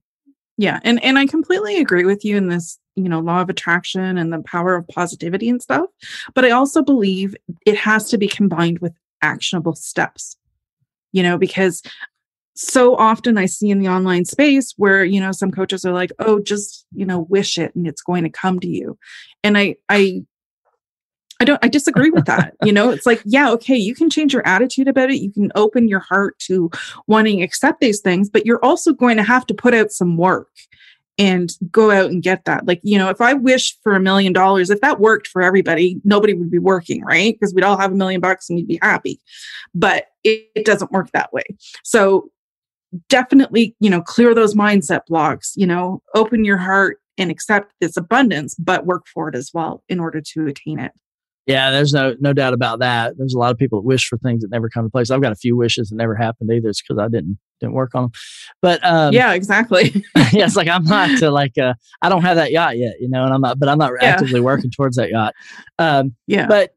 Yeah. 0.58 0.80
And 0.84 1.04
and 1.04 1.20
I 1.20 1.26
completely 1.28 1.78
agree 1.80 2.06
with 2.06 2.26
you 2.26 2.36
in 2.38 2.48
this, 2.48 2.80
you 2.96 3.10
know, 3.10 3.20
law 3.20 3.42
of 3.42 3.50
attraction 3.50 4.18
and 4.18 4.34
the 4.34 4.42
power 4.42 4.76
of 4.76 4.88
positivity 4.88 5.50
and 5.50 5.62
stuff. 5.62 5.86
But 6.34 6.46
I 6.46 6.52
also 6.52 6.82
believe 6.82 7.36
it 7.66 7.78
has 7.78 8.10
to 8.10 8.18
be 8.18 8.28
combined 8.28 8.80
with 8.80 8.94
actionable 9.22 9.76
steps. 9.76 10.38
You 11.14 11.24
know, 11.24 11.38
because 11.38 11.82
so 12.56 12.96
often 12.96 13.38
I 13.38 13.46
see 13.46 13.70
in 13.70 13.80
the 13.80 13.88
online 13.88 14.26
space 14.26 14.74
where, 14.78 15.06
you 15.06 15.20
know, 15.20 15.32
some 15.32 15.52
coaches 15.52 15.86
are 15.86 15.94
like, 15.94 16.12
oh, 16.20 16.40
just, 16.40 16.86
you 16.92 17.06
know, 17.06 17.28
wish 17.30 17.58
it 17.58 17.74
and 17.76 17.88
it's 17.88 18.02
going 18.02 18.24
to 18.24 18.30
come 18.30 18.60
to 18.60 18.68
you. 18.68 18.98
And 19.44 19.58
I 19.58 19.76
I 19.90 20.24
I 21.40 21.46
don't, 21.46 21.64
I 21.64 21.68
disagree 21.68 22.10
with 22.10 22.26
that. 22.26 22.56
you 22.64 22.72
know, 22.72 22.90
it's 22.90 23.06
like, 23.06 23.22
yeah, 23.26 23.52
okay, 23.52 23.76
you 23.76 23.94
can 23.94 24.10
change 24.10 24.34
your 24.34 24.46
attitude 24.48 24.88
about 24.88 25.12
it. 25.12 25.18
You 25.18 25.32
can 25.32 25.52
open 25.56 25.88
your 25.88 26.00
heart 26.00 26.40
to 26.40 26.72
wanting 27.08 27.38
to 27.38 27.44
accept 27.44 27.80
these 27.80 28.02
things, 28.02 28.30
but 28.30 28.46
you're 28.46 28.64
also 28.64 28.94
going 28.94 29.18
to 29.18 29.24
have 29.24 29.46
to 29.48 29.54
put 29.54 29.74
out 29.74 29.92
some 29.92 30.18
work 30.18 30.50
and 31.20 31.52
go 31.72 31.92
out 31.92 32.12
and 32.12 32.22
get 32.22 32.46
that. 32.46 32.68
Like, 32.68 32.80
you 32.84 32.98
know, 32.98 33.10
if 33.10 33.22
I 33.22 33.34
wished 33.34 33.80
for 33.82 33.96
a 33.96 34.00
million 34.00 34.34
dollars, 34.34 34.70
if 34.70 34.82
that 34.82 35.00
worked 35.00 35.28
for 35.28 35.42
everybody, 35.42 36.00
nobody 36.04 36.34
would 36.34 36.52
be 36.52 36.60
working, 36.60 37.04
right? 37.04 37.34
Because 37.34 37.54
we'd 37.54 37.64
all 37.64 37.78
have 37.78 37.92
a 37.92 37.96
million 37.96 38.22
bucks 38.22 38.50
and 38.50 38.58
we'd 38.58 38.68
be 38.68 38.80
happy. 38.82 39.20
But 39.74 40.06
it, 40.24 40.50
it 40.56 40.66
doesn't 40.66 40.92
work 40.92 41.12
that 41.12 41.34
way. 41.34 41.44
So 41.84 42.32
definitely, 43.10 43.76
you 43.80 43.90
know, 43.90 44.02
clear 44.02 44.34
those 44.34 44.56
mindset 44.56 45.06
blocks, 45.08 45.54
you 45.56 45.66
know, 45.66 46.02
open 46.14 46.46
your 46.46 46.58
heart 46.58 47.00
and 47.18 47.32
accept 47.32 47.74
this 47.82 47.98
abundance, 47.98 48.56
but 48.56 48.86
work 48.86 49.08
for 49.08 49.28
it 49.28 49.36
as 49.36 49.52
well 49.54 49.84
in 49.90 50.00
order 50.00 50.22
to 50.22 50.48
attain 50.48 50.80
it. 50.80 50.92
Yeah, 51.48 51.72
there's 51.72 51.94
no 51.94 52.14
no 52.20 52.34
doubt 52.34 52.54
about 52.54 52.80
that. 52.80 53.18
There's 53.18 53.34
a 53.34 53.40
lot 53.40 53.52
of 53.52 53.58
people 53.58 53.80
that 53.80 53.88
wish 53.88 54.06
for 54.08 54.18
things 54.18 54.42
that 54.42 54.52
never 54.52 54.70
come 54.70 54.86
to 54.86 54.90
place. 54.90 55.10
I've 55.10 55.22
got 55.22 55.32
a 55.32 55.36
few 55.36 55.56
wishes 55.56 55.90
that 55.90 55.96
never 55.96 56.14
happened 56.14 56.52
either. 56.52 56.68
It's 56.68 56.82
because 56.82 57.00
I 57.02 57.08
didn't 57.08 57.40
didn't 57.62 57.74
work 57.74 57.96
on 57.96 58.04
them. 58.04 58.12
But 58.62 58.84
um, 58.84 59.14
yeah, 59.14 59.34
exactly. 59.34 60.04
yeah, 60.16 60.46
it's 60.46 60.58
like 60.58 60.68
I'm 60.68 60.84
not 60.84 61.18
to 61.20 61.32
like 61.32 61.58
uh, 61.58 61.74
I 62.02 62.10
don't 62.10 62.24
have 62.24 62.36
that 62.36 62.52
yacht 62.52 62.78
yet, 62.78 62.96
you 63.00 63.10
know, 63.10 63.24
and 63.24 63.34
I'm 63.34 63.40
not, 63.40 63.60
but 63.60 63.70
I'm 63.70 63.78
not 63.78 63.94
yeah. 64.02 64.10
actively 64.10 64.42
working 64.42 64.72
towards 64.72 64.98
that 64.98 65.10
yacht. 65.10 65.34
Um, 65.80 66.16
yeah, 66.28 66.48
but 66.48 66.74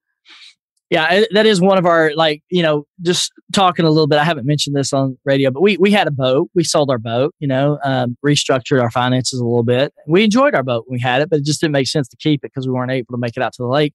yeah, 0.89 1.23
that 1.33 1.47
is 1.47 1.61
one 1.61 1.79
of 1.79 1.85
our 1.85 2.13
like 2.15 2.45
you 2.49 2.63
know 2.63 2.87
just 3.03 3.33
talking 3.53 3.85
a 3.85 3.91
little 3.91 4.07
bit. 4.07 4.21
I 4.21 4.25
haven't 4.25 4.47
mentioned 4.47 4.77
this 4.77 4.93
on 4.93 5.19
radio, 5.25 5.51
but 5.51 5.63
we 5.63 5.79
we 5.79 5.91
had 5.91 6.07
a 6.07 6.13
boat. 6.13 6.49
We 6.55 6.63
sold 6.63 6.91
our 6.91 6.99
boat. 6.99 7.35
You 7.41 7.49
know, 7.49 7.81
um, 7.85 8.17
restructured 8.25 8.81
our 8.81 8.93
finances 8.93 9.41
a 9.41 9.45
little 9.45 9.65
bit. 9.65 9.93
We 10.07 10.23
enjoyed 10.23 10.55
our 10.55 10.63
boat 10.63 10.85
when 10.87 10.99
we 10.99 11.01
had 11.01 11.23
it, 11.23 11.29
but 11.29 11.41
it 11.41 11.45
just 11.45 11.61
didn't 11.61 11.73
make 11.73 11.89
sense 11.89 12.07
to 12.09 12.17
keep 12.17 12.45
it 12.45 12.53
because 12.55 12.69
we 12.69 12.73
weren't 12.73 12.93
able 12.93 13.13
to 13.15 13.19
make 13.19 13.37
it 13.37 13.43
out 13.43 13.53
to 13.55 13.63
the 13.65 13.69
lake 13.69 13.95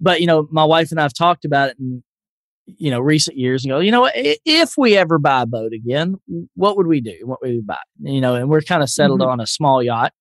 but 0.00 0.20
you 0.20 0.26
know, 0.26 0.48
my 0.50 0.64
wife 0.64 0.90
and 0.90 1.00
I 1.00 1.02
have 1.02 1.14
talked 1.14 1.44
about 1.44 1.70
it 1.70 1.78
in 1.78 2.02
you 2.66 2.90
know 2.90 3.00
recent 3.00 3.36
years 3.36 3.64
and 3.64 3.70
go, 3.70 3.78
you 3.78 3.90
know? 3.90 4.10
If 4.14 4.74
we 4.76 4.96
ever 4.96 5.18
buy 5.18 5.42
a 5.42 5.46
boat 5.46 5.72
again, 5.72 6.16
what 6.54 6.76
would 6.76 6.86
we 6.86 7.00
do? 7.00 7.16
What 7.24 7.40
would 7.40 7.50
we 7.50 7.60
buy? 7.60 7.78
You 8.00 8.20
know, 8.20 8.34
and 8.34 8.48
we're 8.48 8.60
kind 8.60 8.82
of 8.82 8.90
settled 8.90 9.20
mm-hmm. 9.20 9.30
on 9.30 9.40
a 9.40 9.46
small 9.46 9.82
yacht 9.82 10.12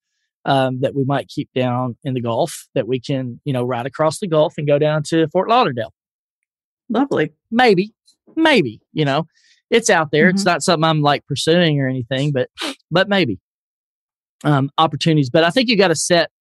um, 0.45 0.79
that 0.81 0.95
we 0.95 1.03
might 1.03 1.27
keep 1.27 1.49
down 1.53 1.97
in 2.03 2.13
the 2.13 2.21
Gulf 2.21 2.67
that 2.73 2.87
we 2.87 2.99
can 2.99 3.39
you 3.43 3.53
know 3.53 3.63
ride 3.63 3.85
across 3.85 4.19
the 4.19 4.27
Gulf 4.27 4.55
and 4.57 4.67
go 4.67 4.79
down 4.79 5.03
to 5.03 5.27
Fort 5.29 5.49
Lauderdale. 5.49 5.93
Lovely. 6.89 7.33
Maybe, 7.51 7.93
maybe 8.35 8.81
you 8.93 9.05
know, 9.05 9.27
it's 9.69 9.89
out 9.89 10.11
there. 10.11 10.27
Mm-hmm. 10.27 10.35
It's 10.35 10.45
not 10.45 10.63
something 10.63 10.85
I'm 10.85 11.01
like 11.01 11.25
pursuing 11.27 11.79
or 11.81 11.87
anything, 11.87 12.31
but 12.31 12.49
but 12.89 13.09
maybe 13.09 13.39
um, 14.43 14.69
opportunities. 14.77 15.29
But 15.29 15.43
I 15.43 15.49
think 15.49 15.69
you 15.69 15.77
got 15.77 15.89
to 15.89 15.95
set 15.95 16.31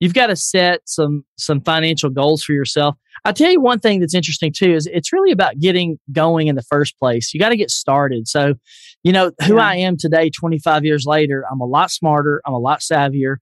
you've 0.00 0.14
got 0.14 0.28
to 0.28 0.36
set 0.36 0.80
some 0.84 1.24
some 1.36 1.60
financial 1.60 2.10
goals 2.10 2.42
for 2.42 2.52
yourself. 2.52 2.96
I 3.24 3.32
tell 3.32 3.50
you 3.50 3.60
one 3.60 3.80
thing 3.80 4.00
that's 4.00 4.14
interesting 4.14 4.52
too 4.52 4.72
is 4.72 4.86
it's 4.86 5.12
really 5.12 5.32
about 5.32 5.58
getting 5.58 5.98
going 6.12 6.46
in 6.46 6.54
the 6.54 6.62
first 6.62 6.98
place. 6.98 7.32
You 7.32 7.40
got 7.40 7.48
to 7.48 7.56
get 7.56 7.70
started. 7.70 8.28
So, 8.28 8.54
you 9.02 9.12
know, 9.12 9.32
who 9.46 9.56
yeah. 9.56 9.68
I 9.68 9.76
am 9.76 9.96
today, 9.96 10.30
25 10.30 10.84
years 10.84 11.06
later, 11.06 11.44
I'm 11.50 11.60
a 11.60 11.66
lot 11.66 11.90
smarter. 11.90 12.40
I'm 12.46 12.52
a 12.52 12.58
lot 12.58 12.80
savvier 12.80 13.36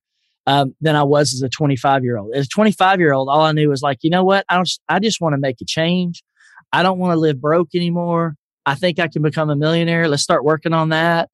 um, 0.47 0.75
than 0.81 0.95
I 0.95 1.03
was 1.03 1.33
as 1.33 1.41
a 1.41 1.49
25 1.49 2.03
year 2.03 2.17
old. 2.17 2.33
As 2.33 2.45
a 2.45 2.49
25 2.49 2.99
year 2.99 3.13
old, 3.13 3.29
all 3.29 3.41
I 3.41 3.51
knew 3.51 3.69
was 3.69 3.81
like, 3.81 3.99
you 4.01 4.09
know 4.09 4.23
what? 4.23 4.45
I, 4.49 4.55
don't, 4.55 4.69
I 4.89 4.99
just 4.99 5.21
want 5.21 5.33
to 5.33 5.39
make 5.39 5.61
a 5.61 5.65
change. 5.65 6.23
I 6.71 6.83
don't 6.83 6.99
want 6.99 7.13
to 7.13 7.19
live 7.19 7.39
broke 7.39 7.69
anymore. 7.75 8.35
I 8.65 8.75
think 8.75 8.99
I 8.99 9.07
can 9.07 9.21
become 9.21 9.49
a 9.49 9.55
millionaire. 9.55 10.07
Let's 10.07 10.23
start 10.23 10.43
working 10.43 10.73
on 10.73 10.89
that. 10.89 11.29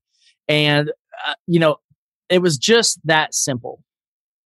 And, 0.49 0.89
uh, 1.25 1.33
you 1.47 1.59
know, 1.59 1.77
it 2.29 2.41
was 2.41 2.57
just 2.57 2.99
that 3.05 3.33
simple 3.33 3.81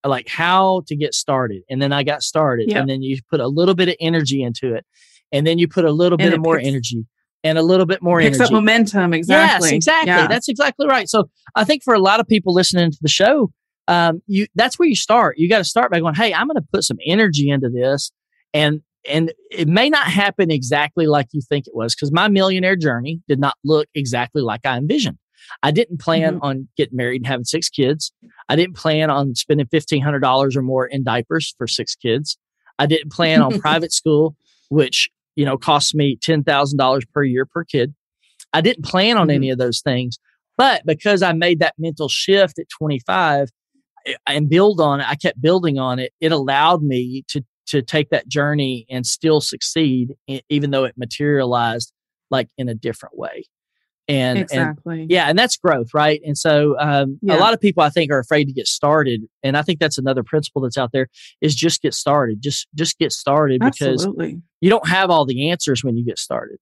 like 0.08 0.28
how 0.28 0.84
to 0.88 0.96
get 0.96 1.14
started. 1.14 1.64
And 1.70 1.82
then 1.82 1.92
I 1.92 2.04
got 2.04 2.22
started. 2.22 2.70
Yep. 2.70 2.82
And 2.82 2.90
then 2.90 3.02
you 3.02 3.18
put 3.30 3.40
a 3.40 3.48
little 3.48 3.76
bit 3.76 3.90
of 3.90 3.96
energy 4.00 4.44
into 4.44 4.74
it. 4.74 4.86
And 5.32 5.46
then 5.46 5.58
you 5.58 5.68
put 5.68 5.86
a 5.86 5.92
little 5.92 6.18
and 6.20 6.30
bit 6.30 6.34
of 6.34 6.42
more 6.42 6.58
picks, 6.58 6.68
energy 6.68 7.06
and 7.44 7.58
a 7.58 7.62
little 7.62 7.86
bit 7.86 8.02
more 8.02 8.20
picks 8.20 8.38
energy. 8.38 8.46
up 8.46 8.52
momentum. 8.52 9.14
Exactly. 9.14 9.70
Yes, 9.70 9.76
exactly. 9.76 10.08
Yeah. 10.10 10.28
That's 10.28 10.50
exactly 10.50 10.88
right. 10.88 11.08
So 11.08 11.30
I 11.56 11.64
think 11.64 11.84
for 11.84 11.94
a 11.94 12.00
lot 12.00 12.20
of 12.20 12.28
people 12.28 12.54
listening 12.54 12.92
to 12.92 12.98
the 13.02 13.10
show, 13.10 13.52
um, 13.88 14.22
you 14.26 14.48
that's 14.56 14.80
where 14.80 14.90
you 14.90 14.96
start. 14.96 15.38
You 15.38 15.48
got 15.48 15.60
to 15.60 15.64
start 15.64 15.92
by 15.92 16.00
going, 16.00 16.16
Hey, 16.16 16.34
I'm 16.34 16.48
going 16.48 16.56
to 16.56 16.68
put 16.74 16.84
some 16.84 16.98
energy 17.06 17.50
into 17.50 17.70
this. 17.70 18.12
And 18.54 18.82
and 19.08 19.32
it 19.52 19.68
may 19.68 19.90
not 19.90 20.08
happen 20.08 20.50
exactly 20.50 21.06
like 21.06 21.28
you 21.32 21.42
think 21.48 21.68
it 21.68 21.76
was 21.76 21.94
because 21.94 22.12
my 22.12 22.28
millionaire 22.28 22.76
journey 22.76 23.22
did 23.28 23.40
not 23.40 23.56
look 23.64 23.88
exactly 23.94 24.42
like 24.42 24.66
I 24.66 24.78
envisioned. 24.78 25.20
I 25.64 25.72
didn't 25.72 26.00
plan 26.00 26.36
mm-hmm. 26.36 26.44
on 26.44 26.68
getting 26.78 26.98
married 26.98 27.22
and 27.22 27.28
having 27.28 27.46
six 27.46 27.70
kids. 27.70 28.12
I 28.50 28.56
didn't 28.56 28.76
plan 28.76 29.10
on 29.10 29.36
spending 29.36 29.68
$1,500 29.68 30.56
or 30.56 30.62
more 30.62 30.86
in 30.86 31.04
diapers 31.04 31.54
for 31.58 31.68
six 31.68 31.96
kids. 31.96 32.38
I 32.80 32.86
didn't 32.86 33.12
plan 33.12 33.42
on 33.42 33.60
private 33.60 33.94
school, 33.94 34.36
which, 34.70 35.10
you 35.36 35.46
know, 35.46 35.58
costs 35.58 35.94
me 35.94 36.18
$10,000 36.18 37.12
per 37.14 37.24
year 37.24 37.46
per 37.46 37.64
kid. 37.64 37.94
I 38.54 38.62
didn't 38.62 38.86
plan 38.86 39.18
on 39.18 39.28
mm-hmm. 39.28 39.36
any 39.36 39.50
of 39.50 39.58
those 39.58 39.82
things. 39.82 40.18
But 40.58 40.86
because 40.86 41.22
I 41.22 41.34
made 41.34 41.60
that 41.60 41.76
mental 41.78 42.08
shift 42.08 42.60
at 42.60 42.70
25 42.70 43.50
eh, 44.06 44.14
and 44.28 44.50
build 44.50 44.80
on 44.80 45.02
it, 45.02 45.10
I 45.10 45.16
kept 45.16 45.42
building 45.42 45.78
on 45.80 46.00
it. 46.00 46.14
It 46.22 46.32
allowed 46.32 46.82
me 46.82 47.24
to, 47.30 47.44
to 47.68 47.82
take 47.82 48.10
that 48.12 48.28
journey 48.28 48.86
and 48.90 49.06
still 49.06 49.42
succeed, 49.42 50.16
even 50.50 50.72
though 50.72 50.86
it 50.86 50.98
materialized 50.98 51.92
like 52.32 52.48
in 52.58 52.70
a 52.70 52.74
different 52.74 53.18
way 53.18 53.46
and 54.08 54.40
exactly 54.40 55.02
and, 55.02 55.12
yeah 55.12 55.28
and 55.28 55.38
that's 55.38 55.58
growth 55.58 55.94
right 55.94 56.22
and 56.24 56.38
so 56.38 56.78
um, 56.80 57.18
yeah. 57.22 57.36
a 57.36 57.40
lot 57.40 57.54
of 57.54 57.60
people 57.60 57.82
i 57.82 57.90
think 57.90 58.12
are 58.12 58.20
afraid 58.20 58.46
to 58.46 58.54
get 58.54 58.68
started 58.68 59.22
and 59.44 59.58
i 59.58 59.62
think 59.62 59.80
that's 59.80 59.98
another 59.98 60.24
principle 60.24 60.62
that's 60.62 60.78
out 60.78 60.92
there 60.92 61.08
is 61.42 61.56
just 61.56 61.82
get 61.82 61.94
started 61.94 62.42
just 62.42 62.68
just 62.76 62.98
get 63.00 63.12
started 63.12 63.64
Absolutely. 63.64 64.28
because 64.28 64.42
you 64.62 64.70
don't 64.70 64.88
have 64.88 65.10
all 65.10 65.26
the 65.26 65.50
answers 65.50 65.84
when 65.84 65.98
you 65.98 66.06
get 66.06 66.20
started 66.20 66.58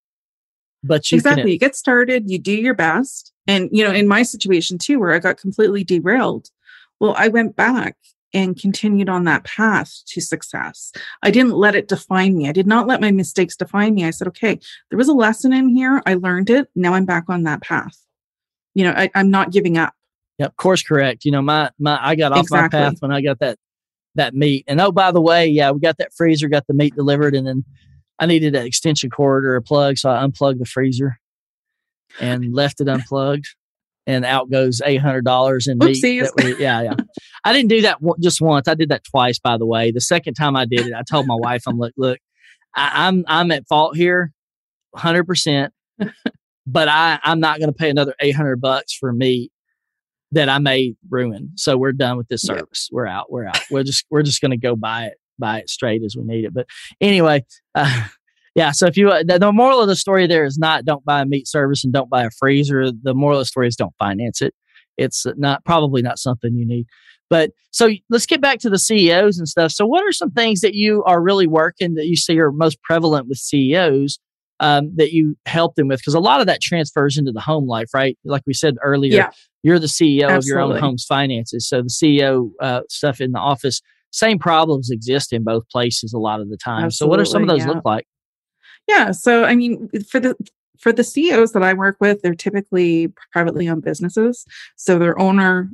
but 0.84 1.12
you 1.12 1.18
exactly 1.18 1.44
can, 1.44 1.52
you 1.52 1.60
get 1.60 1.76
started 1.76 2.30
you 2.30 2.40
do 2.40 2.54
your 2.54 2.74
best 2.74 3.34
and 3.48 3.70
you 3.72 3.84
know 3.84 3.92
in 3.92 4.08
my 4.08 4.24
situation 4.24 4.78
too 4.78 5.00
where 5.00 5.14
i 5.14 5.20
got 5.20 5.38
completely 5.38 5.84
derailed 5.84 6.50
well 7.00 7.14
i 7.18 7.28
went 7.28 7.56
back 7.56 7.98
and 8.34 8.60
continued 8.60 9.10
on 9.10 9.26
that 9.26 9.44
path 9.44 10.02
to 10.08 10.22
success. 10.22 10.92
I 11.22 11.32
didn't 11.32 11.54
let 11.54 11.76
it 11.76 11.88
define 11.88 12.36
me. 12.36 12.50
I 12.50 12.52
did 12.52 12.68
not 12.68 12.88
let 12.88 13.02
my 13.02 13.12
mistakes 13.12 13.56
define 13.56 13.94
me. 13.94 14.06
I 14.06 14.10
said, 14.10 14.28
okay, 14.30 14.60
there 14.90 14.98
was 14.98 15.08
a 15.08 15.14
lesson 15.14 15.54
in 15.54 15.70
here. 15.70 16.02
I 16.06 16.16
learned 16.16 16.50
it. 16.50 16.68
Now 16.76 16.94
I'm 16.94 17.06
back 17.06 17.26
on 17.30 17.44
that 17.44 17.62
path. 17.62 17.98
You 18.74 18.86
know, 18.86 18.92
I, 18.92 19.10
am 19.14 19.30
not 19.30 19.52
giving 19.52 19.78
up. 19.78 19.94
Yep, 20.40 20.56
course 20.58 20.82
correct. 20.82 21.26
You 21.26 21.32
know, 21.32 21.44
my 21.44 21.70
my 21.78 22.00
I 22.02 22.16
got 22.16 22.32
off 22.32 22.40
exactly. 22.40 22.80
my 22.80 22.90
path 22.90 22.96
when 23.02 23.12
I 23.12 23.22
got 23.22 23.40
that 23.40 23.60
that 24.16 24.34
meat. 24.34 24.66
And 24.68 24.82
oh, 24.82 24.92
by 24.92 25.12
the 25.12 25.22
way, 25.22 25.48
yeah, 25.48 25.70
we 25.72 25.80
got 25.80 25.98
that 25.98 26.14
freezer, 26.14 26.48
got 26.50 26.66
the 26.66 26.74
meat 26.74 26.96
delivered, 26.96 27.36
and 27.36 27.46
then 27.46 27.64
I 28.18 28.26
needed 28.26 28.56
an 28.56 28.66
extension 28.66 29.12
cord 29.12 29.46
or 29.46 29.56
a 29.56 29.62
plug, 29.62 29.98
so 29.98 30.10
I 30.10 30.24
unplugged 30.24 30.60
the 30.60 30.66
freezer 30.66 31.20
and 32.20 32.54
left 32.54 32.82
it 32.82 32.90
unplugged 32.90 33.48
and 34.06 34.26
out 34.26 34.50
goes 34.50 34.82
eight 34.86 35.02
hundred 35.02 35.26
dollars 35.26 35.68
in 35.68 35.78
meat. 35.78 36.00
We, 36.04 36.58
yeah, 36.58 36.82
yeah. 36.82 36.96
I 37.44 37.54
didn't 37.54 37.70
do 37.70 37.82
that 37.82 38.00
just 38.22 38.42
once. 38.42 38.68
I 38.68 38.74
did 38.74 38.90
that 38.90 39.04
twice, 39.04 39.40
by 39.40 39.58
the 39.58 39.66
way. 39.66 39.92
The 39.92 40.02
second 40.02 40.36
time 40.36 40.56
I 40.56 40.66
did 40.66 40.88
it, 40.88 40.94
I 40.94 41.02
told 41.10 41.28
my 41.28 41.36
wife, 41.36 41.64
"I'm 41.68 41.78
like, 41.78 41.94
look, 41.98 42.20
I, 42.76 43.08
I'm 43.08 43.26
I'm 43.28 43.52
at 43.52 43.68
fault 43.68 43.96
here, 43.96 44.32
hundred 44.96 45.26
percent, 45.26 45.74
but 46.68 46.88
I 46.88 47.20
I'm 47.24 47.40
not 47.40 47.60
going 47.60 47.70
to 47.70 47.78
pay 47.78 47.90
another 47.90 48.16
eight 48.20 48.36
hundred 48.36 48.62
bucks 48.62 48.94
for 48.94 49.12
meat 49.12 49.52
that 50.32 50.50
I 50.50 50.58
may 50.58 50.96
ruin. 51.10 51.52
So 51.56 51.78
we're 51.78 51.92
done 51.92 52.18
with 52.18 52.28
this 52.28 52.42
service. 52.42 52.90
We're 52.92 53.08
out. 53.08 53.32
We're 53.32 53.46
out. 53.46 53.60
We're 53.70 53.84
just 53.84 54.06
we're 54.10 54.24
just 54.24 54.42
going 54.42 54.52
to 54.52 54.58
go 54.58 54.76
buy 54.76 55.06
it 55.06 55.18
buy 55.40 55.60
it 55.60 55.70
straight 55.70 56.04
as 56.04 56.16
we 56.16 56.24
need 56.24 56.46
it. 56.46 56.54
But 56.54 56.68
anyway, 57.02 57.44
uh, 57.76 58.08
yeah. 58.56 58.72
So 58.72 58.88
if 58.88 58.98
you, 58.98 59.10
uh, 59.10 59.24
the, 59.26 59.40
the, 59.40 59.52
moral 59.52 59.82
of 59.82 59.88
the 59.88 59.96
story 59.96 60.28
there 60.28 60.46
is 60.46 60.58
not 60.58 60.86
don't 60.86 61.06
buy 61.06 61.22
a 61.22 61.26
meat 61.26 61.48
service 61.48 61.84
and 61.84 61.94
don't 61.94 62.10
buy 62.10 62.24
a 62.24 62.30
freezer. 62.32 62.92
The 62.92 63.14
moral 63.14 63.40
of 63.40 63.42
the 63.42 63.46
story 63.46 63.68
is 63.68 63.76
don't 63.76 63.96
finance 64.00 64.42
it. 64.42 64.54
It's 64.98 65.26
not 65.38 65.66
probably 65.66 66.02
not 66.02 66.20
something 66.20 66.56
you 66.56 66.68
need. 66.68 66.86
But 67.30 67.52
so 67.72 67.90
let's 68.10 68.26
get 68.26 68.42
back 68.42 68.60
to 68.60 68.70
the 68.70 68.78
CEOs 68.78 69.38
and 69.38 69.48
stuff. 69.48 69.72
So 69.72 69.86
what 69.86 70.04
are 70.04 70.12
some 70.12 70.32
things 70.32 70.62
that 70.62 70.76
you 70.76 71.04
are 71.06 71.22
really 71.22 71.48
working 71.48 71.96
that 71.96 72.06
you 72.06 72.16
see 72.16 72.40
are 72.40 72.52
most 72.52 72.82
prevalent 72.84 73.28
with 73.28 73.38
CEOs 73.38 74.20
um, 74.60 74.92
that 74.96 75.14
you 75.14 75.36
help 75.46 75.76
them 75.76 75.88
with? 75.88 76.00
Because 76.00 76.14
a 76.14 76.20
lot 76.20 76.42
of 76.42 76.48
that 76.48 76.62
transfers 76.62 77.18
into 77.18 77.32
the 77.32 77.42
home 77.42 77.68
life, 77.68 77.90
right? 77.94 78.18
Like 78.24 78.44
we 78.46 78.54
said 78.54 78.76
earlier, 78.84 79.16
yeah. 79.16 79.32
you're 79.64 79.80
the 79.80 79.88
CEO 79.88 80.30
Absolutely. 80.30 80.38
of 80.38 80.46
your 80.46 80.60
own 80.60 80.78
home's 80.78 81.06
finances. 81.06 81.68
So 81.68 81.82
the 81.82 81.90
CEO 81.90 82.52
uh, 82.62 82.82
stuff 82.90 83.20
in 83.20 83.32
the 83.32 83.40
office, 83.40 83.82
same 84.12 84.38
problems 84.38 84.92
exist 84.92 85.34
in 85.34 85.44
both 85.44 85.68
places 85.70 86.14
a 86.14 86.20
lot 86.20 86.40
of 86.40 86.50
the 86.50 86.58
time. 86.58 86.86
Absolutely, 86.86 86.94
so 86.94 87.08
what 87.10 87.20
are 87.20 87.26
some 87.26 87.42
of 87.42 87.48
those 87.48 87.66
yeah. 87.66 87.72
look 87.72 87.86
like? 87.86 88.06
Yeah. 88.88 89.12
So, 89.12 89.46
I 89.46 89.56
mean, 89.56 89.90
for 90.08 90.20
the 90.20 90.36
for 90.80 90.92
the 90.92 91.04
CEOs 91.04 91.54
that 91.54 91.64
I 91.64 91.74
work 91.74 91.98
with, 92.02 92.22
they're 92.22 92.36
typically 92.36 93.12
privately 93.32 93.70
owned 93.70 93.84
businesses. 93.84 94.46
So 94.76 95.00
they're 95.00 95.18
owner 95.18 95.70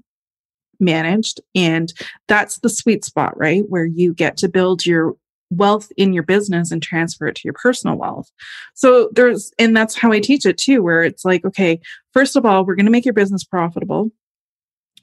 managed. 0.80 1.42
And 1.56 1.94
that's 2.28 2.60
the 2.60 2.70
sweet 2.70 3.06
spot, 3.06 3.38
right? 3.38 3.64
Where 3.68 3.86
you 3.86 4.14
get 4.14 4.38
to 4.38 4.50
build 4.50 4.86
your 4.86 5.16
wealth 5.52 5.92
in 5.98 6.14
your 6.14 6.24
business 6.24 6.72
and 6.72 6.82
transfer 6.82 7.26
it 7.28 7.36
to 7.36 7.42
your 7.44 7.54
personal 7.54 7.98
wealth. 7.98 8.30
So 8.76 9.10
there's, 9.14 9.52
and 9.58 9.76
that's 9.76 9.96
how 9.96 10.12
I 10.12 10.20
teach 10.20 10.46
it 10.46 10.58
too, 10.58 10.84
where 10.84 11.04
it's 11.04 11.26
like, 11.26 11.44
okay, 11.44 11.80
first 12.14 12.36
of 12.36 12.46
all, 12.46 12.66
we're 12.66 12.76
going 12.76 12.86
to 12.86 12.92
make 12.92 13.06
your 13.06 13.14
business 13.14 13.44
profitable. 13.44 14.12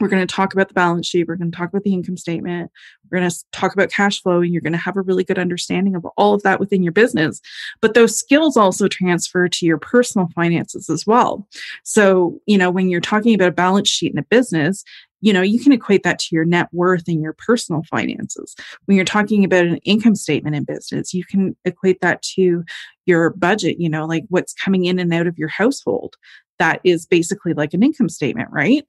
We're 0.01 0.09
going 0.09 0.27
to 0.27 0.35
talk 0.35 0.53
about 0.53 0.69
the 0.69 0.75
balance 0.75 1.07
sheet. 1.07 1.27
We're 1.29 1.37
going 1.37 1.51
to 1.51 1.57
talk 1.57 1.69
about 1.69 1.85
the 1.85 1.93
income 1.93 2.17
statement. 2.17 2.71
We're 3.11 3.19
going 3.19 3.31
to 3.31 3.37
talk 3.53 3.73
about 3.73 3.91
cash 3.91 4.23
flow, 4.23 4.41
and 4.41 4.53
you're 4.53 4.63
going 4.63 4.73
to 4.73 4.79
have 4.79 4.97
a 4.97 5.03
really 5.03 5.25
good 5.25 5.39
understanding 5.39 5.95
of 5.95 6.05
all 6.17 6.35
of 6.35 6.43
that 6.43 6.61
within 6.61 6.83
your 6.83 6.93
business. 6.93 7.41
But 7.81 7.95
those 7.95 8.17
skills 8.17 8.57
also 8.57 8.89
transfer 8.89 9.49
to 9.49 9.67
your 9.67 9.79
personal 9.79 10.29
finances 10.35 10.91
as 10.91 11.07
well. 11.07 11.47
So, 11.85 12.41
you 12.47 12.59
know, 12.59 12.71
when 12.71 12.89
you're 12.89 13.01
talking 13.01 13.35
about 13.35 13.49
a 13.49 13.53
balance 13.53 13.89
sheet 13.89 14.13
in 14.13 14.19
a 14.19 14.25
business, 14.25 14.85
you 15.21 15.33
know, 15.33 15.43
you 15.43 15.59
can 15.59 15.73
equate 15.73 16.03
that 16.03 16.19
to 16.19 16.29
your 16.33 16.45
net 16.45 16.69
worth 16.73 17.09
and 17.09 17.23
your 17.23 17.33
personal 17.33 17.83
finances. 17.91 18.55
When 18.85 18.97
you're 18.97 19.05
talking 19.05 19.45
about 19.45 19.65
an 19.65 19.79
income 19.79 20.15
statement 20.15 20.57
in 20.57 20.65
business, 20.65 21.15
you 21.15 21.25
can 21.25 21.57
equate 21.65 22.01
that 22.01 22.23
to 22.35 22.65
your 23.07 23.31
budget, 23.31 23.81
you 23.81 23.89
know, 23.89 24.05
like 24.05 24.25
what's 24.29 24.53
coming 24.53 24.85
in 24.85 24.99
and 24.99 25.13
out 25.15 25.27
of 25.27 25.39
your 25.39 25.49
household. 25.49 26.17
That 26.59 26.81
is 26.85 27.07
basically 27.07 27.55
like 27.55 27.75
an 27.75 27.83
income 27.83 28.09
statement, 28.09 28.51
right? 28.53 28.85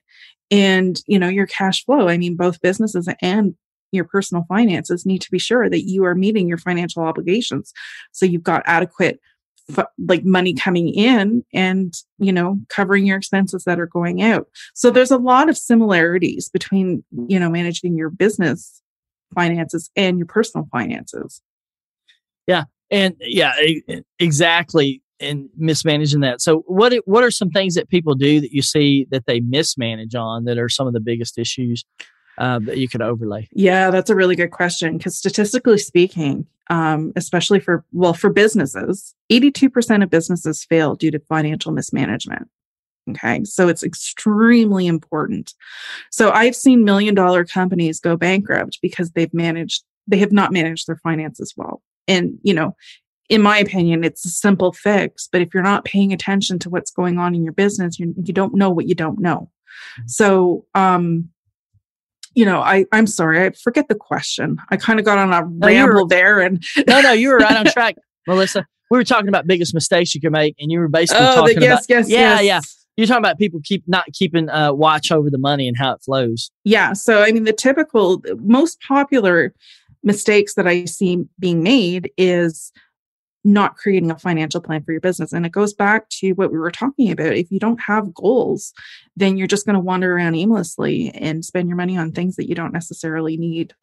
And 0.50 1.00
you 1.06 1.18
know 1.18 1.28
your 1.28 1.46
cash 1.46 1.84
flow. 1.84 2.08
I 2.08 2.18
mean 2.18 2.36
both 2.36 2.60
businesses 2.60 3.08
and 3.20 3.54
your 3.92 4.04
personal 4.04 4.44
finances 4.48 5.06
need 5.06 5.22
to 5.22 5.30
be 5.30 5.38
sure 5.38 5.70
that 5.70 5.86
you 5.86 6.04
are 6.04 6.14
meeting 6.14 6.46
your 6.48 6.58
financial 6.58 7.02
obligations. 7.02 7.72
So 8.12 8.26
you've 8.26 8.42
got 8.42 8.62
adequate 8.66 9.20
like 9.98 10.24
money 10.24 10.54
coming 10.54 10.88
in 10.88 11.44
and 11.52 11.94
you 12.18 12.32
know 12.32 12.58
covering 12.70 13.06
your 13.06 13.18
expenses 13.18 13.64
that 13.64 13.78
are 13.78 13.86
going 13.86 14.22
out. 14.22 14.48
So 14.74 14.90
there's 14.90 15.10
a 15.10 15.18
lot 15.18 15.48
of 15.48 15.58
similarities 15.58 16.48
between 16.48 17.04
you 17.28 17.38
know 17.38 17.50
managing 17.50 17.96
your 17.96 18.10
business 18.10 18.82
finances 19.34 19.90
and 19.96 20.18
your 20.18 20.26
personal 20.26 20.68
finances. 20.72 21.42
Yeah 22.46 22.64
and 22.90 23.14
yeah 23.20 23.54
exactly 24.18 25.02
and 25.20 25.48
mismanaging 25.56 26.20
that 26.20 26.40
so 26.40 26.58
what 26.66 26.92
what 27.06 27.24
are 27.24 27.30
some 27.30 27.50
things 27.50 27.74
that 27.74 27.88
people 27.88 28.14
do 28.14 28.40
that 28.40 28.52
you 28.52 28.62
see 28.62 29.06
that 29.10 29.26
they 29.26 29.40
mismanage 29.40 30.14
on 30.14 30.44
that 30.44 30.58
are 30.58 30.68
some 30.68 30.86
of 30.86 30.92
the 30.92 31.00
biggest 31.00 31.38
issues 31.38 31.84
uh, 32.38 32.60
that 32.60 32.78
you 32.78 32.88
could 32.88 33.02
overlay? 33.02 33.48
Yeah, 33.52 33.90
that's 33.90 34.10
a 34.10 34.14
really 34.14 34.36
good 34.36 34.52
question 34.52 34.96
because 34.96 35.16
statistically 35.16 35.78
speaking, 35.78 36.46
um, 36.70 37.12
especially 37.16 37.60
for 37.60 37.84
well 37.92 38.14
for 38.14 38.30
businesses, 38.30 39.14
eighty-two 39.28 39.68
percent 39.68 40.02
of 40.02 40.10
businesses 40.10 40.64
fail 40.64 40.94
due 40.94 41.10
to 41.10 41.18
financial 41.18 41.72
mismanagement. 41.72 42.48
Okay, 43.10 43.42
so 43.44 43.68
it's 43.68 43.82
extremely 43.82 44.86
important. 44.86 45.54
So 46.10 46.30
I've 46.30 46.54
seen 46.54 46.84
million-dollar 46.84 47.46
companies 47.46 47.98
go 47.98 48.16
bankrupt 48.16 48.78
because 48.80 49.10
they've 49.10 49.34
managed 49.34 49.82
they 50.06 50.18
have 50.18 50.32
not 50.32 50.52
managed 50.52 50.86
their 50.86 50.96
finances 50.96 51.54
well, 51.56 51.82
and 52.06 52.38
you 52.42 52.54
know. 52.54 52.76
In 53.28 53.42
my 53.42 53.58
opinion, 53.58 54.04
it's 54.04 54.24
a 54.24 54.30
simple 54.30 54.72
fix, 54.72 55.28
but 55.30 55.42
if 55.42 55.52
you're 55.52 55.62
not 55.62 55.84
paying 55.84 56.12
attention 56.12 56.58
to 56.60 56.70
what's 56.70 56.90
going 56.90 57.18
on 57.18 57.34
in 57.34 57.44
your 57.44 57.52
business, 57.52 57.98
you, 57.98 58.14
you 58.22 58.32
don't 58.32 58.54
know 58.54 58.70
what 58.70 58.86
you 58.86 58.94
don't 58.94 59.20
know. 59.20 59.50
Mm-hmm. 59.98 60.08
So, 60.08 60.64
um, 60.74 61.28
you 62.34 62.44
know, 62.44 62.60
I, 62.60 62.86
I'm 62.92 63.06
sorry, 63.06 63.44
I 63.44 63.50
forget 63.50 63.88
the 63.88 63.94
question. 63.94 64.58
I 64.70 64.76
kind 64.76 64.98
of 64.98 65.04
got 65.04 65.18
on 65.18 65.32
a 65.32 65.46
no, 65.46 65.66
ramble 65.66 66.02
were, 66.02 66.08
there 66.08 66.40
and 66.40 66.62
no, 66.86 67.00
no, 67.00 67.12
you 67.12 67.30
were 67.30 67.38
right 67.38 67.56
on 67.56 67.64
track, 67.72 67.96
Melissa. 68.26 68.66
We 68.90 68.96
were 68.96 69.04
talking 69.04 69.28
about 69.28 69.46
biggest 69.46 69.74
mistakes 69.74 70.14
you 70.14 70.20
can 70.20 70.32
make, 70.32 70.54
and 70.58 70.70
you 70.70 70.78
were 70.78 70.88
basically 70.88 71.26
oh, 71.26 71.34
talking 71.34 71.58
the, 71.58 71.66
yes, 71.66 71.84
about 71.84 71.88
yes, 71.88 72.08
yeah, 72.08 72.40
yes. 72.40 72.44
yeah. 72.44 72.60
You're 72.96 73.06
talking 73.06 73.24
about 73.24 73.38
people 73.38 73.60
keep 73.62 73.84
not 73.86 74.06
keeping 74.12 74.48
uh, 74.48 74.72
watch 74.72 75.12
over 75.12 75.30
the 75.30 75.38
money 75.38 75.68
and 75.68 75.76
how 75.76 75.92
it 75.92 76.02
flows. 76.02 76.50
Yeah. 76.64 76.94
So 76.94 77.22
I 77.22 77.32
mean, 77.32 77.44
the 77.44 77.52
typical, 77.52 78.22
most 78.38 78.80
popular 78.86 79.52
mistakes 80.02 80.54
that 80.54 80.66
I 80.66 80.84
see 80.84 81.24
being 81.38 81.62
made 81.62 82.10
is 82.16 82.72
not 83.48 83.76
creating 83.76 84.10
a 84.10 84.18
financial 84.18 84.60
plan 84.60 84.84
for 84.84 84.92
your 84.92 85.00
business. 85.00 85.32
And 85.32 85.46
it 85.46 85.52
goes 85.52 85.72
back 85.72 86.08
to 86.10 86.32
what 86.32 86.52
we 86.52 86.58
were 86.58 86.70
talking 86.70 87.10
about. 87.10 87.32
If 87.32 87.50
you 87.50 87.58
don't 87.58 87.80
have 87.80 88.14
goals, 88.14 88.72
then 89.16 89.36
you're 89.36 89.46
just 89.46 89.66
going 89.66 89.74
to 89.74 89.80
wander 89.80 90.14
around 90.14 90.34
aimlessly 90.34 91.10
and 91.14 91.44
spend 91.44 91.68
your 91.68 91.76
money 91.76 91.96
on 91.96 92.12
things 92.12 92.36
that 92.36 92.48
you 92.48 92.54
don't 92.54 92.72
necessarily 92.72 93.36
need. 93.36 93.74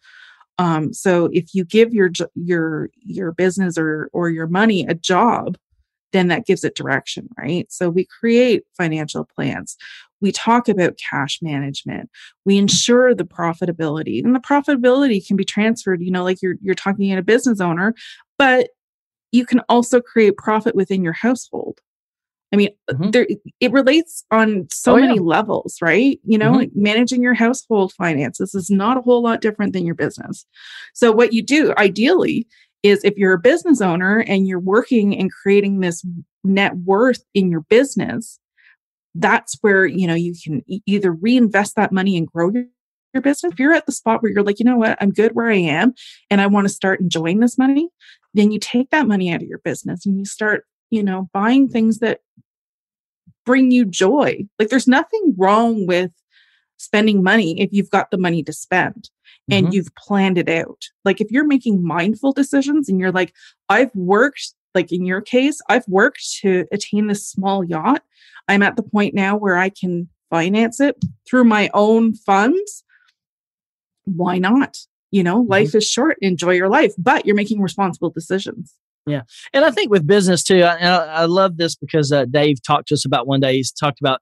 Um, 0.57 0.93
so 0.93 1.29
if 1.33 1.53
you 1.53 1.65
give 1.65 1.93
your 1.93 2.11
your 2.35 2.89
your 3.01 3.33
business 3.33 3.77
or 3.77 4.09
or 4.13 4.29
your 4.29 4.47
money 4.47 4.85
a 4.87 4.93
job, 4.93 5.57
then 6.13 6.29
that 6.29 6.45
gives 6.45 6.63
it 6.63 6.75
direction, 6.75 7.27
right? 7.37 7.69
So 7.69 7.89
we 7.89 8.05
create 8.05 8.63
financial 8.77 9.25
plans. 9.35 9.75
We 10.21 10.31
talk 10.31 10.69
about 10.69 10.97
cash 10.97 11.39
management. 11.41 12.09
We 12.45 12.57
ensure 12.57 13.13
the 13.13 13.25
profitability, 13.25 14.23
and 14.23 14.33
the 14.33 14.39
profitability 14.39 15.25
can 15.25 15.35
be 15.35 15.43
transferred. 15.43 16.01
You 16.01 16.11
know, 16.11 16.23
like 16.23 16.41
you're 16.41 16.55
you're 16.61 16.75
talking 16.75 17.09
in 17.09 17.17
a 17.17 17.23
business 17.23 17.59
owner, 17.59 17.93
but 18.37 18.69
you 19.35 19.45
can 19.45 19.59
also 19.67 19.99
create 19.99 20.37
profit 20.37 20.75
within 20.75 21.03
your 21.03 21.13
household. 21.13 21.79
I 22.53 22.57
mean, 22.57 22.69
mm-hmm. 22.89 23.11
there 23.11 23.27
it 23.59 23.71
relates 23.71 24.23
on 24.31 24.67
so 24.71 24.93
oh, 24.93 24.99
many 24.99 25.15
yeah. 25.15 25.21
levels, 25.21 25.77
right? 25.81 26.19
You 26.23 26.37
know, 26.37 26.51
mm-hmm. 26.51 26.59
like 26.59 26.71
managing 26.73 27.21
your 27.21 27.33
household 27.33 27.91
finances 27.93 28.55
is 28.55 28.69
not 28.69 28.97
a 28.97 29.01
whole 29.01 29.21
lot 29.21 29.41
different 29.41 29.73
than 29.73 29.85
your 29.85 29.95
business. 29.95 30.45
So 30.93 31.11
what 31.11 31.33
you 31.33 31.43
do 31.43 31.73
ideally 31.77 32.47
is 32.81 33.03
if 33.03 33.17
you're 33.17 33.33
a 33.33 33.39
business 33.39 33.81
owner 33.81 34.19
and 34.19 34.47
you're 34.47 34.59
working 34.59 35.17
and 35.17 35.31
creating 35.31 35.79
this 35.79 36.05
net 36.43 36.77
worth 36.77 37.23
in 37.33 37.51
your 37.51 37.61
business, 37.61 38.39
that's 39.15 39.57
where, 39.61 39.85
you 39.85 40.07
know, 40.07 40.13
you 40.13 40.33
can 40.41 40.63
either 40.85 41.11
reinvest 41.11 41.75
that 41.75 41.91
money 41.91 42.15
and 42.15 42.27
grow 42.27 42.51
your, 42.51 42.65
your 43.13 43.21
business. 43.21 43.51
If 43.51 43.59
you're 43.59 43.73
at 43.73 43.85
the 43.85 43.91
spot 43.91 44.21
where 44.21 44.31
you're 44.31 44.43
like, 44.43 44.59
you 44.59 44.65
know 44.65 44.77
what, 44.77 44.97
I'm 45.01 45.11
good 45.11 45.31
where 45.33 45.49
I 45.49 45.57
am 45.57 45.93
and 46.29 46.39
I 46.39 46.47
want 46.47 46.65
to 46.65 46.73
start 46.73 46.99
enjoying 46.99 47.39
this 47.39 47.57
money, 47.57 47.89
then 48.35 48.51
you 48.51 48.59
take 48.59 48.89
that 48.91 49.07
money 49.07 49.31
out 49.31 49.41
of 49.41 49.47
your 49.47 49.59
business 49.59 50.05
and 50.05 50.19
you 50.19 50.25
start, 50.25 50.65
you 50.89 51.01
know, 51.01 51.29
buying 51.33 51.67
things 51.67 51.99
that 51.99 52.19
bring 53.45 53.71
you 53.71 53.85
joy. 53.85 54.45
Like 54.59 54.69
there's 54.69 54.87
nothing 54.87 55.33
wrong 55.37 55.87
with 55.87 56.11
spending 56.77 57.23
money 57.23 57.59
if 57.61 57.71
you've 57.71 57.89
got 57.89 58.11
the 58.11 58.17
money 58.17 58.43
to 58.43 58.51
spend 58.51 59.09
and 59.49 59.67
mm-hmm. 59.67 59.73
you've 59.73 59.95
planned 59.95 60.37
it 60.37 60.49
out. 60.49 60.83
Like 61.05 61.21
if 61.21 61.31
you're 61.31 61.47
making 61.47 61.85
mindful 61.85 62.33
decisions 62.33 62.89
and 62.89 62.99
you're 62.99 63.11
like, 63.11 63.33
I've 63.69 63.95
worked, 63.95 64.53
like 64.73 64.91
in 64.91 65.05
your 65.05 65.21
case, 65.21 65.61
I've 65.69 65.87
worked 65.87 66.39
to 66.41 66.65
attain 66.71 67.07
this 67.07 67.25
small 67.25 67.63
yacht. 67.63 68.03
I'm 68.47 68.61
at 68.61 68.75
the 68.75 68.83
point 68.83 69.13
now 69.15 69.37
where 69.37 69.57
I 69.57 69.69
can 69.69 70.09
finance 70.29 70.81
it 70.81 70.97
through 71.25 71.45
my 71.45 71.69
own 71.73 72.13
funds. 72.15 72.83
Why 74.03 74.37
not? 74.37 74.77
You 75.15 75.23
know 75.23 75.41
mm-hmm. 75.41 75.51
life 75.51 75.73
is 75.73 75.87
short 75.87 76.17
enjoy 76.21 76.51
your 76.51 76.67
life 76.67 76.93
but 76.97 77.25
you're 77.25 77.37
making 77.37 77.61
responsible 77.61 78.09
decisions 78.09 78.75
yeah 79.07 79.21
and 79.53 79.63
i 79.63 79.71
think 79.71 79.89
with 79.89 80.05
business 80.05 80.43
too 80.43 80.61
i, 80.61 80.75
I 80.75 81.25
love 81.25 81.55
this 81.55 81.73
because 81.75 82.11
uh, 82.11 82.25
dave 82.25 82.61
talked 82.61 82.89
to 82.89 82.95
us 82.95 83.05
about 83.05 83.25
one 83.25 83.39
day 83.39 83.55
he's 83.55 83.71
talked 83.71 84.01
about 84.01 84.21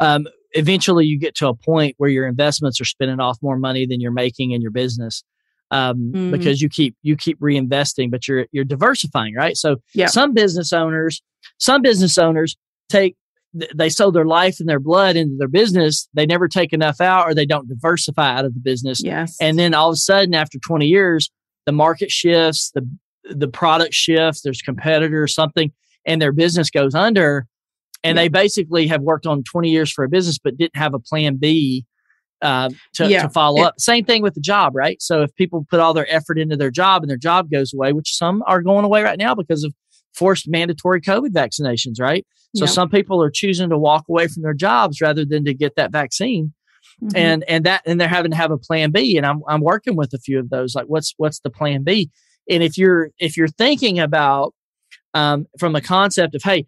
um, 0.00 0.26
eventually 0.52 1.06
you 1.06 1.18
get 1.18 1.34
to 1.36 1.48
a 1.48 1.54
point 1.54 1.94
where 1.96 2.10
your 2.10 2.26
investments 2.26 2.78
are 2.78 2.84
spending 2.84 3.20
off 3.20 3.38
more 3.40 3.56
money 3.56 3.86
than 3.86 4.02
you're 4.02 4.12
making 4.12 4.50
in 4.50 4.60
your 4.60 4.70
business 4.70 5.24
um, 5.70 6.12
mm-hmm. 6.12 6.30
because 6.30 6.60
you 6.60 6.68
keep 6.68 6.94
you 7.00 7.16
keep 7.16 7.40
reinvesting 7.40 8.10
but 8.10 8.28
you're 8.28 8.46
you're 8.52 8.64
diversifying 8.64 9.34
right 9.34 9.56
so 9.56 9.76
yeah. 9.94 10.08
some 10.08 10.34
business 10.34 10.74
owners 10.74 11.22
some 11.58 11.80
business 11.80 12.18
owners 12.18 12.54
take 12.90 13.16
they 13.74 13.88
sow 13.88 14.10
their 14.10 14.24
life 14.24 14.58
and 14.60 14.68
their 14.68 14.80
blood 14.80 15.16
into 15.16 15.36
their 15.38 15.48
business, 15.48 16.08
they 16.14 16.26
never 16.26 16.48
take 16.48 16.72
enough 16.72 17.00
out 17.00 17.28
or 17.28 17.34
they 17.34 17.46
don't 17.46 17.68
diversify 17.68 18.36
out 18.36 18.44
of 18.44 18.54
the 18.54 18.60
business. 18.60 19.02
Yes. 19.02 19.36
And 19.40 19.58
then 19.58 19.74
all 19.74 19.90
of 19.90 19.94
a 19.94 19.96
sudden, 19.96 20.34
after 20.34 20.58
20 20.58 20.86
years, 20.86 21.30
the 21.66 21.72
market 21.72 22.10
shifts, 22.10 22.70
the 22.74 22.88
the 23.30 23.48
product 23.48 23.94
shifts, 23.94 24.42
there's 24.42 24.60
competitors, 24.60 25.34
something, 25.34 25.72
and 26.04 26.20
their 26.20 26.32
business 26.32 26.70
goes 26.70 26.94
under. 26.94 27.46
And 28.02 28.16
yeah. 28.16 28.24
they 28.24 28.28
basically 28.28 28.86
have 28.88 29.00
worked 29.00 29.26
on 29.26 29.42
20 29.44 29.70
years 29.70 29.90
for 29.90 30.04
a 30.04 30.08
business, 30.10 30.38
but 30.38 30.58
didn't 30.58 30.76
have 30.76 30.92
a 30.92 30.98
plan 30.98 31.36
B 31.36 31.86
uh, 32.42 32.68
to, 32.94 33.08
yeah. 33.08 33.22
to 33.22 33.30
follow 33.30 33.62
it, 33.62 33.64
up. 33.64 33.80
Same 33.80 34.04
thing 34.04 34.20
with 34.20 34.34
the 34.34 34.40
job, 34.40 34.76
right? 34.76 35.00
So 35.00 35.22
if 35.22 35.34
people 35.36 35.66
put 35.70 35.80
all 35.80 35.94
their 35.94 36.10
effort 36.12 36.38
into 36.38 36.56
their 36.56 36.70
job 36.70 37.02
and 37.02 37.08
their 37.08 37.16
job 37.16 37.50
goes 37.50 37.72
away, 37.72 37.94
which 37.94 38.14
some 38.14 38.42
are 38.46 38.60
going 38.60 38.84
away 38.84 39.02
right 39.02 39.18
now 39.18 39.34
because 39.34 39.64
of 39.64 39.72
forced 40.14 40.48
mandatory 40.48 41.00
COVID 41.00 41.30
vaccinations, 41.30 42.00
right? 42.00 42.26
So 42.56 42.66
some 42.66 42.88
people 42.88 43.22
are 43.22 43.30
choosing 43.30 43.70
to 43.70 43.78
walk 43.78 44.04
away 44.08 44.28
from 44.28 44.42
their 44.42 44.54
jobs 44.54 45.00
rather 45.00 45.24
than 45.24 45.44
to 45.44 45.54
get 45.54 45.74
that 45.76 45.90
vaccine. 45.90 46.52
Mm-hmm. 47.02 47.16
And 47.16 47.44
and 47.48 47.64
that 47.64 47.82
and 47.86 48.00
they're 48.00 48.08
having 48.08 48.30
to 48.30 48.36
have 48.36 48.52
a 48.52 48.58
plan 48.58 48.92
B. 48.92 49.16
And 49.16 49.26
I'm 49.26 49.42
I'm 49.48 49.60
working 49.60 49.96
with 49.96 50.12
a 50.14 50.18
few 50.18 50.38
of 50.38 50.50
those. 50.50 50.74
Like 50.74 50.86
what's 50.86 51.14
what's 51.16 51.40
the 51.40 51.50
plan 51.50 51.82
B? 51.82 52.10
And 52.48 52.62
if 52.62 52.78
you're 52.78 53.10
if 53.18 53.36
you're 53.36 53.48
thinking 53.48 53.98
about 53.98 54.54
um, 55.14 55.46
from 55.58 55.74
a 55.74 55.80
concept 55.80 56.34
of 56.36 56.42
hey, 56.42 56.66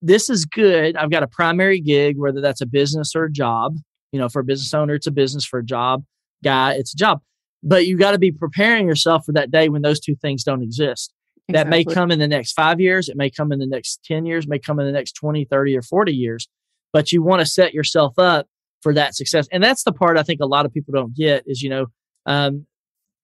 this 0.00 0.30
is 0.30 0.44
good. 0.44 0.96
I've 0.96 1.10
got 1.10 1.24
a 1.24 1.28
primary 1.28 1.80
gig, 1.80 2.16
whether 2.16 2.40
that's 2.40 2.60
a 2.60 2.66
business 2.66 3.16
or 3.16 3.24
a 3.24 3.32
job. 3.32 3.76
You 4.12 4.20
know, 4.20 4.28
for 4.28 4.40
a 4.40 4.44
business 4.44 4.72
owner, 4.72 4.94
it's 4.94 5.08
a 5.08 5.12
business. 5.12 5.44
For 5.44 5.58
a 5.58 5.64
job 5.64 6.04
guy, 6.44 6.74
it's 6.74 6.94
a 6.94 6.96
job. 6.96 7.20
But 7.64 7.86
you 7.86 7.98
got 7.98 8.12
to 8.12 8.18
be 8.18 8.30
preparing 8.30 8.86
yourself 8.86 9.24
for 9.26 9.32
that 9.32 9.50
day 9.50 9.68
when 9.68 9.82
those 9.82 9.98
two 9.98 10.14
things 10.14 10.44
don't 10.44 10.62
exist. 10.62 11.12
That 11.48 11.68
may 11.68 11.84
come 11.84 12.10
in 12.10 12.18
the 12.18 12.26
next 12.26 12.54
five 12.54 12.80
years. 12.80 13.08
It 13.08 13.16
may 13.16 13.30
come 13.30 13.52
in 13.52 13.60
the 13.60 13.66
next 13.66 14.00
10 14.04 14.26
years, 14.26 14.48
may 14.48 14.58
come 14.58 14.80
in 14.80 14.86
the 14.86 14.92
next 14.92 15.12
20, 15.12 15.44
30, 15.44 15.76
or 15.76 15.82
40 15.82 16.12
years. 16.12 16.48
But 16.92 17.12
you 17.12 17.22
want 17.22 17.40
to 17.40 17.46
set 17.46 17.72
yourself 17.72 18.18
up 18.18 18.46
for 18.82 18.92
that 18.94 19.14
success. 19.14 19.46
And 19.52 19.62
that's 19.62 19.84
the 19.84 19.92
part 19.92 20.18
I 20.18 20.22
think 20.22 20.40
a 20.40 20.46
lot 20.46 20.66
of 20.66 20.72
people 20.72 20.92
don't 20.92 21.14
get 21.14 21.44
is, 21.46 21.62
you 21.62 21.70
know, 21.70 21.86
um, 22.26 22.66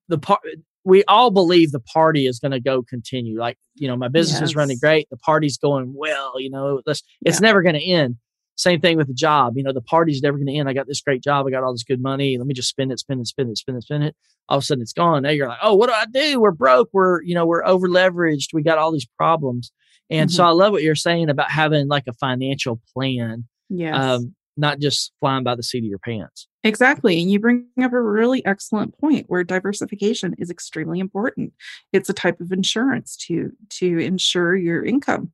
the 0.09 0.19
part 0.19 0.41
we 0.85 1.05
all 1.05 1.31
believe 1.31 1.71
the 1.71 1.81
party 1.81 2.27
is 2.27 2.39
going 2.39 2.53
to 2.53 2.61
go 2.61 2.83
continue. 2.83 3.39
Like, 3.39 3.59
you 3.75 3.89
know, 3.89 3.97
my 3.97 4.09
business 4.09 4.41
yes. 4.41 4.51
is 4.51 4.57
running 4.57 4.79
great. 4.81 5.09
The 5.11 5.17
party's 5.17 5.59
going 5.59 5.93
well, 5.97 6.41
you 6.41 6.51
know, 6.51 6.83
it's, 6.87 7.03
it's 7.25 7.37
yeah. 7.37 7.47
never 7.47 7.63
going 7.63 7.77
to 7.77 7.85
end. 7.85 8.17
Same 8.57 8.81
thing 8.81 8.97
with 8.97 9.09
the 9.09 9.15
job. 9.15 9.55
You 9.57 9.63
know, 9.63 9.73
the 9.73 9.81
party's 9.81 10.23
never 10.23 10.37
going 10.37 10.47
to 10.47 10.55
end. 10.55 10.69
I 10.69 10.75
got 10.75 10.87
this 10.87 11.01
great 11.01 11.23
job. 11.23 11.47
I 11.47 11.51
got 11.51 11.65
all 11.65 11.73
this 11.73 11.85
good 11.85 12.03
money. 12.03 12.37
Let 12.37 12.47
me 12.47 12.55
just 12.55 12.69
spend 12.69 12.93
it, 12.93 12.99
spend 12.99 13.21
it, 13.21 13.27
spend 13.27 13.51
it, 13.51 13.59
spend 13.59 13.79
it, 13.79 13.85
spend 13.85 14.05
it. 14.05 14.17
All 14.49 14.59
of 14.59 14.63
a 14.63 14.67
sudden 14.67 14.83
it's 14.83 14.93
gone. 14.93 15.23
Now 15.23 15.31
you're 15.31 15.49
like, 15.49 15.59
oh, 15.63 15.75
what 15.75 15.89
do 15.89 15.95
I 15.95 16.07
do? 16.07 16.41
We're 16.41 16.53
broke. 16.53 16.91
We're, 16.93 17.23
you 17.23 17.35
know, 17.35 17.47
we're 17.47 17.65
over 17.65 17.89
leveraged. 17.89 18.53
We 18.53 18.63
got 18.63 18.79
all 18.79 18.93
these 18.93 19.09
problems. 19.17 19.73
And 20.11 20.29
mm-hmm. 20.29 20.37
so 20.37 20.45
I 20.45 20.51
love 20.51 20.73
what 20.73 20.83
you're 20.83 20.95
saying 20.95 21.31
about 21.31 21.51
having 21.51 21.89
like 21.89 22.05
a 22.07 22.13
financial 22.13 22.81
plan. 22.95 23.47
Yes. 23.71 23.97
Um, 23.97 24.35
not 24.57 24.81
just 24.81 25.13
flying 25.21 25.45
by 25.45 25.55
the 25.55 25.63
seat 25.63 25.85
of 25.85 25.89
your 25.89 25.99
pants. 25.99 26.47
Exactly. 26.63 27.21
And 27.21 27.31
you 27.31 27.41
bring 27.41 27.67
up 27.83 27.93
a 27.93 28.01
really 28.01 28.45
excellent 28.45 28.97
point 28.99 29.25
where 29.29 29.43
diversification 29.43 30.35
is 30.39 30.51
extremely 30.51 31.01
important. 31.01 31.53
It's 31.93 32.11
a 32.11 32.15
type 32.15 32.41
of 32.41 32.53
insurance 32.53 33.17
to 33.29 33.53
to 33.71 33.99
ensure 33.99 34.55
your 34.55 34.85
income. 34.85 35.33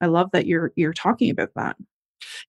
I 0.00 0.06
love 0.06 0.30
that 0.32 0.46
you're 0.46 0.72
you're 0.76 0.92
talking 0.92 1.30
about 1.30 1.50
that. 1.56 1.76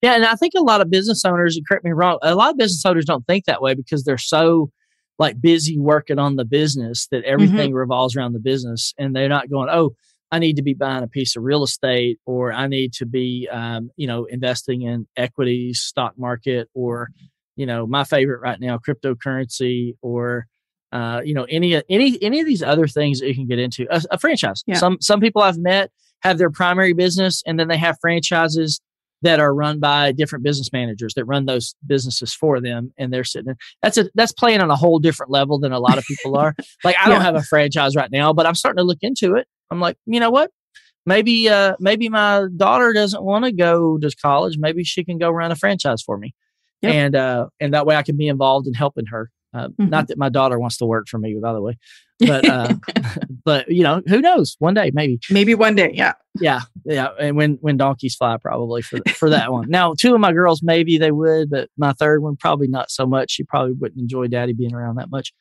Yeah, 0.02 0.16
and 0.16 0.26
I 0.26 0.36
think 0.36 0.54
a 0.56 0.62
lot 0.62 0.82
of 0.82 0.90
business 0.90 1.24
owners, 1.26 1.56
and 1.56 1.68
correct 1.68 1.86
me 1.86 1.92
wrong, 1.92 2.20
a 2.22 2.36
lot 2.36 2.52
of 2.52 2.58
business 2.58 2.86
owners 2.86 3.06
don't 3.06 3.26
think 3.28 3.46
that 3.46 3.62
way 3.62 3.74
because 3.74 4.04
they're 4.04 4.18
so 4.18 4.72
like 5.20 5.40
busy 5.42 5.78
working 5.78 6.20
on 6.20 6.36
the 6.36 6.46
business 6.46 7.08
that 7.12 7.24
everything 7.26 7.70
mm-hmm. 7.70 7.78
revolves 7.78 8.16
around 8.16 8.34
the 8.34 8.40
business, 8.40 8.94
and 8.98 9.16
they're 9.16 9.30
not 9.30 9.50
going, 9.50 9.70
oh. 9.72 9.92
I 10.34 10.40
need 10.40 10.56
to 10.56 10.62
be 10.62 10.74
buying 10.74 11.04
a 11.04 11.10
piece 11.10 11.36
of 11.36 11.44
real 11.44 11.62
estate, 11.62 12.18
or 12.26 12.54
I 12.54 12.68
need 12.68 12.94
to 12.94 13.06
be, 13.06 13.50
um, 13.52 13.92
you 13.98 14.08
know, 14.08 14.24
investing 14.24 14.84
in 14.84 15.06
equities, 15.18 15.82
stock 15.82 16.14
market, 16.18 16.70
or, 16.74 17.10
you 17.58 17.66
know, 17.66 17.86
my 17.86 18.06
favorite 18.06 18.40
right 18.40 18.58
now, 18.58 18.78
cryptocurrency, 18.78 19.98
or, 20.02 20.48
uh, 20.94 21.20
you 21.26 21.34
know, 21.34 21.44
any 21.50 21.84
any 21.90 22.18
any 22.24 22.40
of 22.40 22.46
these 22.46 22.64
other 22.64 22.88
things 22.88 23.20
that 23.20 23.28
you 23.28 23.36
can 23.36 23.46
get 23.46 23.60
into. 23.60 23.86
A, 23.92 24.02
a 24.12 24.18
franchise. 24.18 24.64
Yeah. 24.66 24.78
Some 24.78 25.00
some 25.02 25.20
people 25.20 25.42
I've 25.42 25.58
met 25.58 25.92
have 26.22 26.38
their 26.38 26.50
primary 26.50 26.94
business, 26.94 27.44
and 27.46 27.60
then 27.60 27.68
they 27.68 27.76
have 27.76 27.98
franchises 28.00 28.80
that 29.22 29.40
are 29.40 29.54
run 29.54 29.80
by 29.80 30.12
different 30.12 30.44
business 30.44 30.72
managers 30.74 31.14
that 31.14 31.26
run 31.26 31.46
those 31.46 31.76
businesses 31.86 32.34
for 32.34 32.60
them 32.60 32.94
and 32.98 33.14
they're 33.14 33.24
sitting 33.24 33.56
that's 33.82 33.98
a 33.98 34.10
that's 34.16 34.32
playing 34.32 34.62
on 34.62 34.72
a 34.72 34.76
whole 34.76 35.00
different 35.00 35.32
level 35.32 35.60
than 35.60 35.72
a 35.72 35.80
lot 35.80 35.98
of 35.98 36.06
people 36.06 36.38
are. 36.38 36.56
Like 36.84 36.96
i 37.00 37.08
don't 37.08 37.22
have 37.22 37.36
a 37.36 37.44
franchise 37.44 37.96
right 37.96 38.12
now 38.12 38.34
but 38.34 38.46
i'm 38.46 38.56
starting 38.56 38.78
to 38.78 38.84
look 38.84 39.00
into 39.02 39.36
it. 39.36 39.48
I'm 39.70 39.80
like 39.80 39.98
you 40.06 40.20
know 40.20 40.32
what? 40.32 40.52
Maybe 41.06 41.50
uh 41.50 41.76
maybe 41.80 42.10
my 42.10 42.46
daughter 42.56 42.94
doesn't 42.94 43.24
want 43.24 43.46
to 43.46 43.52
go 43.52 43.98
to 43.98 44.10
college. 44.22 44.58
Maybe 44.58 44.84
she 44.84 45.04
can 45.04 45.18
go 45.18 45.30
run 45.30 45.52
a 45.52 45.56
franchise 45.56 46.02
for 46.02 46.18
me. 46.18 46.34
Yep. 46.82 46.94
and 46.94 47.16
uh 47.16 47.48
and 47.60 47.74
that 47.74 47.86
way 47.86 47.96
i 47.96 48.02
can 48.02 48.18
be 48.18 48.28
involved 48.28 48.68
in 48.68 48.74
helping 48.74 49.06
her. 49.08 49.30
Uh, 49.54 49.68
mm-hmm. 49.68 49.90
Not 49.90 50.08
that 50.08 50.18
my 50.18 50.30
daughter 50.30 50.58
wants 50.58 50.78
to 50.78 50.86
work 50.86 51.08
for 51.10 51.18
me, 51.18 51.38
by 51.42 51.54
the 51.54 51.62
way, 51.62 51.78
but 52.26 52.48
uh, 52.48 52.74
but 53.46 53.70
you 53.70 53.84
know, 53.84 54.02
who 54.08 54.22
knows? 54.22 54.56
One 54.60 54.74
day, 54.74 54.92
maybe. 54.94 55.20
Maybe 55.30 55.56
one 55.56 55.76
day, 55.76 55.92
yeah, 55.94 56.14
yeah, 56.40 56.62
yeah. 56.86 57.10
And 57.20 57.36
when 57.36 57.58
when 57.62 57.78
donkeys 57.78 58.16
fly, 58.16 58.38
probably 58.38 58.82
for 58.82 59.00
for 59.14 59.30
that 59.30 59.52
one. 59.52 59.70
Now, 59.70 59.94
two 59.94 60.14
of 60.14 60.20
my 60.22 60.34
girls, 60.34 60.62
maybe 60.64 60.98
they 60.98 61.12
would, 61.12 61.50
but 61.50 61.70
my 61.78 61.94
third 61.94 62.22
one, 62.22 62.36
probably 62.38 62.68
not 62.68 62.92
so 62.92 63.06
much. 63.06 63.32
She 63.32 63.44
probably 63.44 63.74
wouldn't 63.74 64.02
enjoy 64.02 64.28
daddy 64.28 64.54
being 64.54 64.74
around 64.74 64.96
that 64.96 65.10
much. 65.10 65.34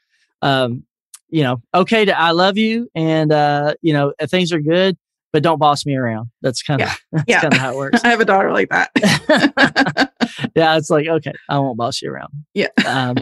Um, 0.43 0.85
you 1.29 1.43
know, 1.43 1.63
okay 1.75 2.05
to 2.05 2.19
I 2.19 2.33
love 2.33 2.59
you, 2.59 2.89
and 2.95 3.33
uh, 3.33 3.75
you 3.83 3.93
know, 3.93 4.13
things 4.29 4.53
are 4.53 4.61
good 4.61 4.97
but 5.33 5.45
don't 5.45 5.59
boss 5.59 5.87
me 5.87 5.95
around. 5.95 6.29
That's 6.43 6.61
kind 6.61 6.83
of 6.83 6.89
yeah. 6.89 6.95
that's 7.13 7.25
yeah. 7.29 7.41
kind 7.41 7.55
of 7.55 7.61
how 7.61 7.71
it 7.73 7.77
works. 7.77 8.01
I 8.05 8.09
have 8.09 8.21
a 8.21 8.25
daughter 8.25 8.53
like 8.53 8.69
that. 8.71 8.91
yeah, 10.57 10.77
it's 10.77 10.91
like 10.91 11.07
okay, 11.07 11.33
I 11.49 11.59
won't 11.59 11.79
boss 11.79 12.03
you 12.03 12.11
around. 12.11 12.33
Yeah. 12.55 12.69
Um, 12.85 13.17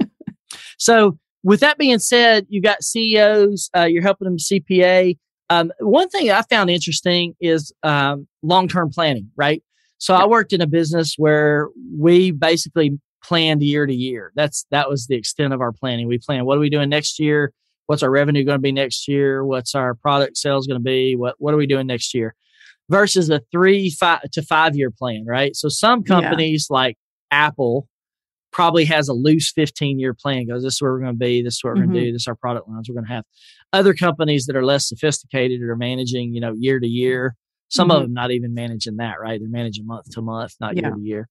so, 0.78 1.18
with 1.42 1.60
that 1.60 1.78
being 1.78 1.98
said, 1.98 2.46
you 2.48 2.60
got 2.60 2.82
CEOs, 2.82 3.70
uh, 3.76 3.84
you're 3.84 4.02
helping 4.02 4.26
them 4.26 4.38
CPA. 4.38 5.16
Um, 5.50 5.72
one 5.80 6.08
thing 6.08 6.30
I 6.30 6.42
found 6.42 6.68
interesting 6.70 7.34
is 7.40 7.72
um, 7.82 8.26
long 8.42 8.68
term 8.68 8.90
planning, 8.90 9.30
right? 9.36 9.62
So, 9.98 10.14
I 10.14 10.26
worked 10.26 10.52
in 10.52 10.60
a 10.60 10.66
business 10.66 11.14
where 11.16 11.68
we 11.96 12.30
basically 12.30 12.98
planned 13.22 13.62
year 13.62 13.86
to 13.86 13.94
year. 13.94 14.32
That's 14.34 14.66
that 14.70 14.88
was 14.88 15.06
the 15.06 15.16
extent 15.16 15.52
of 15.52 15.60
our 15.60 15.72
planning. 15.72 16.06
We 16.06 16.18
planned 16.18 16.46
what 16.46 16.56
are 16.56 16.60
we 16.60 16.70
doing 16.70 16.88
next 16.88 17.18
year? 17.18 17.52
What's 17.86 18.02
our 18.02 18.10
revenue 18.10 18.44
going 18.44 18.58
to 18.58 18.62
be 18.62 18.72
next 18.72 19.08
year? 19.08 19.44
What's 19.44 19.74
our 19.74 19.94
product 19.94 20.36
sales 20.36 20.66
going 20.66 20.78
to 20.78 20.84
be? 20.84 21.16
What 21.16 21.36
what 21.38 21.54
are 21.54 21.56
we 21.56 21.66
doing 21.66 21.86
next 21.86 22.14
year? 22.14 22.34
Versus 22.90 23.30
a 23.30 23.40
three 23.50 23.90
five 23.90 24.22
to 24.32 24.42
five 24.42 24.76
year 24.76 24.90
plan, 24.90 25.24
right? 25.26 25.56
So 25.56 25.68
some 25.68 26.02
companies 26.02 26.68
yeah. 26.70 26.74
like 26.74 26.98
Apple 27.30 27.88
probably 28.58 28.84
has 28.84 29.08
a 29.08 29.12
loose 29.12 29.52
15 29.52 30.00
year 30.00 30.12
plan 30.12 30.44
goes 30.44 30.64
this 30.64 30.74
is 30.74 30.82
where 30.82 30.90
we're 30.90 30.98
going 30.98 31.12
to 31.12 31.16
be 31.16 31.42
this 31.42 31.54
is 31.54 31.60
what 31.62 31.76
we're 31.76 31.82
mm-hmm. 31.82 31.92
going 31.92 32.00
to 32.00 32.06
do 32.06 32.12
this 32.12 32.22
is 32.22 32.26
our 32.26 32.34
product 32.34 32.68
lines 32.68 32.88
we're 32.88 32.94
going 32.96 33.06
to 33.06 33.12
have 33.12 33.22
other 33.72 33.94
companies 33.94 34.46
that 34.46 34.56
are 34.56 34.64
less 34.64 34.88
sophisticated 34.88 35.60
that 35.60 35.68
are 35.68 35.76
managing 35.76 36.34
you 36.34 36.40
know 36.40 36.52
year 36.54 36.80
to 36.80 36.88
year 36.88 37.36
some 37.68 37.88
mm-hmm. 37.88 37.98
of 37.98 38.02
them 38.02 38.12
not 38.12 38.32
even 38.32 38.52
managing 38.52 38.96
that 38.96 39.20
right 39.20 39.38
they're 39.38 39.48
managing 39.48 39.86
month 39.86 40.10
to 40.10 40.20
month 40.20 40.56
not 40.60 40.74
yeah. 40.74 40.82
year 40.82 40.90
to 40.90 41.00
year 41.00 41.28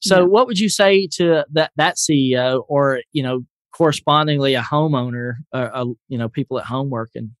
so 0.00 0.18
yeah. 0.18 0.24
what 0.26 0.46
would 0.46 0.58
you 0.58 0.68
say 0.68 1.08
to 1.10 1.46
that 1.50 1.70
that 1.76 1.96
ceo 1.96 2.62
or 2.68 3.00
you 3.14 3.22
know 3.22 3.40
correspondingly 3.72 4.52
a 4.52 4.60
homeowner 4.60 5.36
uh, 5.54 5.70
uh, 5.72 5.86
you 6.08 6.18
know 6.18 6.28
people 6.28 6.58
at 6.58 6.66
home 6.66 6.90
working 6.90 7.34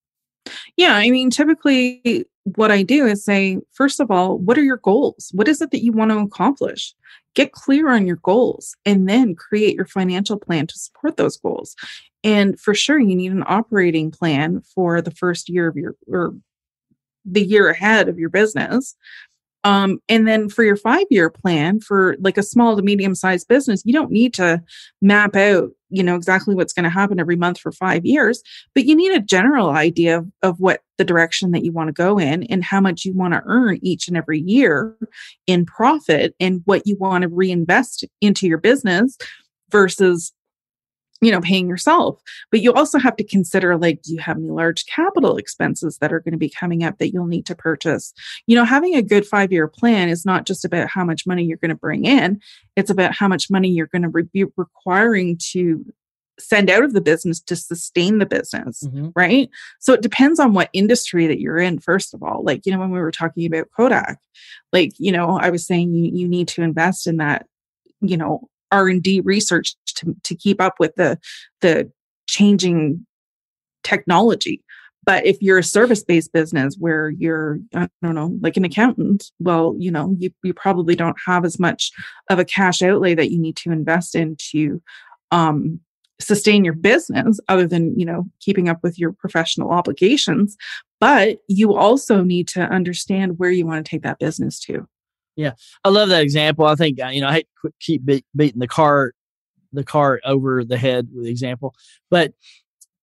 yeah 0.78 0.94
i 0.94 1.10
mean 1.10 1.28
typically 1.28 2.24
what 2.54 2.70
i 2.70 2.82
do 2.82 3.04
is 3.04 3.22
say 3.22 3.58
first 3.74 4.00
of 4.00 4.10
all 4.10 4.38
what 4.38 4.56
are 4.56 4.64
your 4.64 4.78
goals 4.78 5.30
what 5.34 5.46
is 5.46 5.60
it 5.60 5.70
that 5.72 5.84
you 5.84 5.92
want 5.92 6.10
to 6.10 6.18
accomplish 6.20 6.94
get 7.36 7.52
clear 7.52 7.90
on 7.90 8.06
your 8.06 8.16
goals 8.16 8.74
and 8.84 9.08
then 9.08 9.36
create 9.36 9.76
your 9.76 9.84
financial 9.84 10.38
plan 10.38 10.66
to 10.66 10.78
support 10.78 11.16
those 11.16 11.36
goals. 11.36 11.76
And 12.24 12.58
for 12.58 12.74
sure, 12.74 12.98
you 12.98 13.14
need 13.14 13.30
an 13.30 13.44
operating 13.46 14.10
plan 14.10 14.62
for 14.74 15.00
the 15.00 15.12
first 15.12 15.48
year 15.48 15.68
of 15.68 15.76
your 15.76 15.94
or 16.08 16.34
the 17.24 17.44
year 17.44 17.68
ahead 17.68 18.08
of 18.08 18.18
your 18.18 18.30
business. 18.30 18.96
Um, 19.64 20.00
and 20.08 20.26
then 20.26 20.48
for 20.48 20.62
your 20.64 20.76
five 20.76 21.06
year 21.10 21.28
plan 21.28 21.80
for 21.80 22.16
like 22.20 22.38
a 22.38 22.42
small 22.42 22.76
to 22.76 22.82
medium 22.82 23.14
sized 23.14 23.48
business, 23.48 23.82
you 23.84 23.92
don't 23.92 24.12
need 24.12 24.32
to 24.34 24.62
map 25.02 25.36
out, 25.36 25.70
you 25.90 26.02
know, 26.02 26.16
exactly 26.16 26.54
what's 26.54 26.72
going 26.72 26.84
to 26.84 26.90
happen 26.90 27.20
every 27.20 27.36
month 27.36 27.58
for 27.58 27.72
five 27.72 28.04
years, 28.04 28.42
but 28.74 28.84
you 28.84 28.94
need 28.94 29.12
a 29.12 29.20
general 29.20 29.70
idea 29.70 30.18
of, 30.18 30.26
of 30.42 30.60
what 30.60 30.80
the 30.98 31.04
direction 31.04 31.50
that 31.52 31.64
you 31.64 31.72
want 31.72 31.88
to 31.88 31.92
go 31.92 32.18
in 32.18 32.42
and 32.44 32.64
how 32.64 32.80
much 32.80 33.04
you 33.04 33.14
want 33.14 33.34
to 33.34 33.42
earn 33.46 33.78
each 33.82 34.08
and 34.08 34.16
every 34.16 34.40
year 34.40 34.96
in 35.46 35.64
profit 35.64 36.34
and 36.40 36.62
what 36.64 36.86
you 36.86 36.96
want 36.98 37.22
to 37.22 37.28
reinvest 37.28 38.04
into 38.20 38.46
your 38.46 38.58
business 38.58 39.16
versus 39.70 40.32
you 41.20 41.30
know 41.30 41.40
paying 41.40 41.68
yourself 41.68 42.20
but 42.50 42.60
you 42.60 42.72
also 42.72 42.98
have 42.98 43.16
to 43.16 43.24
consider 43.24 43.76
like 43.76 44.02
do 44.02 44.12
you 44.12 44.18
have 44.18 44.36
any 44.36 44.50
large 44.50 44.84
capital 44.86 45.36
expenses 45.36 45.98
that 45.98 46.12
are 46.12 46.20
going 46.20 46.32
to 46.32 46.38
be 46.38 46.50
coming 46.50 46.84
up 46.84 46.98
that 46.98 47.12
you'll 47.12 47.26
need 47.26 47.46
to 47.46 47.54
purchase. 47.54 48.12
You 48.46 48.56
know 48.56 48.64
having 48.64 48.94
a 48.94 49.02
good 49.02 49.26
5 49.26 49.52
year 49.52 49.68
plan 49.68 50.08
is 50.08 50.24
not 50.24 50.46
just 50.46 50.64
about 50.64 50.88
how 50.88 51.04
much 51.04 51.26
money 51.26 51.44
you're 51.44 51.58
going 51.58 51.70
to 51.70 51.74
bring 51.74 52.04
in 52.04 52.40
it's 52.76 52.90
about 52.90 53.14
how 53.14 53.28
much 53.28 53.50
money 53.50 53.68
you're 53.68 53.86
going 53.86 54.02
to 54.02 54.08
re- 54.08 54.28
be 54.32 54.44
requiring 54.56 55.38
to 55.52 55.84
send 56.38 56.68
out 56.68 56.84
of 56.84 56.92
the 56.92 57.00
business 57.00 57.40
to 57.40 57.56
sustain 57.56 58.18
the 58.18 58.26
business 58.26 58.82
mm-hmm. 58.84 59.08
right? 59.16 59.48
So 59.78 59.94
it 59.94 60.02
depends 60.02 60.38
on 60.38 60.52
what 60.52 60.68
industry 60.74 61.26
that 61.26 61.40
you're 61.40 61.58
in 61.58 61.78
first 61.78 62.12
of 62.12 62.22
all. 62.22 62.42
Like 62.44 62.66
you 62.66 62.72
know 62.72 62.78
when 62.78 62.90
we 62.90 62.98
were 62.98 63.10
talking 63.10 63.46
about 63.46 63.68
kodak 63.74 64.18
like 64.72 64.92
you 64.98 65.12
know 65.12 65.38
i 65.38 65.50
was 65.50 65.66
saying 65.66 65.92
you, 65.92 66.10
you 66.12 66.28
need 66.28 66.48
to 66.48 66.62
invest 66.62 67.06
in 67.06 67.16
that 67.18 67.46
you 68.00 68.16
know 68.16 68.48
r&d 68.72 69.20
research 69.20 69.74
to, 69.86 70.14
to 70.22 70.34
keep 70.34 70.60
up 70.60 70.74
with 70.78 70.94
the 70.96 71.18
the 71.60 71.90
changing 72.28 73.06
technology. 73.82 74.62
But 75.04 75.24
if 75.24 75.40
you're 75.40 75.58
a 75.58 75.62
service-based 75.62 76.32
business 76.32 76.76
where 76.78 77.10
you're 77.10 77.60
i 77.74 77.88
don't 78.02 78.16
know 78.16 78.36
like 78.40 78.56
an 78.56 78.64
accountant 78.64 79.30
well 79.38 79.76
you 79.78 79.90
know 79.90 80.16
you, 80.18 80.30
you 80.42 80.52
probably 80.52 80.96
don't 80.96 81.16
have 81.24 81.44
as 81.44 81.60
much 81.60 81.92
of 82.28 82.40
a 82.40 82.44
cash 82.44 82.82
outlay 82.82 83.14
that 83.14 83.30
you 83.30 83.38
need 83.38 83.56
to 83.58 83.70
invest 83.70 84.16
into 84.16 84.82
um, 85.30 85.80
sustain 86.20 86.64
your 86.64 86.74
business 86.74 87.38
other 87.48 87.66
than 87.66 87.98
you 87.98 88.06
know 88.06 88.24
keeping 88.40 88.68
up 88.68 88.82
with 88.82 88.98
your 88.98 89.12
professional 89.12 89.70
obligations. 89.70 90.56
But 90.98 91.38
you 91.48 91.74
also 91.74 92.22
need 92.22 92.48
to 92.48 92.62
understand 92.62 93.38
where 93.38 93.50
you 93.50 93.66
want 93.66 93.84
to 93.84 93.90
take 93.90 94.02
that 94.02 94.18
business 94.18 94.58
to 94.60 94.88
yeah, 95.36 95.52
I 95.84 95.90
love 95.90 96.08
that 96.08 96.22
example. 96.22 96.66
I 96.66 96.74
think 96.74 97.00
uh, 97.00 97.08
you 97.08 97.20
know 97.20 97.28
I 97.28 97.32
hate 97.34 97.48
to 97.64 97.72
keep 97.80 98.04
be- 98.04 98.24
beating 98.34 98.60
the 98.60 98.66
cart 98.66 99.14
the 99.72 99.84
cart 99.84 100.22
over 100.24 100.64
the 100.64 100.78
head 100.78 101.08
with 101.14 101.24
the 101.24 101.30
example, 101.30 101.74
but 102.10 102.32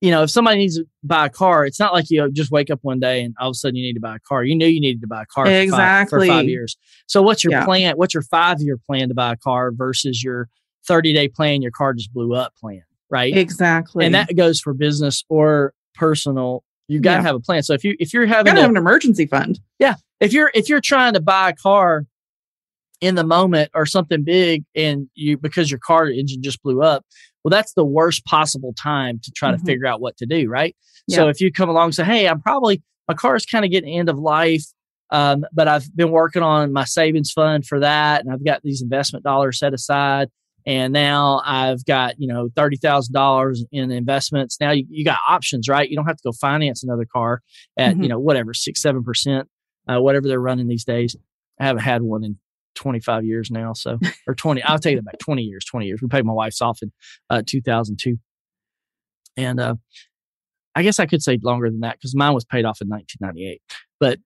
you 0.01 0.11
know 0.11 0.23
if 0.23 0.31
somebody 0.31 0.57
needs 0.57 0.77
to 0.77 0.85
buy 1.03 1.27
a 1.27 1.29
car, 1.29 1.65
it's 1.65 1.79
not 1.79 1.93
like 1.93 2.09
you 2.09 2.29
just 2.31 2.51
wake 2.51 2.69
up 2.69 2.79
one 2.81 2.99
day 2.99 3.21
and 3.23 3.35
all 3.39 3.49
of 3.49 3.53
a 3.53 3.55
sudden 3.55 3.75
you 3.75 3.83
need 3.83 3.93
to 3.93 3.99
buy 3.99 4.15
a 4.15 4.19
car. 4.19 4.43
You 4.43 4.55
knew 4.55 4.65
you 4.65 4.81
needed 4.81 5.01
to 5.01 5.07
buy 5.07 5.23
a 5.23 5.25
car 5.27 5.47
exactly. 5.47 6.27
for, 6.27 6.27
five, 6.27 6.27
for 6.27 6.39
five 6.39 6.49
years. 6.49 6.75
So 7.07 7.21
what's 7.21 7.43
your 7.43 7.53
yeah. 7.53 7.65
plan? 7.65 7.95
What's 7.95 8.13
your 8.13 8.23
five 8.23 8.59
year 8.61 8.77
plan 8.77 9.09
to 9.09 9.15
buy 9.15 9.33
a 9.33 9.37
car 9.37 9.71
versus 9.71 10.23
your 10.23 10.49
thirty 10.87 11.13
day 11.13 11.29
plan? 11.29 11.61
Your 11.61 11.71
car 11.71 11.93
just 11.93 12.11
blew 12.11 12.33
up 12.33 12.53
plan, 12.59 12.83
right? 13.09 13.35
Exactly, 13.35 14.05
and 14.05 14.15
that 14.15 14.35
goes 14.35 14.59
for 14.59 14.73
business 14.73 15.23
or 15.29 15.73
personal 15.93 16.63
you 16.87 16.99
got 16.99 17.15
to 17.15 17.17
yeah. 17.19 17.27
have 17.27 17.35
a 17.35 17.39
plan. 17.39 17.63
So 17.63 17.73
if 17.73 17.83
you 17.83 17.95
if 17.99 18.13
you're 18.13 18.25
having 18.25 18.51
you 18.51 18.51
gotta 18.51 18.59
a, 18.59 18.61
have 18.63 18.71
an 18.71 18.77
emergency 18.77 19.25
fund, 19.25 19.59
yeah. 19.79 19.95
If 20.19 20.33
you're 20.33 20.51
if 20.53 20.69
you're 20.69 20.81
trying 20.81 21.13
to 21.13 21.21
buy 21.21 21.49
a 21.49 21.53
car 21.53 22.05
in 23.03 23.15
the 23.15 23.23
moment 23.25 23.69
or 23.75 23.85
something 23.85 24.23
big 24.23 24.63
and 24.75 25.09
you 25.13 25.37
because 25.37 25.69
your 25.69 25.79
car 25.79 26.07
engine 26.07 26.41
just 26.41 26.63
blew 26.63 26.81
up 26.81 27.05
well 27.43 27.49
that's 27.49 27.73
the 27.73 27.83
worst 27.83 28.23
possible 28.23 28.73
time 28.81 29.19
to 29.21 29.29
try 29.31 29.49
mm-hmm. 29.49 29.59
to 29.59 29.65
figure 29.65 29.85
out 29.85 29.99
what 29.99 30.15
to 30.15 30.25
do 30.25 30.49
right 30.49 30.73
yeah. 31.09 31.17
so 31.17 31.27
if 31.27 31.41
you 31.41 31.51
come 31.51 31.67
along 31.67 31.87
and 31.87 31.95
say 31.95 32.05
hey 32.05 32.29
i'm 32.29 32.41
probably 32.41 32.81
my 33.09 33.13
car 33.13 33.35
is 33.35 33.45
kind 33.45 33.65
of 33.65 33.71
getting 33.71 33.93
end 33.93 34.07
of 34.07 34.17
life 34.17 34.63
um, 35.09 35.43
but 35.51 35.67
i've 35.67 35.93
been 35.93 36.11
working 36.11 36.41
on 36.41 36.71
my 36.71 36.85
savings 36.85 37.29
fund 37.33 37.65
for 37.65 37.81
that 37.81 38.23
and 38.23 38.33
i've 38.33 38.45
got 38.45 38.61
these 38.63 38.81
investment 38.81 39.25
dollars 39.25 39.59
set 39.59 39.73
aside 39.73 40.29
and 40.65 40.93
now 40.93 41.41
i've 41.43 41.83
got 41.83 42.15
you 42.17 42.27
know 42.29 42.47
$30000 42.55 43.57
in 43.73 43.91
investments 43.91 44.55
now 44.61 44.71
you, 44.71 44.85
you 44.89 45.03
got 45.03 45.19
options 45.27 45.67
right 45.67 45.89
you 45.89 45.97
don't 45.97 46.05
have 46.05 46.15
to 46.15 46.23
go 46.23 46.31
finance 46.31 46.85
another 46.85 47.05
car 47.05 47.41
at 47.75 47.95
mm-hmm. 47.95 48.03
you 48.03 48.07
know 48.07 48.17
whatever 48.17 48.53
six 48.53 48.81
seven 48.81 49.03
percent 49.03 49.49
uh, 49.89 49.99
whatever 50.01 50.25
they're 50.29 50.39
running 50.39 50.69
these 50.69 50.85
days 50.85 51.17
i 51.59 51.65
haven't 51.65 51.83
had 51.83 52.01
one 52.01 52.23
in 52.23 52.37
25 52.75 53.25
years 53.25 53.51
now. 53.51 53.73
So, 53.73 53.99
or 54.27 54.35
20, 54.35 54.63
I'll 54.63 54.79
take 54.79 54.97
it 54.97 55.05
back 55.05 55.19
20 55.19 55.43
years, 55.43 55.65
20 55.65 55.85
years. 55.85 56.01
We 56.01 56.07
paid 56.07 56.25
my 56.25 56.33
wife's 56.33 56.61
off 56.61 56.79
in 56.81 56.91
uh, 57.29 57.43
2002. 57.45 58.17
And 59.35 59.59
uh, 59.59 59.75
I 60.75 60.83
guess 60.83 60.99
I 60.99 61.05
could 61.05 61.21
say 61.23 61.39
longer 61.41 61.69
than 61.69 61.81
that 61.81 61.97
because 61.97 62.15
mine 62.15 62.33
was 62.33 62.45
paid 62.45 62.65
off 62.65 62.81
in 62.81 62.89
1998. 62.89 63.61
But, 63.99 64.19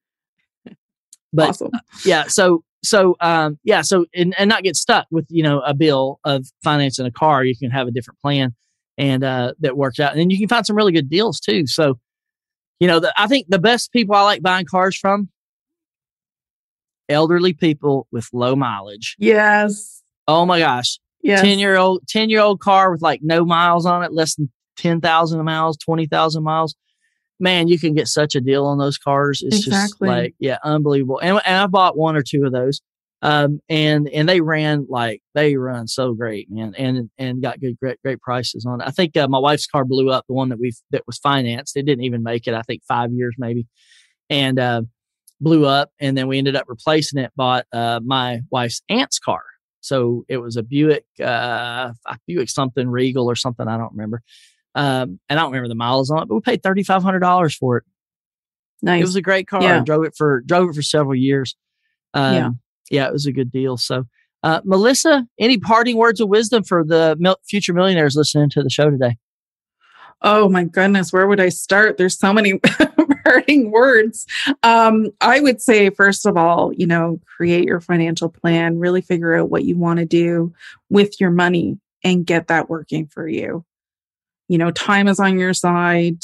but 1.34 1.50
awesome. 1.50 1.70
uh, 1.74 1.80
yeah. 2.06 2.24
So, 2.28 2.64
so 2.84 3.16
um, 3.20 3.60
yeah, 3.64 3.82
so 3.82 4.06
and, 4.14 4.36
and 4.38 4.50
not 4.50 4.64
get 4.64 4.76
stuck 4.76 5.08
with 5.12 5.26
you 5.30 5.44
know 5.44 5.62
a 5.62 5.74
bill 5.74 6.20
of 6.24 6.46
financing 6.64 7.06
a 7.06 7.12
car. 7.12 7.44
You 7.44 7.58
can 7.58 7.72
have 7.72 7.88
a 7.88 7.92
different 7.92 8.20
plan 8.20 8.56
and 8.98 9.24
uh, 9.24 9.54
that 9.60 9.78
works 9.78 10.00
out, 10.00 10.12
and 10.12 10.20
then 10.20 10.30
you 10.30 10.40
can 10.40 10.48
find 10.48 10.66
some 10.66 10.76
really 10.76 10.92
good 10.92 11.10
deals 11.10 11.40
too. 11.40 11.68
So, 11.68 12.00
you 12.80 12.88
know, 12.88 13.00
the, 13.00 13.14
I 13.18 13.28
think 13.28 13.48
the 13.50 13.60
best 13.60 13.92
people 13.92 14.16
I 14.16 14.24
like 14.24 14.42
buying 14.42 14.66
cars 14.66 14.98
from 14.98 15.30
elderly 17.10 17.54
people 17.54 18.08
with 18.12 18.28
low 18.34 18.56
mileage. 18.56 19.16
Yes. 19.20 20.02
Oh 20.28 20.46
my 20.46 20.60
gosh, 20.60 21.00
Yes. 21.22 21.42
ten 21.42 21.60
year 21.60 21.78
old 21.78 22.08
ten 22.08 22.30
year 22.30 22.42
old 22.42 22.60
car 22.60 22.92
with 22.92 23.02
like 23.02 23.22
no 23.24 23.46
miles 23.46 23.86
on 23.86 24.04
it, 24.04 24.14
less 24.14 24.36
than 24.36 24.52
ten 24.78 25.02
thousand 25.02 25.44
miles, 25.44 25.78
twenty 25.78 26.06
thousand 26.06 26.44
miles. 26.44 26.76
Man, 27.40 27.68
you 27.68 27.78
can 27.78 27.94
get 27.94 28.08
such 28.08 28.34
a 28.36 28.42
deal 28.42 28.66
on 28.66 28.78
those 28.80 28.98
cars. 28.98 29.44
It's 29.46 29.58
just 29.66 30.02
like 30.10 30.36
yeah, 30.40 30.58
unbelievable. 30.64 31.20
And, 31.20 31.40
and 31.46 31.56
I 31.58 31.68
bought 31.68 31.96
one 31.98 32.16
or 32.16 32.24
two 32.24 32.46
of 32.46 32.52
those, 32.52 32.82
um, 33.22 33.60
and 33.70 34.10
and 34.10 34.28
they 34.28 34.42
ran 34.42 34.88
like 34.90 35.22
they 35.36 35.56
run 35.56 35.88
so 35.88 36.14
great, 36.14 36.50
man, 36.50 36.74
and 36.78 37.10
and 37.18 37.42
got 37.42 37.60
good 37.60 37.78
great 37.80 38.02
great 38.02 38.20
prices 38.22 38.66
on 38.66 38.82
it. 38.82 38.88
I 38.88 38.92
think 38.92 39.16
uh, 39.16 39.28
my 39.28 39.38
wife's 39.40 39.68
car 39.68 39.86
blew 39.86 40.10
up, 40.10 40.26
the 40.28 40.34
one 40.34 40.50
that 40.50 40.60
we 40.60 40.74
that 40.92 41.04
was 41.06 41.20
financed. 41.20 41.78
It 41.78 41.86
didn't 41.86 42.06
even 42.06 42.24
make 42.24 42.48
it. 42.48 42.54
I 42.56 42.64
think 42.64 42.82
five 42.88 43.12
years 43.12 43.36
maybe, 43.38 43.68
and 44.30 44.60
uh, 44.60 44.82
blew 45.40 45.66
up, 45.66 45.92
and 46.00 46.18
then 46.18 46.28
we 46.28 46.38
ended 46.38 46.56
up 46.56 46.66
replacing 46.68 47.20
it. 47.22 47.32
Bought 47.36 47.66
uh, 47.72 48.00
my 48.04 48.42
wife's 48.52 48.82
aunt's 48.90 49.20
car. 49.20 49.42
So 49.82 50.26
it 50.28 50.38
was 50.38 50.58
a 50.58 50.64
Buick, 50.64 51.06
uh, 51.24 51.92
Buick 52.28 52.50
something 52.50 52.88
Regal 52.90 53.30
or 53.30 53.36
something. 53.36 53.68
I 53.68 53.78
don't 53.78 53.92
remember. 53.94 54.22
Um, 54.76 55.20
and 55.30 55.40
I 55.40 55.44
don't 55.44 55.52
remember 55.52 55.70
the 55.70 55.76
miles 55.76 56.12
on 56.12 56.24
it, 56.24 56.28
but 56.28 56.36
we 56.36 56.42
paid 56.42 56.62
thirty 56.64 56.84
five 56.84 57.04
hundred 57.04 57.20
dollars 57.20 57.56
for 57.56 57.78
it. 57.78 57.84
nice. 58.82 59.02
It 59.02 59.06
was 59.06 59.16
a 59.16 59.22
great 59.22 59.48
car. 59.48 59.62
Yeah. 59.62 59.80
Drove 59.80 60.04
it 60.06 60.16
for 60.16 60.42
drove 60.42 60.70
it 60.70 60.76
for 60.76 60.82
several 60.82 61.16
years. 61.16 61.56
Um, 62.14 62.34
Yeah. 62.36 62.50
yeah, 62.92 63.08
it 63.08 63.14
was 63.14 63.26
a 63.26 63.32
good 63.32 63.52
deal. 63.52 63.78
So, 63.78 64.06
uh, 64.44 64.62
Melissa, 64.66 65.26
any 65.40 65.58
parting 65.58 65.98
words 65.98 66.20
of 66.22 66.30
wisdom 66.30 66.64
for 66.64 66.84
the 66.84 67.16
mil- 67.20 67.40
future 67.48 67.74
millionaires 67.74 68.16
listening 68.16 68.50
to 68.52 68.62
the 68.64 68.70
show 68.70 68.90
today? 68.90 69.18
Oh 70.22 70.50
my 70.50 70.64
goodness, 70.64 71.14
where 71.14 71.28
would 71.28 71.40
I 71.40 71.50
start? 71.50 71.98
There's 71.98 72.18
so 72.18 72.34
many 72.34 72.60
parting 73.24 73.72
words. 73.72 74.26
Um, 74.64 75.12
I 75.22 75.40
would 75.40 75.62
say, 75.62 75.90
first 75.92 76.26
of 76.26 76.36
all, 76.38 76.74
you 76.74 76.88
know, 76.88 77.20
create 77.38 77.66
your 77.66 77.80
financial 77.80 78.30
plan, 78.30 78.80
really 78.80 79.02
figure 79.02 79.36
out 79.36 79.50
what 79.52 79.64
you 79.64 79.78
want 79.78 80.00
to 80.00 80.06
do 80.06 80.54
with 80.90 81.20
your 81.22 81.30
money 81.30 81.78
and 82.04 82.26
get 82.26 82.48
that 82.48 82.70
working 82.70 83.06
for 83.08 83.28
you. 83.28 83.64
You 84.48 84.58
know, 84.58 84.72
time 84.72 85.08
is 85.08 85.20
on 85.20 85.38
your 85.38 85.54
side. 85.54 86.18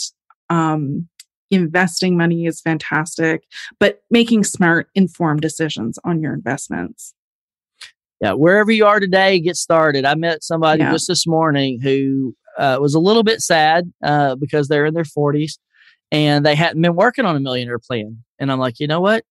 Um, 0.50 1.08
investing 1.52 2.18
money 2.18 2.48
is 2.48 2.62
fantastic, 2.62 3.44
but 3.80 4.02
making 4.10 4.44
smart, 4.44 4.90
informed 4.96 5.42
decisions 5.42 6.00
on 6.04 6.20
your 6.20 6.34
investments. 6.34 7.14
Yeah, 8.22 8.34
wherever 8.34 8.72
you 8.72 8.86
are 8.86 9.00
today, 9.00 9.40
get 9.40 9.56
started. 9.58 10.06
I 10.06 10.16
met 10.16 10.44
somebody 10.44 10.82
Yeah. 10.82 10.92
just 10.92 11.08
this 11.08 11.28
morning 11.28 11.80
who 11.80 12.36
uh, 12.58 12.78
was 12.82 12.94
a 12.94 13.00
little 13.00 13.24
bit 13.24 13.42
sad 13.42 13.92
uh, 14.04 14.36
because 14.36 14.68
they're 14.68 14.86
in 14.86 14.94
their 14.94 15.04
40s 15.04 15.58
and 16.12 16.46
they 16.46 16.56
hadn't 16.56 16.82
been 16.82 16.96
working 16.96 17.26
on 17.26 17.36
a 17.36 17.40
millionaire 17.40 17.80
plan. 17.80 18.24
And 18.40 18.52
I'm 18.52 18.60
like, 18.60 18.80
you 18.80 18.88
know 18.88 19.02
what? 19.02 19.24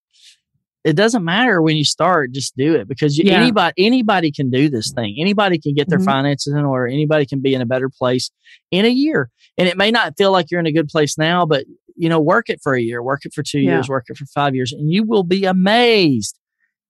It 0.85 0.97
doesn't 0.97 1.25
matter 1.25 1.63
when 1.63 1.77
you 1.77 1.85
start, 1.85 2.33
just 2.33 2.57
do 2.57 2.75
it 2.75 2.89
because 2.89 3.17
you, 3.17 3.25
Yeah. 3.27 3.41
anybody 3.41 3.73
anybody 3.79 4.33
can 4.33 4.51
do 4.51 4.69
this 4.69 4.91
thing. 4.93 5.17
Anybody 5.21 5.59
can 5.61 5.75
get 5.75 5.89
their 5.89 6.01
Mhm. 6.01 6.05
finances 6.07 6.53
in 6.55 6.65
order. 6.65 6.89
Anybody 6.89 7.25
can 7.25 7.41
be 7.41 7.55
in 7.55 7.61
a 7.61 7.67
better 7.67 7.89
place 7.89 8.33
in 8.73 8.85
a 8.85 8.89
year. 8.89 9.31
And 9.57 9.69
it 9.69 9.77
may 9.77 9.93
not 9.93 10.15
feel 10.19 10.33
like 10.33 10.51
you're 10.51 10.59
in 10.59 10.67
a 10.67 10.73
good 10.73 10.89
place 10.89 11.17
now, 11.17 11.47
but 11.47 11.65
you 11.95 12.09
know, 12.09 12.19
work 12.21 12.49
it 12.51 12.59
for 12.63 12.75
a 12.75 12.81
year, 12.81 13.01
work 13.03 13.25
it 13.27 13.33
for 13.35 13.43
two 13.45 13.61
Yeah. 13.61 13.75
years, 13.75 13.89
work 13.89 14.07
it 14.09 14.17
for 14.17 14.25
five 14.27 14.55
years, 14.57 14.73
and 14.73 14.91
you 14.91 15.05
will 15.05 15.23
be 15.25 15.45
amazed 15.45 16.37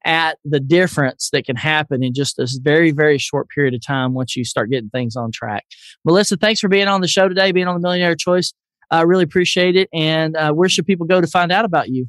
at 0.04 0.38
the 0.44 0.60
difference 0.60 1.30
that 1.32 1.44
can 1.44 1.56
happen 1.56 2.02
in 2.02 2.14
just 2.14 2.36
this 2.36 2.56
very, 2.56 2.90
very 2.90 3.18
short 3.18 3.48
period 3.48 3.74
of 3.74 3.84
time 3.84 4.14
once 4.14 4.36
you 4.36 4.44
start 4.44 4.70
getting 4.70 4.90
things 4.90 5.16
on 5.16 5.30
track. 5.32 5.64
Melissa, 6.04 6.36
thanks 6.36 6.60
for 6.60 6.68
being 6.68 6.88
on 6.88 7.00
the 7.00 7.08
show 7.08 7.28
today, 7.28 7.52
being 7.52 7.68
on 7.68 7.74
the 7.74 7.80
Millionaire 7.80 8.16
Choice. 8.16 8.52
I 8.90 9.02
really 9.02 9.24
appreciate 9.24 9.76
it. 9.76 9.88
And 9.92 10.36
uh, 10.36 10.52
where 10.52 10.68
should 10.68 10.86
people 10.86 11.06
go 11.06 11.20
to 11.20 11.26
find 11.26 11.50
out 11.50 11.64
about 11.64 11.88
you? 11.88 12.08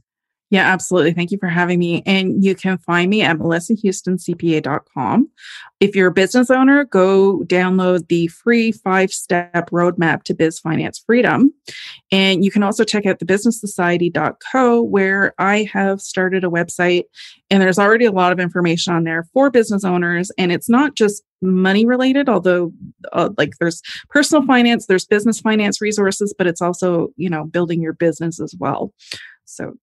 Yeah, 0.54 0.72
absolutely. 0.72 1.14
Thank 1.14 1.32
you 1.32 1.40
for 1.40 1.48
having 1.48 1.80
me. 1.80 2.04
And 2.06 2.44
you 2.44 2.54
can 2.54 2.78
find 2.78 3.10
me 3.10 3.24
at 3.24 3.40
melissahoustoncpa.com. 3.40 5.30
If 5.80 5.96
you're 5.96 6.10
a 6.10 6.14
business 6.14 6.52
owner, 6.52 6.84
go 6.84 7.40
download 7.48 8.08
the 8.08 8.28
free 8.28 8.72
five 8.72 9.12
step 9.12 9.72
roadmap 9.72 10.22
to 10.26 10.36
biz 10.36 10.60
finance 10.60 11.02
freedom. 11.04 11.52
And 12.12 12.46
you 12.46 12.52
can 12.52 12.62
also 12.62 12.84
check 12.84 13.08
out 13.08 13.18
the 13.18 13.26
businesssociety.co, 13.26 14.84
where 14.84 15.34
I 15.40 15.68
have 15.74 16.00
started 16.00 16.44
a 16.44 16.50
website 16.50 17.06
and 17.50 17.60
there's 17.60 17.80
already 17.80 18.06
a 18.06 18.12
lot 18.12 18.32
of 18.32 18.40
information 18.40 18.94
on 18.94 19.06
there 19.06 19.24
for 19.34 19.50
business 19.50 19.84
owners. 19.84 20.32
And 20.38 20.52
it's 20.52 20.70
not 20.70 20.94
just 20.94 21.24
money 21.42 21.84
related, 21.84 22.30
although 22.30 22.72
uh, 23.12 23.32
like 23.40 23.54
there's 23.60 23.82
personal 24.12 24.46
finance, 24.46 24.86
there's 24.86 25.08
business 25.08 25.40
finance 25.40 25.82
resources, 25.82 26.32
but 26.38 26.46
it's 26.46 26.62
also, 26.62 27.08
you 27.18 27.32
know, 27.32 27.44
building 27.44 27.82
your 27.82 27.94
business 27.94 28.40
as 28.40 28.54
well. 28.60 28.94
So 29.46 29.74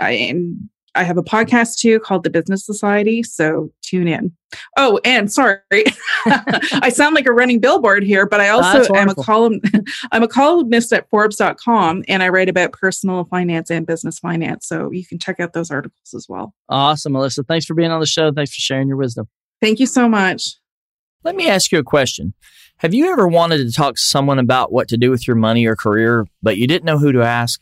I 0.00 0.10
and 0.12 0.68
I 0.96 1.04
have 1.04 1.18
a 1.18 1.22
podcast 1.22 1.78
too 1.78 2.00
called 2.00 2.24
The 2.24 2.30
Business 2.30 2.64
Society. 2.64 3.22
So 3.22 3.70
tune 3.82 4.08
in. 4.08 4.32
Oh, 4.76 4.98
and 5.04 5.30
sorry, 5.30 5.60
I 6.26 6.88
sound 6.88 7.14
like 7.14 7.26
a 7.26 7.32
running 7.32 7.60
billboard 7.60 8.02
here, 8.02 8.26
but 8.26 8.40
I 8.40 8.48
also 8.48 8.94
am 8.94 9.10
a 9.10 9.14
column. 9.14 9.60
I'm 10.12 10.22
a 10.22 10.28
columnist 10.28 10.92
at 10.92 11.08
Forbes.com, 11.10 12.04
and 12.08 12.22
I 12.22 12.28
write 12.30 12.48
about 12.48 12.72
personal 12.72 13.24
finance 13.24 13.70
and 13.70 13.86
business 13.86 14.18
finance. 14.18 14.66
So 14.66 14.90
you 14.90 15.04
can 15.04 15.18
check 15.18 15.40
out 15.40 15.52
those 15.52 15.70
articles 15.70 16.14
as 16.14 16.26
well. 16.28 16.54
Awesome, 16.68 17.12
Melissa. 17.12 17.42
Thanks 17.42 17.66
for 17.66 17.74
being 17.74 17.90
on 17.90 18.00
the 18.00 18.06
show. 18.06 18.32
Thanks 18.32 18.54
for 18.54 18.60
sharing 18.60 18.88
your 18.88 18.96
wisdom. 18.96 19.28
Thank 19.60 19.80
you 19.80 19.86
so 19.86 20.08
much. 20.08 20.56
Let 21.24 21.36
me 21.36 21.48
ask 21.48 21.72
you 21.72 21.78
a 21.78 21.84
question. 21.84 22.34
Have 22.78 22.94
you 22.94 23.10
ever 23.10 23.26
wanted 23.26 23.58
to 23.58 23.72
talk 23.72 23.96
to 23.96 24.00
someone 24.00 24.38
about 24.38 24.70
what 24.70 24.88
to 24.88 24.96
do 24.96 25.10
with 25.10 25.26
your 25.26 25.36
money 25.36 25.66
or 25.66 25.74
career, 25.76 26.26
but 26.42 26.56
you 26.56 26.66
didn't 26.66 26.84
know 26.84 26.98
who 26.98 27.10
to 27.12 27.22
ask? 27.22 27.60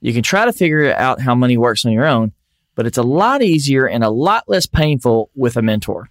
You 0.00 0.12
can 0.12 0.22
try 0.22 0.44
to 0.44 0.52
figure 0.52 0.94
out 0.94 1.20
how 1.20 1.34
money 1.34 1.56
works 1.56 1.84
on 1.84 1.92
your 1.92 2.06
own, 2.06 2.32
but 2.74 2.86
it's 2.86 2.98
a 2.98 3.02
lot 3.02 3.42
easier 3.42 3.86
and 3.86 4.02
a 4.02 4.10
lot 4.10 4.44
less 4.48 4.66
painful 4.66 5.30
with 5.34 5.56
a 5.56 5.62
mentor. 5.62 6.08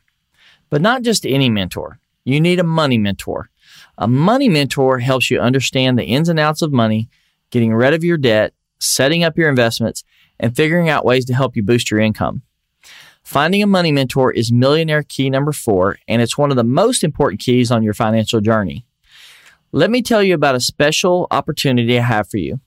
But 0.70 0.82
not 0.82 1.02
just 1.02 1.26
any 1.26 1.50
mentor. 1.50 2.00
You 2.24 2.40
need 2.40 2.60
a 2.60 2.64
money 2.64 2.98
mentor. 2.98 3.50
A 3.98 4.08
money 4.08 4.50
mentor 4.50 5.00
helps 5.00 5.32
you 5.32 5.40
understand 5.40 5.98
the 5.98 6.04
ins 6.04 6.30
and 6.30 6.40
outs 6.40 6.62
of 6.62 6.72
money, 6.72 7.10
getting 7.50 7.74
rid 7.74 7.94
of 7.94 8.04
your 8.04 8.18
debt, 8.18 8.54
setting 8.80 9.24
up 9.24 9.38
your 9.38 9.50
investments, 9.50 10.04
and 10.40 10.56
figuring 10.56 10.88
out 10.90 11.06
ways 11.06 11.26
to 11.26 11.34
help 11.34 11.56
you 11.56 11.64
boost 11.64 11.90
your 11.90 12.00
income. 12.00 12.44
Finding 13.24 13.62
a 13.62 13.68
money 13.68 13.92
mentor 13.92 14.32
is 14.32 14.52
millionaire 14.52 15.04
key 15.04 15.30
number 15.30 15.52
four, 15.52 15.98
and 16.08 16.22
it's 16.22 16.38
one 16.38 16.52
of 16.52 16.58
the 16.58 16.64
most 16.64 17.04
important 17.04 17.42
keys 17.42 17.72
on 17.72 17.84
your 17.84 17.94
financial 17.94 18.42
journey. 18.42 18.86
Let 19.72 19.92
me 19.92 20.02
tell 20.02 20.24
you 20.24 20.34
about 20.34 20.56
a 20.56 20.60
special 20.60 21.28
opportunity 21.30 22.00
I 22.00 22.04
have 22.04 22.30
for 22.30 22.38
you. 22.38 22.60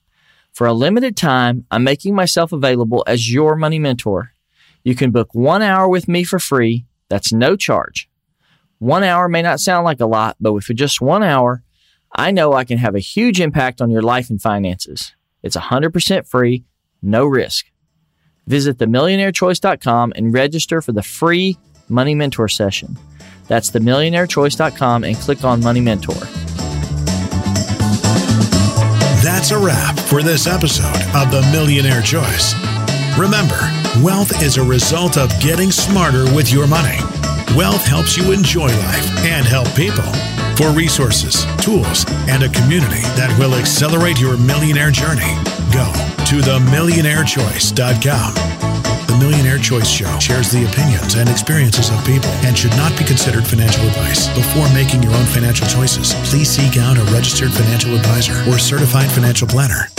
For 0.52 0.66
a 0.66 0.74
limited 0.74 1.16
time, 1.16 1.66
I'm 1.70 1.82
making 1.82 2.14
myself 2.14 2.52
available 2.52 3.02
as 3.06 3.32
your 3.32 3.56
money 3.56 3.78
mentor. 3.78 4.32
You 4.84 4.94
can 4.94 5.10
book 5.10 5.34
one 5.34 5.62
hour 5.62 5.88
with 5.88 6.08
me 6.08 6.24
for 6.24 6.38
free. 6.38 6.86
That's 7.08 7.32
no 7.32 7.56
charge. 7.56 8.08
One 8.78 9.04
hour 9.04 9.28
may 9.28 9.42
not 9.42 9.60
sound 9.60 9.84
like 9.84 10.00
a 10.00 10.06
lot, 10.06 10.36
but 10.40 10.52
with 10.52 10.64
just 10.74 11.00
one 11.00 11.22
hour, 11.22 11.62
I 12.14 12.30
know 12.32 12.52
I 12.52 12.64
can 12.64 12.78
have 12.78 12.94
a 12.94 13.00
huge 13.00 13.40
impact 13.40 13.80
on 13.80 13.90
your 13.90 14.02
life 14.02 14.28
and 14.28 14.42
finances. 14.42 15.14
It's 15.42 15.56
100% 15.56 16.26
free, 16.28 16.64
no 17.00 17.24
risk. 17.24 17.66
Visit 18.46 18.78
themillionairechoice.com 18.78 20.12
and 20.16 20.34
register 20.34 20.82
for 20.82 20.92
the 20.92 21.02
free 21.02 21.56
Money 21.88 22.14
Mentor 22.14 22.48
session. 22.48 22.98
That's 23.48 23.70
themillionairechoice.com 23.70 25.04
and 25.04 25.16
click 25.16 25.44
on 25.44 25.62
Money 25.62 25.80
Mentor. 25.80 26.41
That's 29.32 29.50
a 29.50 29.58
wrap 29.58 29.98
for 29.98 30.22
this 30.22 30.46
episode 30.46 31.02
of 31.16 31.32
The 31.32 31.40
Millionaire 31.50 32.02
Choice. 32.02 32.54
Remember, 33.16 33.58
wealth 34.04 34.42
is 34.42 34.58
a 34.58 34.62
result 34.62 35.16
of 35.16 35.32
getting 35.40 35.72
smarter 35.72 36.24
with 36.34 36.52
your 36.52 36.66
money. 36.66 36.98
Wealth 37.56 37.86
helps 37.86 38.14
you 38.14 38.32
enjoy 38.32 38.68
life 38.68 39.24
and 39.24 39.46
help 39.46 39.74
people. 39.74 40.04
For 40.54 40.68
resources, 40.76 41.46
tools, 41.64 42.04
and 42.28 42.42
a 42.42 42.50
community 42.50 43.00
that 43.16 43.34
will 43.38 43.54
accelerate 43.54 44.20
your 44.20 44.36
millionaire 44.36 44.90
journey, 44.90 45.32
go 45.72 45.90
to 46.28 46.42
themillionairechoice.com. 46.44 48.91
The 49.12 49.18
Millionaire 49.18 49.58
Choice 49.58 49.90
Show 49.90 50.18
shares 50.20 50.50
the 50.50 50.64
opinions 50.64 51.16
and 51.16 51.28
experiences 51.28 51.90
of 51.90 52.02
people 52.06 52.30
and 52.48 52.56
should 52.56 52.74
not 52.80 52.96
be 52.96 53.04
considered 53.04 53.46
financial 53.46 53.84
advice. 53.84 54.26
Before 54.28 54.66
making 54.72 55.02
your 55.02 55.12
own 55.12 55.26
financial 55.26 55.66
choices, 55.66 56.14
please 56.30 56.48
seek 56.48 56.78
out 56.78 56.96
a 56.96 57.04
registered 57.12 57.52
financial 57.52 57.94
advisor 57.94 58.32
or 58.48 58.56
certified 58.58 59.10
financial 59.10 59.46
planner. 59.46 59.90